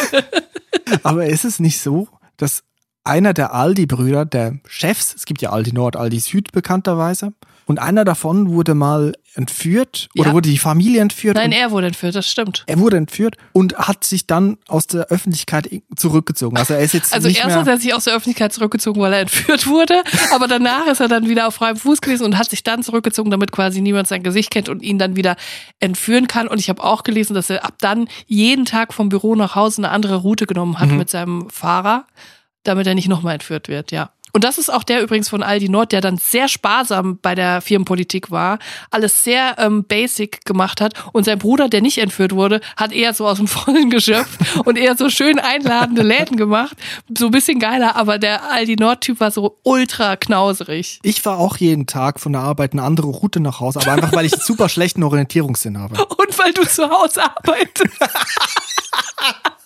Aber 1.03 1.27
ist 1.27 1.45
es 1.45 1.59
nicht 1.59 1.79
so, 1.79 2.07
dass 2.37 2.63
einer 3.03 3.33
der 3.33 3.53
Aldi-Brüder, 3.53 4.25
der 4.25 4.59
Chefs, 4.67 5.13
es 5.15 5.25
gibt 5.25 5.41
ja 5.41 5.51
Aldi 5.51 5.73
Nord, 5.73 5.95
Aldi 5.95 6.19
Süd 6.19 6.51
bekannterweise, 6.51 7.33
und 7.69 7.77
einer 7.77 8.03
davon 8.03 8.49
wurde 8.49 8.73
mal 8.73 9.13
entführt 9.35 10.09
oder 10.17 10.29
ja. 10.29 10.33
wurde 10.33 10.49
die 10.49 10.57
Familie 10.57 11.01
entführt. 11.01 11.35
Nein, 11.35 11.51
er 11.51 11.69
wurde 11.69 11.85
entführt, 11.85 12.15
das 12.15 12.27
stimmt. 12.27 12.63
Er 12.65 12.79
wurde 12.79 12.97
entführt 12.97 13.35
und 13.53 13.77
hat 13.77 14.03
sich 14.03 14.25
dann 14.25 14.57
aus 14.67 14.87
der 14.87 15.05
Öffentlichkeit 15.09 15.69
zurückgezogen. 15.95 16.57
Also 16.57 16.73
er 16.73 16.79
ist 16.79 16.93
jetzt 16.93 17.13
Also 17.13 17.27
erst 17.27 17.55
hat 17.55 17.67
er 17.67 17.77
sich 17.77 17.93
aus 17.93 18.05
der 18.05 18.15
Öffentlichkeit 18.15 18.53
zurückgezogen, 18.53 18.99
weil 18.99 19.13
er 19.13 19.19
entführt 19.19 19.67
wurde, 19.67 20.01
aber 20.33 20.47
danach 20.47 20.87
ist 20.87 20.99
er 20.99 21.07
dann 21.07 21.29
wieder 21.29 21.47
auf 21.47 21.53
freiem 21.53 21.77
Fuß 21.77 22.01
gewesen 22.01 22.23
und 22.23 22.39
hat 22.39 22.49
sich 22.49 22.63
dann 22.63 22.81
zurückgezogen, 22.81 23.29
damit 23.29 23.51
quasi 23.51 23.81
niemand 23.81 24.07
sein 24.07 24.23
Gesicht 24.23 24.49
kennt 24.49 24.67
und 24.67 24.81
ihn 24.81 24.97
dann 24.97 25.15
wieder 25.15 25.35
entführen 25.79 26.25
kann. 26.25 26.47
Und 26.47 26.59
ich 26.59 26.69
habe 26.69 26.83
auch 26.83 27.03
gelesen, 27.03 27.35
dass 27.35 27.51
er 27.51 27.63
ab 27.63 27.75
dann 27.81 28.07
jeden 28.25 28.65
Tag 28.65 28.95
vom 28.95 29.09
Büro 29.09 29.35
nach 29.35 29.53
Hause 29.53 29.83
eine 29.83 29.91
andere 29.91 30.15
Route 30.15 30.47
genommen 30.47 30.79
hat 30.79 30.89
mhm. 30.89 30.97
mit 30.97 31.11
seinem 31.11 31.51
Fahrer, 31.51 32.07
damit 32.63 32.87
er 32.87 32.95
nicht 32.95 33.09
nochmal 33.09 33.35
entführt 33.35 33.67
wird, 33.67 33.91
ja. 33.91 34.09
Und 34.33 34.43
das 34.43 34.57
ist 34.57 34.71
auch 34.71 34.83
der 34.83 35.01
übrigens 35.01 35.29
von 35.29 35.43
Aldi 35.43 35.69
Nord, 35.69 35.91
der 35.91 36.01
dann 36.01 36.17
sehr 36.17 36.47
sparsam 36.47 37.19
bei 37.21 37.35
der 37.35 37.61
Firmenpolitik 37.61 38.31
war, 38.31 38.59
alles 38.91 39.23
sehr 39.23 39.55
ähm, 39.57 39.83
basic 39.83 40.45
gemacht 40.45 40.81
hat. 40.81 40.93
Und 41.13 41.25
sein 41.25 41.39
Bruder, 41.39 41.69
der 41.69 41.81
nicht 41.81 41.97
entführt 41.97 42.33
wurde, 42.33 42.61
hat 42.77 42.91
eher 42.91 43.13
so 43.13 43.27
aus 43.27 43.37
dem 43.37 43.47
Vollen 43.47 43.89
geschöpft 43.89 44.39
und 44.65 44.77
eher 44.77 44.95
so 44.95 45.09
schön 45.09 45.39
einladende 45.39 46.03
Läden 46.03 46.37
gemacht. 46.37 46.77
So 47.17 47.25
ein 47.25 47.31
bisschen 47.31 47.59
geiler, 47.59 47.95
aber 47.95 48.19
der 48.19 48.51
Aldi 48.51 48.75
Nord-Typ 48.75 49.19
war 49.19 49.31
so 49.31 49.57
ultra 49.63 50.15
knauserig. 50.15 50.99
Ich 51.03 51.23
war 51.25 51.37
auch 51.37 51.57
jeden 51.57 51.87
Tag 51.87 52.19
von 52.19 52.33
der 52.33 52.41
Arbeit 52.41 52.73
eine 52.73 52.83
andere 52.83 53.07
Route 53.07 53.39
nach 53.39 53.59
Hause, 53.59 53.79
aber 53.81 53.93
einfach, 53.93 54.13
weil 54.13 54.25
ich 54.25 54.35
super 54.35 54.69
schlechten 54.69 55.03
Orientierungssinn 55.03 55.77
habe. 55.77 55.95
Und 56.17 56.37
weil 56.39 56.53
du 56.53 56.65
zu 56.67 56.89
Hause 56.89 57.23
arbeitest. 57.23 57.89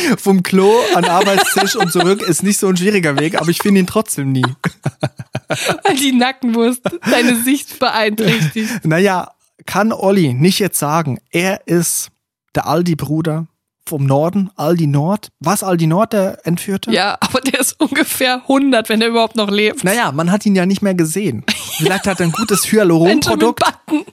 vom 0.18 0.42
Klo 0.42 0.72
an 0.94 1.04
Arbeitstisch 1.04 1.76
und 1.76 1.92
zurück 1.92 2.22
ist 2.22 2.42
nicht 2.42 2.58
so 2.58 2.68
ein 2.68 2.76
schwieriger 2.76 3.18
Weg, 3.18 3.40
aber 3.40 3.50
ich 3.50 3.58
finde 3.62 3.80
ihn 3.80 3.86
trotzdem 3.86 4.32
nie. 4.32 4.44
Weil 5.84 5.96
die 5.96 6.12
Nackenwurst 6.12 6.82
deine 7.10 7.36
Sicht 7.36 7.78
beeinträchtigt. 7.78 8.84
Naja, 8.84 9.32
kann 9.64 9.92
Olli 9.92 10.34
nicht 10.34 10.58
jetzt 10.58 10.78
sagen, 10.78 11.18
er 11.30 11.66
ist 11.66 12.10
der 12.54 12.66
Aldi-Bruder 12.66 13.46
vom 13.88 14.04
Norden, 14.04 14.50
Aldi 14.56 14.88
Nord. 14.88 15.28
Was 15.38 15.62
Aldi 15.62 15.86
Nord, 15.86 16.12
der 16.12 16.44
Entführte? 16.44 16.90
Ja, 16.90 17.16
aber 17.20 17.40
der 17.40 17.60
ist 17.60 17.80
ungefähr 17.80 18.42
100, 18.42 18.88
wenn 18.88 19.00
er 19.00 19.08
überhaupt 19.08 19.36
noch 19.36 19.50
lebt. 19.50 19.84
Naja, 19.84 20.10
man 20.12 20.32
hat 20.32 20.44
ihn 20.44 20.56
ja 20.56 20.66
nicht 20.66 20.82
mehr 20.82 20.94
gesehen. 20.94 21.44
Vielleicht 21.78 22.06
hat 22.06 22.20
er 22.20 22.26
ein 22.26 22.32
gutes 22.32 22.64
Hyaluron-Produkt. 22.72 23.62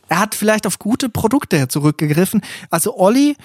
Er 0.10 0.20
hat 0.20 0.36
vielleicht 0.36 0.68
auf 0.68 0.78
gute 0.78 1.10
Produkte 1.10 1.68
zurückgegriffen. 1.68 2.42
Also 2.70 2.98
Olli 2.98 3.36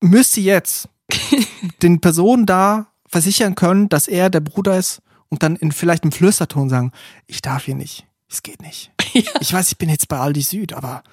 müsste 0.00 0.40
jetzt 0.40 0.88
den 1.82 2.00
Personen 2.00 2.46
da 2.46 2.86
versichern 3.06 3.54
können, 3.54 3.88
dass 3.88 4.08
er 4.08 4.30
der 4.30 4.40
Bruder 4.40 4.78
ist 4.78 5.02
und 5.28 5.42
dann 5.42 5.56
in 5.56 5.72
vielleicht 5.72 6.04
im 6.04 6.12
Flüsterton 6.12 6.68
sagen, 6.68 6.92
ich 7.26 7.42
darf 7.42 7.64
hier 7.64 7.74
nicht. 7.74 8.06
Es 8.28 8.42
geht 8.42 8.62
nicht. 8.62 8.90
Ich 9.40 9.52
weiß, 9.52 9.70
ich 9.70 9.78
bin 9.78 9.88
jetzt 9.88 10.08
bei 10.08 10.18
Aldi 10.18 10.42
Süd, 10.42 10.72
aber 10.72 11.04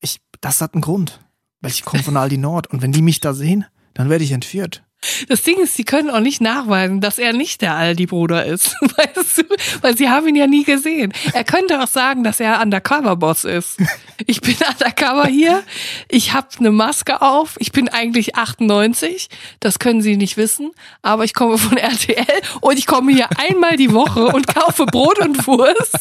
ich, 0.00 0.22
das 0.40 0.62
hat 0.62 0.72
einen 0.72 0.80
Grund. 0.80 1.20
Weil 1.60 1.72
ich 1.72 1.84
komme 1.84 2.02
von 2.02 2.16
Aldi 2.16 2.38
Nord 2.38 2.68
und 2.68 2.80
wenn 2.80 2.92
die 2.92 3.02
mich 3.02 3.20
da 3.20 3.34
sehen, 3.34 3.66
dann 3.92 4.08
werde 4.08 4.24
ich 4.24 4.32
entführt. 4.32 4.82
Das 5.28 5.42
Ding 5.42 5.58
ist, 5.58 5.74
sie 5.74 5.84
können 5.84 6.10
auch 6.10 6.20
nicht 6.20 6.40
nachweisen, 6.40 7.00
dass 7.00 7.18
er 7.18 7.32
nicht 7.32 7.62
der 7.62 7.74
Aldi-Bruder 7.74 8.44
ist. 8.44 8.76
Weißt 8.80 9.38
du? 9.38 9.42
Weil 9.80 9.96
sie 9.96 10.10
haben 10.10 10.28
ihn 10.28 10.36
ja 10.36 10.46
nie 10.46 10.64
gesehen. 10.64 11.12
Er 11.32 11.44
könnte 11.44 11.82
auch 11.82 11.88
sagen, 11.88 12.22
dass 12.22 12.38
er 12.40 12.60
Undercover-Boss 12.60 13.44
ist. 13.44 13.78
Ich 14.26 14.40
bin 14.42 14.56
Undercover 14.70 15.26
hier, 15.26 15.62
ich 16.08 16.32
habe 16.34 16.48
eine 16.58 16.70
Maske 16.70 17.22
auf, 17.22 17.56
ich 17.58 17.72
bin 17.72 17.88
eigentlich 17.88 18.36
98, 18.36 19.28
das 19.60 19.78
können 19.78 20.02
sie 20.02 20.16
nicht 20.16 20.36
wissen, 20.36 20.72
aber 21.02 21.24
ich 21.24 21.32
komme 21.32 21.56
von 21.56 21.76
RTL 21.78 22.26
und 22.60 22.78
ich 22.78 22.86
komme 22.86 23.12
hier 23.12 23.28
einmal 23.38 23.76
die 23.76 23.92
Woche 23.92 24.26
und 24.26 24.46
kaufe 24.46 24.84
Brot 24.86 25.18
und 25.18 25.46
Wurst 25.46 25.96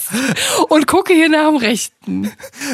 und 0.70 0.88
gucke 0.88 1.14
hier 1.14 1.30
nach 1.30 1.48
dem 1.48 1.58
Rechten. 1.58 2.32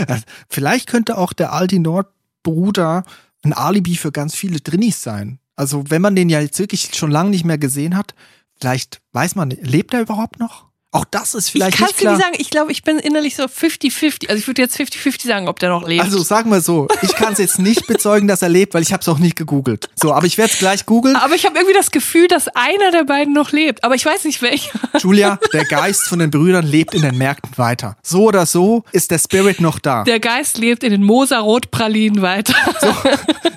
Also, 0.07 0.23
Vielleicht 0.49 0.87
könnte 0.87 1.17
auch 1.17 1.33
der 1.33 1.53
Aldi 1.53 1.79
Nord 1.79 2.07
Bruder 2.43 3.03
ein 3.43 3.53
Alibi 3.53 3.95
für 3.95 4.11
ganz 4.11 4.35
viele 4.35 4.59
Drinnis 4.59 5.03
sein. 5.03 5.39
Also 5.55 5.83
wenn 5.89 6.01
man 6.01 6.15
den 6.15 6.29
ja 6.29 6.41
jetzt 6.41 6.59
wirklich 6.59 6.95
schon 6.95 7.11
lange 7.11 7.29
nicht 7.29 7.45
mehr 7.45 7.57
gesehen 7.57 7.95
hat, 7.95 8.13
vielleicht 8.59 9.01
weiß 9.13 9.35
man, 9.35 9.49
lebt 9.49 9.93
er 9.93 10.01
überhaupt 10.01 10.39
noch? 10.39 10.67
Auch 10.95 11.05
das 11.11 11.33
ist 11.33 11.49
vielleicht 11.49 11.73
ich 11.73 11.79
kann 11.79 11.89
es 11.91 11.97
dir 11.97 12.09
nicht 12.11 12.21
sagen, 12.21 12.35
ich 12.37 12.49
glaube, 12.49 12.71
ich 12.71 12.83
bin 12.83 12.99
innerlich 12.99 13.35
so 13.35 13.43
50-50. 13.43 14.29
Also 14.29 14.39
ich 14.39 14.47
würde 14.47 14.61
jetzt 14.61 14.79
50-50 14.79 15.27
sagen, 15.27 15.49
ob 15.49 15.59
der 15.59 15.69
noch 15.69 15.85
lebt. 15.85 16.01
Also 16.01 16.23
sagen 16.23 16.49
wir 16.51 16.61
so, 16.61 16.87
ich 17.01 17.13
kann 17.15 17.33
es 17.33 17.39
jetzt 17.39 17.59
nicht 17.59 17.85
bezeugen, 17.87 18.29
dass 18.29 18.41
er 18.41 18.47
lebt, 18.47 18.73
weil 18.73 18.81
ich 18.81 18.93
habe 18.93 19.01
es 19.01 19.09
auch 19.09 19.19
nicht 19.19 19.35
gegoogelt. 19.35 19.89
So, 20.01 20.13
aber 20.13 20.25
ich 20.25 20.37
werde 20.37 20.53
es 20.53 20.59
gleich 20.59 20.85
googeln. 20.85 21.17
aber 21.17 21.35
ich 21.35 21.45
habe 21.45 21.57
irgendwie 21.57 21.75
das 21.75 21.91
Gefühl, 21.91 22.29
dass 22.29 22.47
einer 22.47 22.91
der 22.91 23.03
beiden 23.03 23.33
noch 23.33 23.51
lebt. 23.51 23.83
Aber 23.83 23.95
ich 23.95 24.05
weiß 24.05 24.23
nicht 24.23 24.41
welcher. 24.41 24.79
Julia, 24.99 25.37
der 25.53 25.65
Geist 25.65 26.07
von 26.07 26.19
den 26.19 26.31
Brüdern 26.31 26.65
lebt 26.65 26.93
in 26.93 27.01
den 27.01 27.17
Märkten 27.17 27.51
weiter. 27.57 27.97
So 28.01 28.27
oder 28.27 28.45
so 28.45 28.83
ist 28.93 29.11
der 29.11 29.19
Spirit 29.19 29.59
noch 29.59 29.79
da. 29.79 30.03
Der 30.05 30.21
Geist 30.21 30.57
lebt 30.57 30.83
in 30.83 30.91
den 30.91 31.03
Moser-Rotpralinen 31.03 32.21
weiter. 32.21 32.55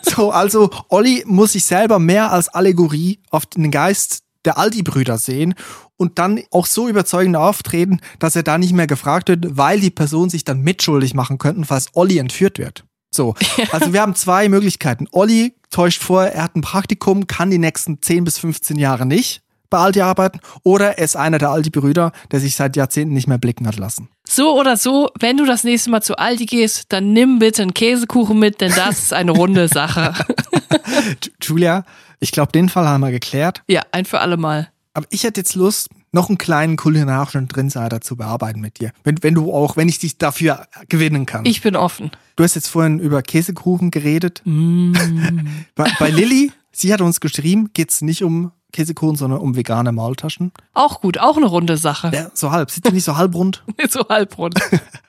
So, 0.02 0.32
also 0.32 0.70
Olli 0.88 1.22
muss 1.26 1.52
sich 1.52 1.64
selber 1.64 2.00
mehr 2.00 2.32
als 2.32 2.48
Allegorie 2.48 3.20
auf 3.30 3.46
den 3.46 3.70
Geist 3.70 4.22
der 4.44 4.58
Aldi-Brüder 4.58 5.18
sehen 5.18 5.54
und 5.98 6.18
dann 6.18 6.40
auch 6.50 6.64
so 6.64 6.88
überzeugend 6.88 7.36
auftreten, 7.36 8.00
dass 8.18 8.34
er 8.36 8.42
da 8.42 8.56
nicht 8.56 8.72
mehr 8.72 8.86
gefragt 8.86 9.28
wird, 9.28 9.44
weil 9.58 9.78
die 9.80 9.90
Person 9.90 10.30
sich 10.30 10.44
dann 10.44 10.62
mitschuldig 10.62 11.12
machen 11.12 11.36
könnten, 11.36 11.64
falls 11.66 11.88
Olli 11.92 12.16
entführt 12.16 12.58
wird. 12.58 12.84
So, 13.10 13.34
also 13.72 13.92
wir 13.92 14.00
haben 14.00 14.14
zwei 14.14 14.48
Möglichkeiten. 14.48 15.06
Olli 15.12 15.54
täuscht 15.70 16.02
vor, 16.02 16.24
er 16.24 16.44
hat 16.44 16.56
ein 16.56 16.60
Praktikum, 16.62 17.26
kann 17.26 17.50
die 17.50 17.58
nächsten 17.58 18.00
10 18.00 18.24
bis 18.24 18.38
15 18.38 18.78
Jahre 18.78 19.04
nicht 19.04 19.42
bei 19.70 19.76
Aldi 19.78 20.00
arbeiten 20.00 20.40
oder 20.62 20.96
er 20.96 21.04
ist 21.04 21.14
einer 21.16 21.36
der 21.36 21.50
Aldi-Brüder, 21.50 22.12
der 22.30 22.40
sich 22.40 22.54
seit 22.56 22.74
Jahrzehnten 22.76 23.12
nicht 23.12 23.26
mehr 23.28 23.36
blicken 23.36 23.66
hat 23.66 23.76
lassen. 23.76 24.08
So 24.26 24.58
oder 24.58 24.78
so, 24.78 25.10
wenn 25.20 25.36
du 25.36 25.44
das 25.44 25.62
nächste 25.64 25.90
Mal 25.90 26.00
zu 26.00 26.16
Aldi 26.16 26.46
gehst, 26.46 26.86
dann 26.90 27.12
nimm 27.12 27.38
bitte 27.38 27.60
einen 27.62 27.74
Käsekuchen 27.74 28.38
mit, 28.38 28.62
denn 28.62 28.72
das 28.74 28.98
ist 29.00 29.12
eine 29.12 29.32
runde 29.32 29.68
Sache. 29.68 30.14
Ju- 31.22 31.30
Julia, 31.42 31.84
ich 32.20 32.32
glaube, 32.32 32.52
den 32.52 32.68
Fall 32.68 32.86
haben 32.88 33.00
wir 33.02 33.10
geklärt. 33.10 33.62
Ja, 33.68 33.82
ein 33.92 34.04
für 34.06 34.20
alle 34.20 34.36
Mal. 34.38 34.70
Aber 34.98 35.06
ich 35.10 35.22
hätte 35.22 35.42
jetzt 35.42 35.54
Lust, 35.54 35.90
noch 36.10 36.28
einen 36.28 36.38
kleinen 36.38 36.76
kulinarischen 36.76 37.48
Trinsider 37.48 38.00
zu 38.00 38.16
bearbeiten 38.16 38.60
mit 38.60 38.80
dir. 38.80 38.90
Wenn, 39.04 39.22
wenn 39.22 39.32
du 39.32 39.52
auch, 39.52 39.76
wenn 39.76 39.88
ich 39.88 40.00
dich 40.00 40.18
dafür 40.18 40.66
gewinnen 40.88 41.24
kann. 41.24 41.44
Ich 41.44 41.62
bin 41.62 41.76
offen. 41.76 42.10
du 42.34 42.42
hast 42.42 42.56
jetzt 42.56 42.66
vorhin 42.66 42.98
über 42.98 43.22
Käsekuchen 43.22 43.92
geredet. 43.92 44.42
Mm. 44.44 44.94
Bei, 45.76 45.88
bei 46.00 46.10
Lilly, 46.10 46.50
sie 46.72 46.92
hat 46.92 47.00
uns 47.00 47.20
geschrieben, 47.20 47.70
geht's 47.74 48.02
nicht 48.02 48.24
um 48.24 48.50
Käsekuchen, 48.72 49.14
sondern 49.14 49.38
um 49.38 49.54
vegane 49.54 49.92
Maultaschen. 49.92 50.50
Auch 50.74 51.00
gut, 51.00 51.18
auch 51.18 51.36
eine 51.36 51.46
runde 51.46 51.76
Sache. 51.76 52.10
Ja, 52.12 52.32
so 52.34 52.50
halb. 52.50 52.72
Sieht 52.72 52.84
sie 52.84 52.92
nicht 52.92 53.04
so 53.04 53.16
halbrund? 53.16 53.62
so 53.88 54.08
halbrund. 54.08 54.58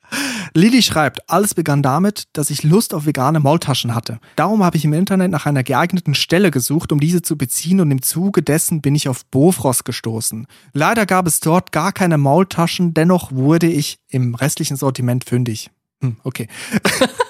Lilly 0.54 0.82
schreibt, 0.82 1.30
alles 1.30 1.54
begann 1.54 1.84
damit, 1.84 2.24
dass 2.34 2.50
ich 2.50 2.64
Lust 2.64 2.94
auf 2.94 3.06
vegane 3.06 3.40
Maultaschen 3.40 3.94
hatte. 3.94 4.20
Darum 4.36 4.64
habe 4.64 4.78
ich 4.78 4.86
im 4.86 4.94
Internet 4.94 5.32
nach 5.32 5.46
einer 5.46 5.64
geeigneten 5.64 6.16
Stelle 6.16 6.52
gesucht, 6.52 6.92
um 6.92 7.00
diese 7.00 7.22
zu 7.22 7.38
beziehen 7.38 7.82
und 7.82 7.92
im 7.92 8.02
Zuge 8.02 8.42
dessen 8.42 8.82
bin 8.82 8.96
ich 8.96 9.08
auf 9.08 9.26
Bofrost 9.26 9.86
gestoßen. 9.86 10.48
Leider 10.74 11.06
gab 11.06 11.28
es 11.28 11.40
dort 11.40 11.72
gar 11.72 11.92
keine 11.92 12.18
Maultaschen, 12.18 12.94
dennoch 12.94 13.32
wurde 13.32 13.68
ich 13.68 14.00
im 14.10 14.36
restlichen 14.36 14.78
Sortiment 14.78 15.26
fündig. 15.26 15.70
Hm, 16.02 16.18
okay. 16.24 16.48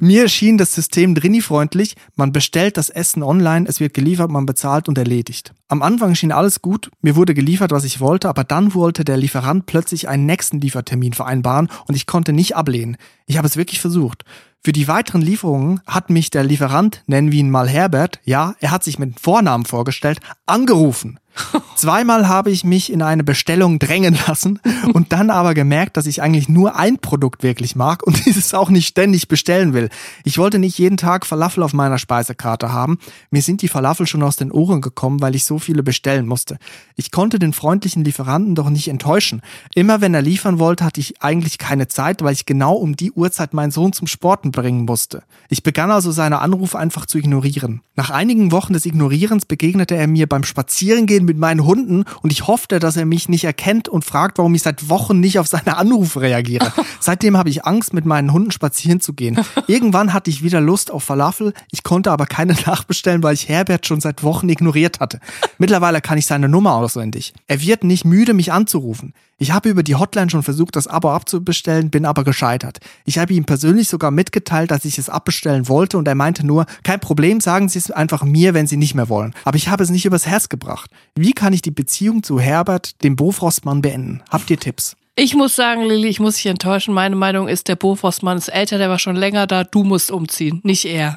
Mir 0.00 0.28
schien 0.28 0.58
das 0.58 0.74
System 0.74 1.14
Drini-freundlich. 1.14 1.96
Man 2.16 2.32
bestellt 2.32 2.76
das 2.76 2.90
Essen 2.90 3.22
online, 3.22 3.66
es 3.68 3.80
wird 3.80 3.94
geliefert, 3.94 4.30
man 4.30 4.46
bezahlt 4.46 4.88
und 4.88 4.98
erledigt. 4.98 5.52
Am 5.68 5.82
Anfang 5.82 6.14
schien 6.14 6.32
alles 6.32 6.62
gut, 6.62 6.90
mir 7.00 7.16
wurde 7.16 7.34
geliefert, 7.34 7.70
was 7.70 7.84
ich 7.84 8.00
wollte, 8.00 8.28
aber 8.28 8.44
dann 8.44 8.74
wollte 8.74 9.04
der 9.04 9.16
Lieferant 9.16 9.66
plötzlich 9.66 10.08
einen 10.08 10.26
nächsten 10.26 10.60
Liefertermin 10.60 11.12
vereinbaren 11.12 11.68
und 11.86 11.94
ich 11.94 12.06
konnte 12.06 12.32
nicht 12.32 12.56
ablehnen. 12.56 12.96
Ich 13.26 13.38
habe 13.38 13.46
es 13.46 13.56
wirklich 13.56 13.80
versucht. 13.80 14.24
Für 14.62 14.72
die 14.72 14.88
weiteren 14.88 15.22
Lieferungen 15.22 15.80
hat 15.86 16.10
mich 16.10 16.28
der 16.28 16.44
Lieferant, 16.44 17.02
nennen 17.06 17.32
wir 17.32 17.38
ihn 17.38 17.50
mal 17.50 17.68
Herbert, 17.68 18.20
ja, 18.24 18.54
er 18.60 18.72
hat 18.72 18.84
sich 18.84 18.98
mit 18.98 19.18
Vornamen 19.18 19.64
vorgestellt, 19.64 20.20
angerufen. 20.44 21.18
Zweimal 21.76 22.28
habe 22.28 22.50
ich 22.50 22.64
mich 22.64 22.92
in 22.92 23.02
eine 23.02 23.24
Bestellung 23.24 23.78
drängen 23.78 24.18
lassen 24.26 24.60
und 24.92 25.12
dann 25.12 25.30
aber 25.30 25.54
gemerkt, 25.54 25.96
dass 25.96 26.06
ich 26.06 26.22
eigentlich 26.22 26.48
nur 26.48 26.76
ein 26.76 26.98
Produkt 26.98 27.42
wirklich 27.42 27.76
mag 27.76 28.02
und 28.02 28.24
dieses 28.26 28.52
auch 28.54 28.70
nicht 28.70 28.86
ständig 28.86 29.28
bestellen 29.28 29.72
will. 29.72 29.88
Ich 30.24 30.38
wollte 30.38 30.58
nicht 30.58 30.78
jeden 30.78 30.96
Tag 30.96 31.24
Falafel 31.24 31.62
auf 31.62 31.72
meiner 31.72 31.98
Speisekarte 31.98 32.72
haben. 32.72 32.98
Mir 33.30 33.42
sind 33.42 33.62
die 33.62 33.68
Falafel 33.68 34.06
schon 34.06 34.22
aus 34.22 34.36
den 34.36 34.52
Ohren 34.52 34.80
gekommen, 34.80 35.20
weil 35.22 35.34
ich 35.34 35.44
so 35.44 35.58
viele 35.58 35.82
bestellen 35.82 36.26
musste. 36.26 36.58
Ich 36.96 37.10
konnte 37.10 37.38
den 37.38 37.52
freundlichen 37.52 38.04
Lieferanten 38.04 38.54
doch 38.54 38.68
nicht 38.68 38.88
enttäuschen. 38.88 39.40
Immer 39.74 40.00
wenn 40.00 40.14
er 40.14 40.22
liefern 40.22 40.58
wollte, 40.58 40.84
hatte 40.84 41.00
ich 41.00 41.22
eigentlich 41.22 41.58
keine 41.58 41.88
Zeit, 41.88 42.22
weil 42.22 42.34
ich 42.34 42.46
genau 42.46 42.74
um 42.74 42.96
die 42.96 43.12
Uhrzeit 43.12 43.54
meinen 43.54 43.70
Sohn 43.70 43.92
zum 43.92 44.06
Sporten 44.06 44.50
bringen 44.50 44.84
musste. 44.84 45.22
Ich 45.48 45.62
begann 45.62 45.90
also 45.90 46.12
seine 46.12 46.40
Anrufe 46.40 46.78
einfach 46.78 47.06
zu 47.06 47.18
ignorieren. 47.18 47.80
Nach 47.96 48.10
einigen 48.10 48.52
Wochen 48.52 48.72
des 48.72 48.86
Ignorierens 48.86 49.46
begegnete 49.46 49.96
er 49.96 50.06
mir 50.06 50.26
beim 50.26 50.44
Spazierengehen 50.44 51.26
mit 51.30 51.38
meinen 51.38 51.64
Hunden 51.64 52.04
und 52.22 52.32
ich 52.32 52.48
hoffte, 52.48 52.80
dass 52.80 52.96
er 52.96 53.06
mich 53.06 53.28
nicht 53.28 53.44
erkennt 53.44 53.88
und 53.88 54.04
fragt, 54.04 54.38
warum 54.38 54.52
ich 54.56 54.62
seit 54.62 54.88
Wochen 54.88 55.20
nicht 55.20 55.38
auf 55.38 55.46
seine 55.46 55.76
Anrufe 55.76 56.20
reagiere. 56.20 56.72
Seitdem 57.00 57.36
habe 57.36 57.50
ich 57.50 57.64
Angst, 57.64 57.94
mit 57.94 58.04
meinen 58.04 58.32
Hunden 58.32 58.50
spazieren 58.50 59.00
zu 59.00 59.12
gehen. 59.12 59.38
Irgendwann 59.68 60.12
hatte 60.12 60.28
ich 60.28 60.42
wieder 60.42 60.60
Lust 60.60 60.90
auf 60.90 61.04
Falafel, 61.04 61.52
ich 61.70 61.84
konnte 61.84 62.10
aber 62.10 62.26
keine 62.26 62.54
nachbestellen, 62.66 63.22
weil 63.22 63.34
ich 63.34 63.48
Herbert 63.48 63.86
schon 63.86 64.00
seit 64.00 64.24
Wochen 64.24 64.48
ignoriert 64.48 64.98
hatte. 64.98 65.20
Mittlerweile 65.58 66.00
kann 66.00 66.18
ich 66.18 66.26
seine 66.26 66.48
Nummer 66.48 66.74
auswendig. 66.74 67.32
Er 67.46 67.60
wird 67.62 67.84
nicht 67.84 68.04
müde, 68.04 68.34
mich 68.34 68.52
anzurufen. 68.52 69.14
Ich 69.42 69.52
habe 69.52 69.70
über 69.70 69.82
die 69.82 69.94
Hotline 69.94 70.28
schon 70.28 70.42
versucht, 70.42 70.76
das 70.76 70.86
Abo 70.86 71.10
abzubestellen, 71.10 71.88
bin 71.88 72.04
aber 72.04 72.24
gescheitert. 72.24 72.78
Ich 73.06 73.18
habe 73.18 73.32
ihm 73.32 73.46
persönlich 73.46 73.88
sogar 73.88 74.10
mitgeteilt, 74.10 74.70
dass 74.70 74.84
ich 74.84 74.98
es 74.98 75.08
abbestellen 75.08 75.66
wollte 75.66 75.96
und 75.96 76.06
er 76.06 76.14
meinte 76.14 76.46
nur, 76.46 76.66
kein 76.82 77.00
Problem, 77.00 77.40
sagen 77.40 77.70
Sie 77.70 77.78
es 77.78 77.90
einfach 77.90 78.22
mir, 78.22 78.52
wenn 78.52 78.66
Sie 78.66 78.76
nicht 78.76 78.94
mehr 78.94 79.08
wollen. 79.08 79.34
Aber 79.44 79.56
ich 79.56 79.68
habe 79.68 79.82
es 79.82 79.88
nicht 79.88 80.04
übers 80.04 80.26
Herz 80.26 80.50
gebracht. 80.50 80.90
Wie 81.14 81.32
kann 81.32 81.52
ich 81.52 81.62
die 81.62 81.70
Beziehung 81.70 82.22
zu 82.22 82.40
Herbert, 82.40 83.02
dem 83.02 83.16
Bofrostmann, 83.16 83.82
beenden? 83.82 84.22
Habt 84.30 84.50
ihr 84.50 84.58
Tipps? 84.58 84.96
Ich 85.16 85.34
muss 85.34 85.54
sagen, 85.54 85.84
Lilly, 85.84 86.08
ich 86.08 86.20
muss 86.20 86.36
dich 86.36 86.46
enttäuschen. 86.46 86.94
Meine 86.94 87.16
Meinung 87.16 87.48
ist, 87.48 87.68
der 87.68 87.76
Bofrostmann 87.76 88.38
ist 88.38 88.48
älter, 88.48 88.78
der 88.78 88.88
war 88.88 88.98
schon 88.98 89.16
länger 89.16 89.46
da. 89.46 89.64
Du 89.64 89.84
musst 89.84 90.10
umziehen, 90.10 90.60
nicht 90.62 90.86
er. 90.86 91.16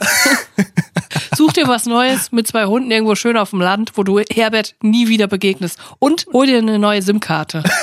Such 1.37 1.53
dir 1.53 1.67
was 1.67 1.85
Neues 1.85 2.31
mit 2.31 2.47
zwei 2.47 2.65
Hunden 2.65 2.91
irgendwo 2.91 3.15
schön 3.15 3.37
auf 3.37 3.51
dem 3.51 3.61
Land, 3.61 3.93
wo 3.95 4.03
du 4.03 4.19
Herbert 4.19 4.75
nie 4.81 5.07
wieder 5.07 5.27
begegnest. 5.27 5.79
Und 5.99 6.25
hol 6.33 6.47
dir 6.47 6.57
eine 6.57 6.79
neue 6.79 7.01
SIM-Karte. 7.01 7.63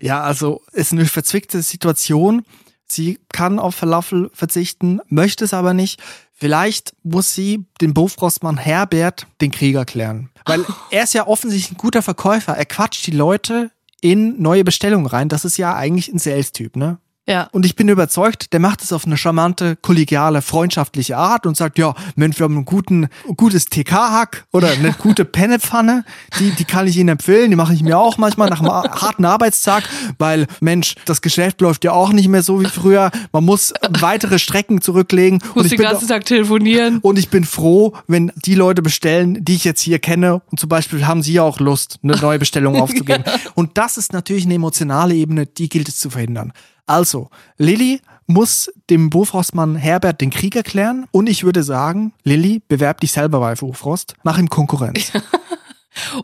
Ja, 0.00 0.22
also 0.22 0.62
ist 0.72 0.92
eine 0.92 1.04
verzwickte 1.04 1.60
Situation. 1.60 2.42
Sie 2.90 3.18
kann 3.32 3.58
auf 3.58 3.74
Falafel 3.74 4.30
verzichten, 4.32 5.00
möchte 5.08 5.44
es 5.44 5.54
aber 5.54 5.74
nicht. 5.74 6.00
Vielleicht 6.32 6.94
muss 7.02 7.34
sie 7.34 7.66
den 7.80 7.94
Bofrostmann 7.94 8.56
Herbert 8.56 9.26
den 9.40 9.50
Krieg 9.50 9.74
erklären. 9.74 10.30
Weil 10.46 10.64
er 10.90 11.04
ist 11.04 11.14
ja 11.14 11.26
offensichtlich 11.26 11.72
ein 11.72 11.78
guter 11.78 12.02
Verkäufer. 12.02 12.56
Er 12.56 12.66
quatscht 12.66 13.06
die 13.06 13.12
Leute 13.12 13.70
in 14.00 14.40
neue 14.40 14.64
Bestellungen 14.64 15.06
rein. 15.06 15.28
Das 15.28 15.44
ist 15.44 15.56
ja 15.56 15.74
eigentlich 15.74 16.08
ein 16.08 16.18
Sales-Typ, 16.18 16.76
ne? 16.76 16.98
Ja. 17.28 17.48
Und 17.52 17.66
ich 17.66 17.76
bin 17.76 17.88
überzeugt, 17.88 18.54
der 18.54 18.60
macht 18.60 18.82
es 18.82 18.90
auf 18.90 19.04
eine 19.04 19.18
charmante, 19.18 19.76
kollegiale, 19.76 20.40
freundschaftliche 20.40 21.18
Art 21.18 21.44
und 21.44 21.58
sagt, 21.58 21.78
ja, 21.78 21.94
Mensch, 22.16 22.38
wir 22.38 22.44
haben 22.44 22.56
einen 22.56 22.64
guten, 22.64 23.04
ein 23.28 23.36
gutes 23.36 23.66
TK-Hack 23.66 24.46
oder 24.50 24.70
eine 24.70 24.92
gute 24.98 25.26
Pennepfanne, 25.26 26.04
die, 26.38 26.52
die 26.52 26.64
kann 26.64 26.86
ich 26.86 26.96
Ihnen 26.96 27.10
empfehlen, 27.10 27.50
die 27.50 27.56
mache 27.56 27.74
ich 27.74 27.82
mir 27.82 27.98
auch 27.98 28.16
manchmal 28.16 28.48
nach 28.48 28.60
einem 28.60 28.70
harten 28.70 29.26
Arbeitstag, 29.26 29.84
weil, 30.16 30.46
Mensch, 30.60 30.94
das 31.04 31.20
Geschäft 31.20 31.60
läuft 31.60 31.84
ja 31.84 31.92
auch 31.92 32.12
nicht 32.12 32.28
mehr 32.28 32.42
so 32.42 32.62
wie 32.62 32.66
früher, 32.66 33.10
man 33.32 33.44
muss 33.44 33.74
weitere 34.00 34.38
Strecken 34.38 34.80
zurücklegen. 34.80 35.40
Muss 35.54 35.66
ich 35.66 35.72
den 35.72 35.80
ganzen 35.80 36.08
Tag 36.08 36.24
telefonieren. 36.24 36.98
und 37.02 37.18
ich 37.18 37.28
bin 37.28 37.44
froh, 37.44 37.92
wenn 38.06 38.32
die 38.36 38.54
Leute 38.54 38.80
bestellen, 38.80 39.44
die 39.44 39.54
ich 39.54 39.64
jetzt 39.64 39.82
hier 39.82 39.98
kenne. 39.98 40.40
Und 40.50 40.58
zum 40.58 40.70
Beispiel 40.70 41.06
haben 41.06 41.22
sie 41.22 41.34
ja 41.34 41.42
auch 41.42 41.60
Lust, 41.60 41.98
eine 42.02 42.16
neue 42.16 42.38
Bestellung 42.38 42.80
aufzugeben. 42.80 43.24
Und 43.54 43.76
das 43.76 43.98
ist 43.98 44.12
natürlich 44.12 44.44
eine 44.44 44.54
emotionale 44.54 45.14
Ebene, 45.14 45.46
die 45.46 45.68
gilt 45.68 45.88
es 45.88 45.98
zu 45.98 46.10
verhindern. 46.10 46.52
Also, 46.88 47.28
Lilly 47.58 48.00
muss 48.26 48.70
dem 48.90 49.10
Bofrostmann 49.10 49.76
Herbert 49.76 50.20
den 50.20 50.30
Krieg 50.30 50.56
erklären. 50.56 51.06
Und 51.12 51.28
ich 51.28 51.44
würde 51.44 51.62
sagen, 51.62 52.12
Lilly, 52.24 52.62
bewerb 52.68 53.00
dich 53.00 53.12
selber 53.12 53.40
bei 53.40 53.54
Bofrost. 53.54 54.14
Mach 54.22 54.38
ihm 54.38 54.48
Konkurrenz. 54.48 55.12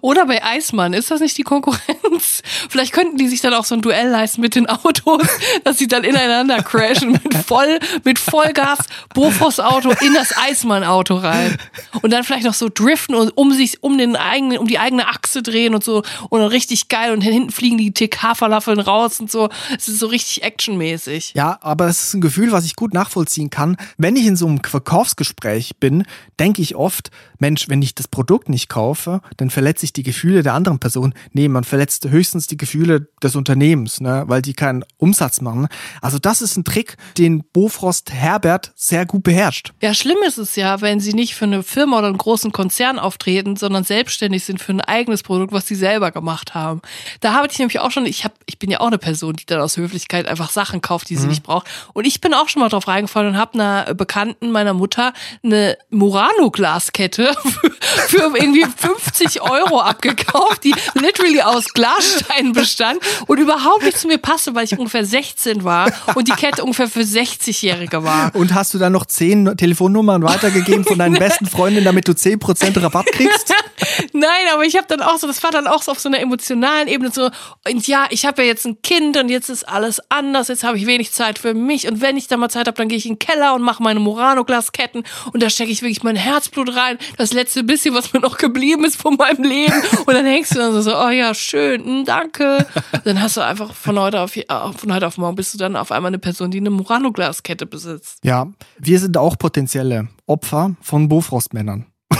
Oder 0.00 0.26
bei 0.26 0.42
Eismann, 0.42 0.92
ist 0.92 1.10
das 1.10 1.20
nicht 1.20 1.36
die 1.38 1.42
Konkurrenz? 1.42 2.42
Vielleicht 2.68 2.92
könnten 2.92 3.16
die 3.16 3.28
sich 3.28 3.40
dann 3.40 3.54
auch 3.54 3.64
so 3.64 3.74
ein 3.74 3.82
Duell 3.82 4.08
leisten 4.08 4.40
mit 4.40 4.54
den 4.54 4.68
Autos, 4.68 5.22
dass 5.64 5.78
sie 5.78 5.88
dann 5.88 6.04
ineinander 6.04 6.62
crashen 6.62 7.12
mit 7.12 7.34
voll, 7.46 7.78
mit 8.04 8.18
Vollgas 8.18 8.78
Bofors 9.12 9.60
Auto 9.60 9.90
in 10.00 10.14
das 10.14 10.36
Eismann 10.36 10.84
Auto 10.84 11.16
rein. 11.16 11.56
Und 12.02 12.12
dann 12.12 12.24
vielleicht 12.24 12.44
noch 12.44 12.54
so 12.54 12.68
driften 12.72 13.14
und 13.14 13.30
um 13.36 13.52
sich, 13.52 13.82
um 13.82 13.98
den 13.98 14.16
eigenen, 14.16 14.58
um 14.58 14.66
die 14.66 14.78
eigene 14.78 15.08
Achse 15.08 15.42
drehen 15.42 15.74
und 15.74 15.84
so 15.84 16.02
und 16.30 16.40
dann 16.40 16.48
richtig 16.48 16.88
geil 16.88 17.12
und 17.12 17.20
hinten 17.20 17.50
fliegen 17.50 17.78
die 17.78 17.92
TK-Falafeln 17.92 18.80
raus 18.80 19.20
und 19.20 19.30
so. 19.30 19.48
Es 19.76 19.88
ist 19.88 19.98
so 19.98 20.06
richtig 20.06 20.42
actionmäßig. 20.42 21.32
Ja, 21.34 21.58
aber 21.60 21.86
es 21.86 22.04
ist 22.04 22.14
ein 22.14 22.20
Gefühl, 22.20 22.52
was 22.52 22.64
ich 22.64 22.76
gut 22.76 22.94
nachvollziehen 22.94 23.50
kann. 23.50 23.76
Wenn 23.96 24.16
ich 24.16 24.26
in 24.26 24.36
so 24.36 24.46
einem 24.46 24.62
Verkaufsgespräch 24.62 25.76
bin, 25.78 26.04
denke 26.38 26.62
ich 26.62 26.74
oft, 26.74 27.10
Mensch, 27.38 27.68
wenn 27.68 27.82
ich 27.82 27.94
das 27.94 28.08
Produkt 28.08 28.48
nicht 28.48 28.68
kaufe, 28.68 29.20
dann 29.36 29.50
verletze 29.64 29.86
ich 29.86 29.94
die 29.94 30.02
Gefühle 30.02 30.42
der 30.42 30.52
anderen 30.52 30.78
Person. 30.78 31.14
Nee, 31.32 31.48
man 31.48 31.64
verletzt 31.64 32.06
höchstens 32.06 32.46
die 32.46 32.58
Gefühle 32.58 33.08
des 33.22 33.34
Unternehmens, 33.34 33.98
ne, 33.98 34.24
weil 34.26 34.42
die 34.42 34.52
keinen 34.52 34.84
Umsatz 34.98 35.40
machen. 35.40 35.68
Also 36.02 36.18
das 36.18 36.42
ist 36.42 36.58
ein 36.58 36.64
Trick, 36.64 36.98
den 37.16 37.44
Bofrost 37.50 38.12
Herbert 38.12 38.72
sehr 38.76 39.06
gut 39.06 39.22
beherrscht. 39.22 39.72
Ja, 39.80 39.94
schlimm 39.94 40.18
ist 40.26 40.36
es 40.36 40.54
ja, 40.56 40.82
wenn 40.82 41.00
sie 41.00 41.14
nicht 41.14 41.34
für 41.34 41.46
eine 41.46 41.62
Firma 41.62 41.96
oder 41.96 42.08
einen 42.08 42.18
großen 42.18 42.52
Konzern 42.52 42.98
auftreten, 42.98 43.56
sondern 43.56 43.84
selbstständig 43.84 44.44
sind 44.44 44.60
für 44.60 44.72
ein 44.72 44.82
eigenes 44.82 45.22
Produkt, 45.22 45.54
was 45.54 45.66
sie 45.66 45.76
selber 45.76 46.10
gemacht 46.10 46.52
haben. 46.52 46.82
Da 47.20 47.32
habe 47.32 47.48
ich 47.50 47.58
nämlich 47.58 47.80
auch 47.80 47.90
schon, 47.90 48.04
ich 48.04 48.24
habe, 48.24 48.34
ich 48.44 48.58
bin 48.58 48.70
ja 48.70 48.80
auch 48.80 48.88
eine 48.88 48.98
Person, 48.98 49.32
die 49.32 49.46
dann 49.46 49.62
aus 49.62 49.78
Höflichkeit 49.78 50.26
einfach 50.26 50.50
Sachen 50.50 50.82
kauft, 50.82 51.08
die 51.08 51.16
sie 51.16 51.26
nicht 51.26 51.42
braucht. 51.42 51.68
Und 51.94 52.06
ich 52.06 52.20
bin 52.20 52.34
auch 52.34 52.50
schon 52.50 52.60
mal 52.60 52.68
drauf 52.68 52.86
reingefallen 52.86 53.30
und 53.30 53.38
habe 53.38 53.54
einer 53.54 53.94
Bekannten 53.94 54.50
meiner 54.50 54.74
Mutter 54.74 55.14
eine 55.42 55.78
Murano-Glaskette 55.88 57.32
für, 57.42 57.70
für 58.08 58.36
irgendwie 58.36 58.66
50 58.76 59.40
Euro 59.40 59.53
abgekauft, 59.62 60.64
die 60.64 60.74
literally 60.94 61.40
aus 61.42 61.72
Glassteinen 61.72 62.52
bestand 62.52 63.00
und 63.26 63.38
überhaupt 63.38 63.84
nicht 63.84 63.98
zu 63.98 64.08
mir 64.08 64.18
passte, 64.18 64.54
weil 64.54 64.64
ich 64.64 64.78
ungefähr 64.78 65.04
16 65.04 65.64
war 65.64 65.90
und 66.14 66.28
die 66.28 66.32
Kette 66.32 66.62
ungefähr 66.62 66.88
für 66.88 67.00
60-Jährige 67.00 68.02
war. 68.04 68.34
Und 68.34 68.54
hast 68.54 68.74
du 68.74 68.78
dann 68.78 68.92
noch 68.92 69.06
zehn 69.06 69.56
Telefonnummern 69.56 70.22
weitergegeben 70.22 70.84
von 70.84 70.98
deinen 70.98 71.14
besten 71.18 71.46
Freundinnen, 71.46 71.84
damit 71.84 72.08
du 72.08 72.12
10% 72.12 72.82
Rabatt 72.82 73.06
kriegst? 73.06 73.52
Nein, 74.12 74.46
aber 74.52 74.64
ich 74.64 74.76
habe 74.76 74.86
dann 74.88 75.02
auch 75.02 75.18
so, 75.18 75.26
das 75.26 75.42
war 75.42 75.50
dann 75.50 75.66
auch 75.66 75.82
so 75.82 75.92
auf 75.92 75.98
so 75.98 76.08
einer 76.08 76.20
emotionalen 76.20 76.88
Ebene 76.88 77.10
so, 77.12 77.30
und 77.68 77.86
ja, 77.86 78.06
ich 78.10 78.26
habe 78.26 78.42
ja 78.42 78.48
jetzt 78.48 78.66
ein 78.66 78.80
Kind 78.82 79.16
und 79.16 79.28
jetzt 79.28 79.48
ist 79.48 79.68
alles 79.68 80.00
anders, 80.08 80.48
jetzt 80.48 80.64
habe 80.64 80.78
ich 80.78 80.86
wenig 80.86 81.12
Zeit 81.12 81.38
für 81.38 81.54
mich 81.54 81.88
und 81.88 82.00
wenn 82.00 82.16
ich 82.16 82.28
da 82.28 82.36
mal 82.36 82.48
Zeit 82.48 82.66
habe, 82.66 82.76
dann 82.76 82.88
gehe 82.88 82.98
ich 82.98 83.06
in 83.06 83.14
den 83.14 83.18
Keller 83.18 83.54
und 83.54 83.62
mache 83.62 83.82
meine 83.82 84.00
Murano-Glasketten 84.00 85.04
und 85.32 85.42
da 85.42 85.50
stecke 85.50 85.70
ich 85.70 85.82
wirklich 85.82 86.02
mein 86.02 86.16
Herzblut 86.16 86.74
rein, 86.74 86.98
das 87.16 87.32
letzte 87.32 87.64
bisschen, 87.64 87.94
was 87.94 88.12
mir 88.12 88.20
noch 88.20 88.38
geblieben 88.38 88.84
ist 88.84 89.00
von 89.00 89.16
meinem 89.16 89.43
Leben 89.44 89.72
und 90.06 90.14
dann 90.14 90.26
hängst 90.26 90.54
du 90.54 90.58
dann 90.58 90.82
so, 90.82 90.96
oh 90.96 91.10
ja, 91.10 91.34
schön, 91.34 91.84
hm, 91.84 92.04
danke. 92.04 92.66
Dann 93.04 93.20
hast 93.20 93.36
du 93.36 93.40
einfach 93.42 93.74
von 93.74 93.98
heute 93.98 94.20
auf, 94.20 94.36
äh, 94.36 94.44
von 94.76 94.92
heute 94.92 95.06
auf 95.06 95.18
morgen 95.18 95.36
bist 95.36 95.54
du 95.54 95.58
dann 95.58 95.76
auf 95.76 95.92
einmal 95.92 96.10
eine 96.10 96.18
Person, 96.18 96.50
die 96.50 96.58
eine 96.58 96.70
Murano-Glaskette 96.70 97.66
besitzt. 97.66 98.18
Ja, 98.24 98.48
wir 98.78 98.98
sind 98.98 99.16
auch 99.16 99.38
potenzielle 99.38 100.08
Opfer 100.26 100.74
von 100.80 101.08
Bofrostmännern. 101.08 101.86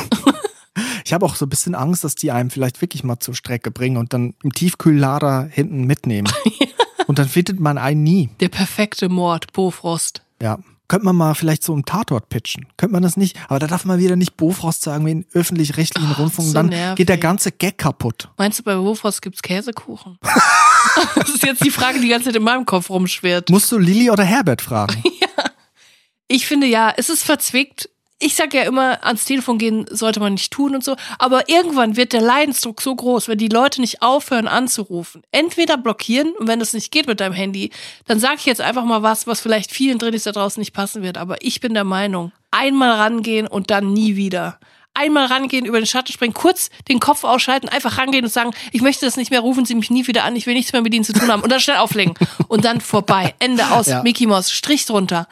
Ich 1.06 1.12
habe 1.12 1.26
auch 1.26 1.36
so 1.36 1.44
ein 1.44 1.50
bisschen 1.50 1.74
Angst, 1.74 2.02
dass 2.02 2.14
die 2.14 2.32
einem 2.32 2.48
vielleicht 2.48 2.80
wirklich 2.80 3.04
mal 3.04 3.20
zur 3.20 3.34
Strecke 3.34 3.70
bringen 3.70 3.98
und 3.98 4.14
dann 4.14 4.34
im 4.42 4.52
Tiefkühllader 4.52 5.46
hinten 5.50 5.84
mitnehmen. 5.84 6.32
Und 7.06 7.18
dann 7.18 7.28
findet 7.28 7.60
man 7.60 7.76
einen 7.76 8.02
nie. 8.02 8.30
Der 8.40 8.48
perfekte 8.48 9.10
Mord, 9.10 9.52
Bofrost. 9.52 10.22
Ja. 10.40 10.58
Könnte 10.86 11.06
man 11.06 11.16
mal 11.16 11.34
vielleicht 11.34 11.62
so 11.62 11.72
einen 11.72 11.84
Tatort 11.84 12.28
pitchen. 12.28 12.66
Könnte 12.76 12.92
man 12.92 13.02
das 13.02 13.16
nicht? 13.16 13.36
Aber 13.48 13.58
da 13.58 13.66
darf 13.66 13.84
man 13.86 13.98
wieder 13.98 14.16
nicht 14.16 14.36
Bofrost 14.36 14.82
sagen 14.82 15.06
wie 15.06 15.12
in 15.12 15.26
öffentlich-rechtlichen 15.32 16.10
Oh, 16.12 16.20
Rundfunk. 16.20 16.48
so 16.48 16.54
dann 16.54 16.66
nervig. 16.66 16.96
geht 16.96 17.08
der 17.08 17.16
ganze 17.18 17.52
Gag 17.52 17.78
kaputt. 17.78 18.28
Meinst 18.36 18.58
du, 18.58 18.62
bei 18.64 18.74
Bofrost 18.74 19.22
gibt's 19.22 19.40
Käsekuchen? 19.42 20.18
das 21.14 21.28
ist 21.30 21.42
jetzt 21.42 21.64
die 21.64 21.70
Frage, 21.70 21.96
die 21.98 22.02
die 22.04 22.08
ganze 22.10 22.26
Zeit 22.26 22.36
in 22.36 22.42
meinem 22.42 22.66
Kopf 22.66 22.90
rumschwirrt. 22.90 23.48
Musst 23.50 23.72
du 23.72 23.78
Lilly 23.78 24.10
oder 24.10 24.24
Herbert 24.24 24.60
fragen? 24.62 25.02
Ich 26.26 26.46
finde 26.46 26.66
ja, 26.66 26.92
es 26.96 27.10
ist 27.10 27.22
verzwickt. 27.22 27.90
Ich 28.26 28.36
sag 28.36 28.54
ja 28.54 28.62
immer, 28.62 29.04
ans 29.04 29.26
Telefon 29.26 29.58
gehen 29.58 29.84
sollte 29.90 30.18
man 30.18 30.32
nicht 30.32 30.50
tun 30.50 30.74
und 30.74 30.82
so. 30.82 30.96
Aber 31.18 31.48
irgendwann 31.50 31.96
wird 31.98 32.14
der 32.14 32.22
Leidensdruck 32.22 32.80
so 32.80 32.94
groß, 32.94 33.28
wenn 33.28 33.36
die 33.36 33.48
Leute 33.48 33.82
nicht 33.82 34.00
aufhören 34.00 34.48
anzurufen. 34.48 35.22
Entweder 35.30 35.76
blockieren 35.76 36.32
und 36.38 36.48
wenn 36.48 36.58
das 36.58 36.72
nicht 36.72 36.90
geht 36.90 37.06
mit 37.06 37.20
deinem 37.20 37.34
Handy, 37.34 37.70
dann 38.06 38.18
sag 38.18 38.36
ich 38.38 38.46
jetzt 38.46 38.62
einfach 38.62 38.84
mal 38.84 39.02
was, 39.02 39.26
was 39.26 39.42
vielleicht 39.42 39.72
vielen 39.72 39.98
drin 39.98 40.14
ist 40.14 40.24
da 40.24 40.32
draußen 40.32 40.58
nicht 40.58 40.72
passen 40.72 41.02
wird. 41.02 41.18
Aber 41.18 41.36
ich 41.42 41.60
bin 41.60 41.74
der 41.74 41.84
Meinung, 41.84 42.32
einmal 42.50 42.92
rangehen 42.92 43.46
und 43.46 43.70
dann 43.70 43.92
nie 43.92 44.16
wieder. 44.16 44.58
Einmal 44.94 45.26
rangehen, 45.26 45.66
über 45.66 45.78
den 45.80 45.86
Schatten 45.86 46.12
springen, 46.12 46.32
kurz 46.34 46.70
den 46.88 47.00
Kopf 47.00 47.24
ausschalten, 47.24 47.68
einfach 47.68 47.98
rangehen 47.98 48.24
und 48.24 48.30
sagen, 48.30 48.52
ich 48.72 48.80
möchte 48.80 49.04
das 49.04 49.16
nicht 49.18 49.32
mehr, 49.32 49.40
rufen 49.40 49.66
Sie 49.66 49.74
mich 49.74 49.90
nie 49.90 50.06
wieder 50.06 50.24
an, 50.24 50.34
ich 50.36 50.46
will 50.46 50.54
nichts 50.54 50.72
mehr 50.72 50.82
mit 50.82 50.94
Ihnen 50.94 51.04
zu 51.04 51.12
tun 51.12 51.30
haben. 51.30 51.42
Und 51.42 51.50
dann 51.52 51.60
schnell 51.60 51.76
auflegen. 51.76 52.14
Und 52.48 52.64
dann 52.64 52.80
vorbei. 52.80 53.34
Ende 53.38 53.70
aus, 53.72 53.86
Ja. 53.88 54.02
Mickey 54.02 54.26
Mouse, 54.26 54.50
Strich 54.50 54.86
drunter. 54.86 55.28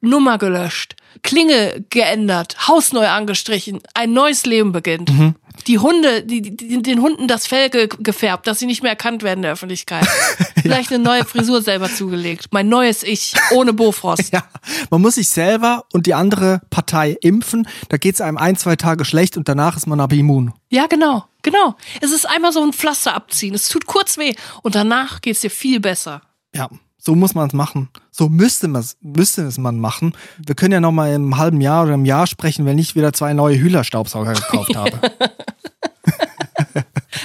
Nummer 0.00 0.38
gelöscht, 0.38 0.96
Klinge 1.22 1.84
geändert, 1.90 2.68
Haus 2.68 2.92
neu 2.92 3.06
angestrichen, 3.06 3.80
ein 3.94 4.12
neues 4.12 4.46
Leben 4.46 4.72
beginnt. 4.72 5.10
Mhm. 5.10 5.34
Die 5.66 5.78
Hunde, 5.78 6.22
die, 6.22 6.40
die, 6.42 6.82
den 6.82 7.02
Hunden 7.02 7.28
das 7.28 7.46
Fell 7.46 7.68
ge 7.70 7.88
gefärbt, 7.98 8.46
dass 8.46 8.58
sie 8.58 8.66
nicht 8.66 8.82
mehr 8.82 8.92
erkannt 8.92 9.22
werden 9.22 9.40
in 9.40 9.42
der 9.42 9.52
Öffentlichkeit. 9.52 10.06
Vielleicht 10.62 10.92
eine 10.92 11.02
neue 11.02 11.24
Frisur 11.24 11.62
selber 11.62 11.92
zugelegt. 11.92 12.48
Mein 12.50 12.68
neues 12.68 13.02
Ich, 13.02 13.34
ohne 13.52 13.72
Bofrost. 13.72 14.22
Ja, 14.32 14.44
man 14.88 15.02
muss 15.02 15.16
sich 15.16 15.28
selber 15.28 15.84
und 15.92 16.06
die 16.06 16.14
andere 16.14 16.62
Partei 16.70 17.18
impfen. 17.20 17.68
Da 17.90 17.98
geht's 17.98 18.22
einem 18.22 18.38
ein, 18.38 18.56
zwei 18.56 18.76
Tage 18.76 19.04
schlecht 19.04 19.36
und 19.36 19.46
danach 19.46 19.76
ist 19.76 19.86
man 19.86 20.00
aber 20.00 20.14
immun. 20.16 20.54
Ja, 20.70 20.86
genau, 20.86 21.24
genau. 21.42 21.76
Es 22.00 22.12
ist 22.12 22.24
einmal 22.26 22.52
so 22.52 22.62
ein 22.62 22.72
Pflaster 22.72 23.14
abziehen. 23.14 23.54
Es 23.54 23.68
tut 23.68 23.84
kurz 23.84 24.16
weh 24.16 24.34
und 24.62 24.74
danach 24.74 25.20
geht's 25.20 25.42
dir 25.42 25.50
viel 25.50 25.80
besser. 25.80 26.22
Ja, 26.54 26.70
so 27.04 27.16
muss 27.16 27.34
man 27.34 27.48
es 27.48 27.52
machen. 27.52 27.88
So 28.12 28.28
müsste 28.28 28.68
man 28.68 28.80
es 28.80 28.96
müsste 29.00 29.42
es 29.42 29.58
man 29.58 29.78
machen. 29.78 30.12
Wir 30.38 30.54
können 30.54 30.72
ja 30.72 30.80
noch 30.80 30.92
mal 30.92 31.12
im 31.12 31.36
halben 31.36 31.60
Jahr 31.60 31.82
oder 31.84 31.94
im 31.94 32.04
Jahr 32.04 32.28
sprechen, 32.28 32.64
wenn 32.64 32.78
ich 32.78 32.94
wieder 32.94 33.12
zwei 33.12 33.34
neue 33.34 33.58
Hühler-Staubsauger 33.58 34.34
gekauft 34.34 34.76
habe. 34.76 34.92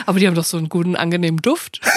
Aber 0.08 0.20
die 0.20 0.26
haben 0.26 0.36
doch 0.36 0.44
so 0.44 0.58
einen 0.58 0.70
guten, 0.70 0.96
angenehmen 0.96 1.42
Duft. 1.42 1.82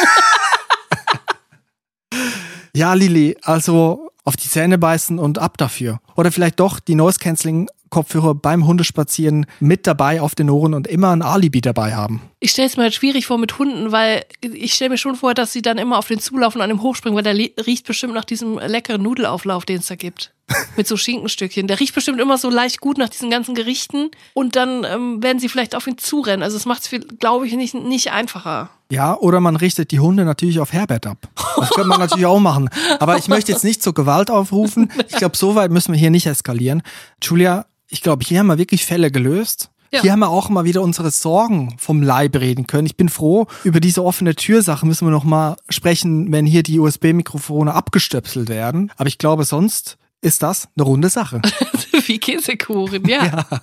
Ja, 2.72 2.94
Lili, 2.94 3.36
also 3.42 4.10
auf 4.24 4.36
die 4.36 4.48
Zähne 4.48 4.78
beißen 4.78 5.18
und 5.18 5.38
ab 5.38 5.58
dafür. 5.58 6.00
Oder 6.14 6.30
vielleicht 6.30 6.60
doch 6.60 6.78
die 6.78 6.94
Noise 6.94 7.18
Cancelling 7.18 7.68
Kopfhörer 7.90 8.36
beim 8.36 8.64
Hundespazieren 8.64 9.46
mit 9.58 9.88
dabei 9.88 10.20
auf 10.20 10.36
den 10.36 10.48
Ohren 10.48 10.74
und 10.74 10.86
immer 10.86 11.10
ein 11.10 11.22
Alibi 11.22 11.60
dabei 11.60 11.96
haben. 11.96 12.29
Ich 12.42 12.52
stelle 12.52 12.68
es 12.68 12.78
mir 12.78 12.84
halt 12.84 12.94
schwierig 12.94 13.26
vor 13.26 13.36
mit 13.36 13.58
Hunden, 13.58 13.92
weil 13.92 14.24
ich 14.40 14.72
stelle 14.72 14.88
mir 14.90 14.96
schon 14.96 15.14
vor, 15.14 15.34
dass 15.34 15.52
sie 15.52 15.60
dann 15.60 15.76
immer 15.76 15.98
auf 15.98 16.08
den 16.08 16.20
zulaufen 16.20 16.58
und 16.58 16.64
an 16.64 16.70
dem 16.70 16.80
hochspringen, 16.80 17.14
weil 17.14 17.22
der 17.22 17.34
riecht 17.66 17.86
bestimmt 17.86 18.14
nach 18.14 18.24
diesem 18.24 18.58
leckeren 18.58 19.02
Nudelauflauf, 19.02 19.66
den 19.66 19.80
es 19.80 19.86
da 19.86 19.94
gibt. 19.94 20.32
Mit 20.76 20.88
so 20.88 20.96
Schinkenstückchen. 20.96 21.66
Der 21.66 21.78
riecht 21.78 21.94
bestimmt 21.94 22.18
immer 22.18 22.38
so 22.38 22.48
leicht 22.48 22.80
gut 22.80 22.96
nach 22.96 23.10
diesen 23.10 23.30
ganzen 23.30 23.54
Gerichten 23.54 24.10
und 24.32 24.56
dann 24.56 24.84
ähm, 24.84 25.22
werden 25.22 25.38
sie 25.38 25.50
vielleicht 25.50 25.74
auf 25.74 25.86
ihn 25.86 25.98
zurennen. 25.98 26.42
Also 26.42 26.56
es 26.56 26.64
macht 26.64 26.82
es, 26.90 27.00
glaube 27.18 27.46
ich, 27.46 27.52
nicht, 27.52 27.74
nicht 27.74 28.10
einfacher. 28.10 28.70
Ja, 28.90 29.18
oder 29.18 29.40
man 29.40 29.56
richtet 29.56 29.90
die 29.90 30.00
Hunde 30.00 30.24
natürlich 30.24 30.60
auf 30.60 30.72
Herbert 30.72 31.06
ab. 31.06 31.28
Das 31.56 31.70
könnte 31.70 31.90
man 31.90 32.00
natürlich 32.00 32.26
auch 32.26 32.40
machen. 32.40 32.70
Aber 33.00 33.18
ich 33.18 33.28
möchte 33.28 33.52
jetzt 33.52 33.64
nicht 33.64 33.82
zur 33.82 33.92
Gewalt 33.92 34.30
aufrufen. 34.30 34.90
Ich 35.08 35.16
glaube, 35.16 35.36
so 35.36 35.56
weit 35.56 35.70
müssen 35.70 35.92
wir 35.92 36.00
hier 36.00 36.10
nicht 36.10 36.26
eskalieren. 36.26 36.82
Julia, 37.22 37.66
ich 37.88 38.00
glaube, 38.00 38.24
hier 38.24 38.38
haben 38.38 38.46
wir 38.46 38.56
wirklich 38.56 38.86
Fälle 38.86 39.10
gelöst. 39.10 39.70
Ja. 39.92 40.02
Hier 40.02 40.12
haben 40.12 40.20
wir 40.20 40.28
auch 40.28 40.48
mal 40.50 40.64
wieder 40.64 40.82
unsere 40.82 41.10
Sorgen 41.10 41.74
vom 41.78 42.00
Leib 42.00 42.36
reden 42.36 42.68
können. 42.68 42.86
Ich 42.86 42.96
bin 42.96 43.08
froh, 43.08 43.46
über 43.64 43.80
diese 43.80 44.04
offene 44.04 44.36
Türsache 44.36 44.86
müssen 44.86 45.06
wir 45.06 45.10
noch 45.10 45.24
mal 45.24 45.56
sprechen, 45.68 46.30
wenn 46.30 46.46
hier 46.46 46.62
die 46.62 46.78
USB-Mikrofone 46.78 47.74
abgestöpselt 47.74 48.48
werden. 48.48 48.92
Aber 48.96 49.08
ich 49.08 49.18
glaube, 49.18 49.44
sonst 49.44 49.98
ist 50.20 50.44
das 50.44 50.68
eine 50.76 50.84
runde 50.84 51.08
Sache. 51.08 51.42
Wie 52.06 52.18
Käsekuchen, 52.18 53.06
ja. 53.08 53.24
ja. 53.50 53.60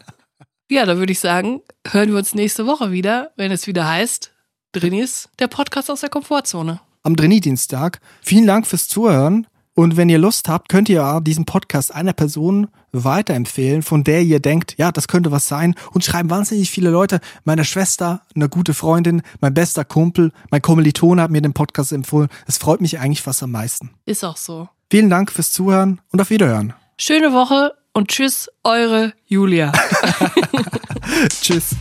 Ja, 0.69 0.85
da 0.85 0.97
würde 0.97 1.13
ich 1.13 1.19
sagen, 1.19 1.61
hören 1.87 2.09
wir 2.09 2.17
uns 2.17 2.35
nächste 2.35 2.65
Woche 2.65 2.91
wieder, 2.91 3.31
wenn 3.37 3.51
es 3.51 3.67
wieder 3.67 3.87
heißt, 3.87 4.33
Drinis, 4.73 5.29
der 5.39 5.47
Podcast 5.47 5.89
aus 5.89 6.01
der 6.01 6.09
Komfortzone. 6.09 6.81
Am 7.03 7.15
Drini-Dienstag. 7.15 8.01
Vielen 8.21 8.47
Dank 8.47 8.67
fürs 8.67 8.89
Zuhören. 8.89 9.47
Und 9.77 9.95
wenn 9.95 10.09
ihr 10.09 10.17
Lust 10.17 10.49
habt, 10.49 10.69
könnt 10.69 10.89
ihr 10.89 11.21
diesen 11.21 11.45
Podcast 11.45 11.93
einer 11.93 12.13
Person 12.13 12.67
weiterempfehlen, 12.93 13.83
von 13.83 14.03
der 14.03 14.23
ihr 14.23 14.39
denkt, 14.39 14.73
ja, 14.79 14.91
das 14.91 15.07
könnte 15.07 15.29
was 15.29 15.47
sein. 15.47 15.75
Und 15.91 16.03
schreiben 16.03 16.31
wahnsinnig 16.31 16.71
viele 16.71 16.89
Leute. 16.89 17.19
Meine 17.43 17.63
Schwester, 17.63 18.23
eine 18.33 18.49
gute 18.49 18.73
Freundin, 18.73 19.21
mein 19.39 19.53
bester 19.53 19.85
Kumpel, 19.85 20.31
mein 20.49 20.63
Kommilitone 20.63 21.21
hat 21.21 21.29
mir 21.29 21.43
den 21.43 21.53
Podcast 21.53 21.91
empfohlen. 21.91 22.27
Es 22.47 22.57
freut 22.57 22.81
mich 22.81 22.97
eigentlich 22.97 23.21
fast 23.21 23.43
am 23.43 23.51
meisten. 23.51 23.91
Ist 24.07 24.23
auch 24.23 24.37
so. 24.37 24.67
Vielen 24.89 25.11
Dank 25.11 25.31
fürs 25.31 25.51
Zuhören 25.51 26.01
und 26.11 26.19
auf 26.19 26.31
Wiederhören. 26.31 26.73
Schöne 26.97 27.31
Woche 27.31 27.73
und 27.93 28.07
tschüss, 28.07 28.49
eure 28.63 29.13
Julia. 29.27 29.71
Tschüss. 31.29 31.75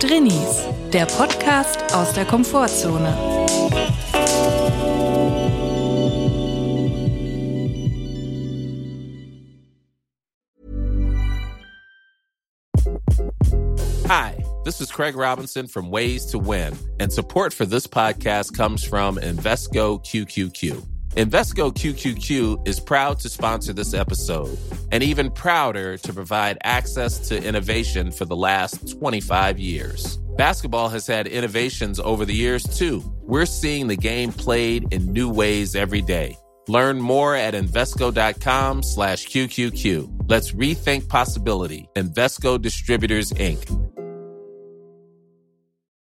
Drinnies, 0.00 0.64
der 0.92 1.06
Podcast 1.06 1.94
aus 1.94 2.12
der 2.14 2.24
Komfortzone. 2.24 3.16
Hi, 14.08 14.36
this 14.64 14.80
is 14.80 14.90
Craig 14.90 15.14
Robinson 15.14 15.68
from 15.68 15.90
Ways 15.90 16.26
to 16.32 16.40
Win, 16.40 16.76
and 16.98 17.12
support 17.12 17.54
for 17.54 17.64
this 17.64 17.86
podcast 17.86 18.56
comes 18.56 18.82
from 18.82 19.16
Invesco 19.16 20.04
QQQ. 20.04 20.84
Invesco 21.10 21.72
QQQ 21.72 22.66
is 22.66 22.80
proud 22.80 23.20
to 23.20 23.28
sponsor 23.28 23.72
this 23.72 23.94
episode 23.94 24.56
and 24.90 25.04
even 25.04 25.30
prouder 25.30 25.96
to 25.98 26.12
provide 26.12 26.58
access 26.64 27.28
to 27.28 27.40
innovation 27.40 28.10
for 28.10 28.24
the 28.24 28.36
last 28.36 28.98
25 28.98 29.58
years. 29.60 30.18
Basketball 30.40 30.88
has 30.88 31.06
had 31.06 31.26
innovations 31.26 32.00
over 32.00 32.24
the 32.24 32.32
years 32.32 32.62
too. 32.62 33.02
We're 33.20 33.44
seeing 33.44 33.88
the 33.88 33.96
game 33.96 34.32
played 34.32 34.90
in 34.90 35.12
new 35.12 35.28
ways 35.28 35.76
every 35.76 36.00
day. 36.00 36.34
Learn 36.66 36.98
more 36.98 37.36
at 37.36 37.52
Invesco.com 37.52 38.82
slash 38.82 39.26
QQQ. 39.26 40.30
Let's 40.30 40.52
rethink 40.52 41.10
possibility. 41.10 41.90
Invesco 41.94 42.58
Distributors, 42.58 43.32
Inc. 43.32 43.68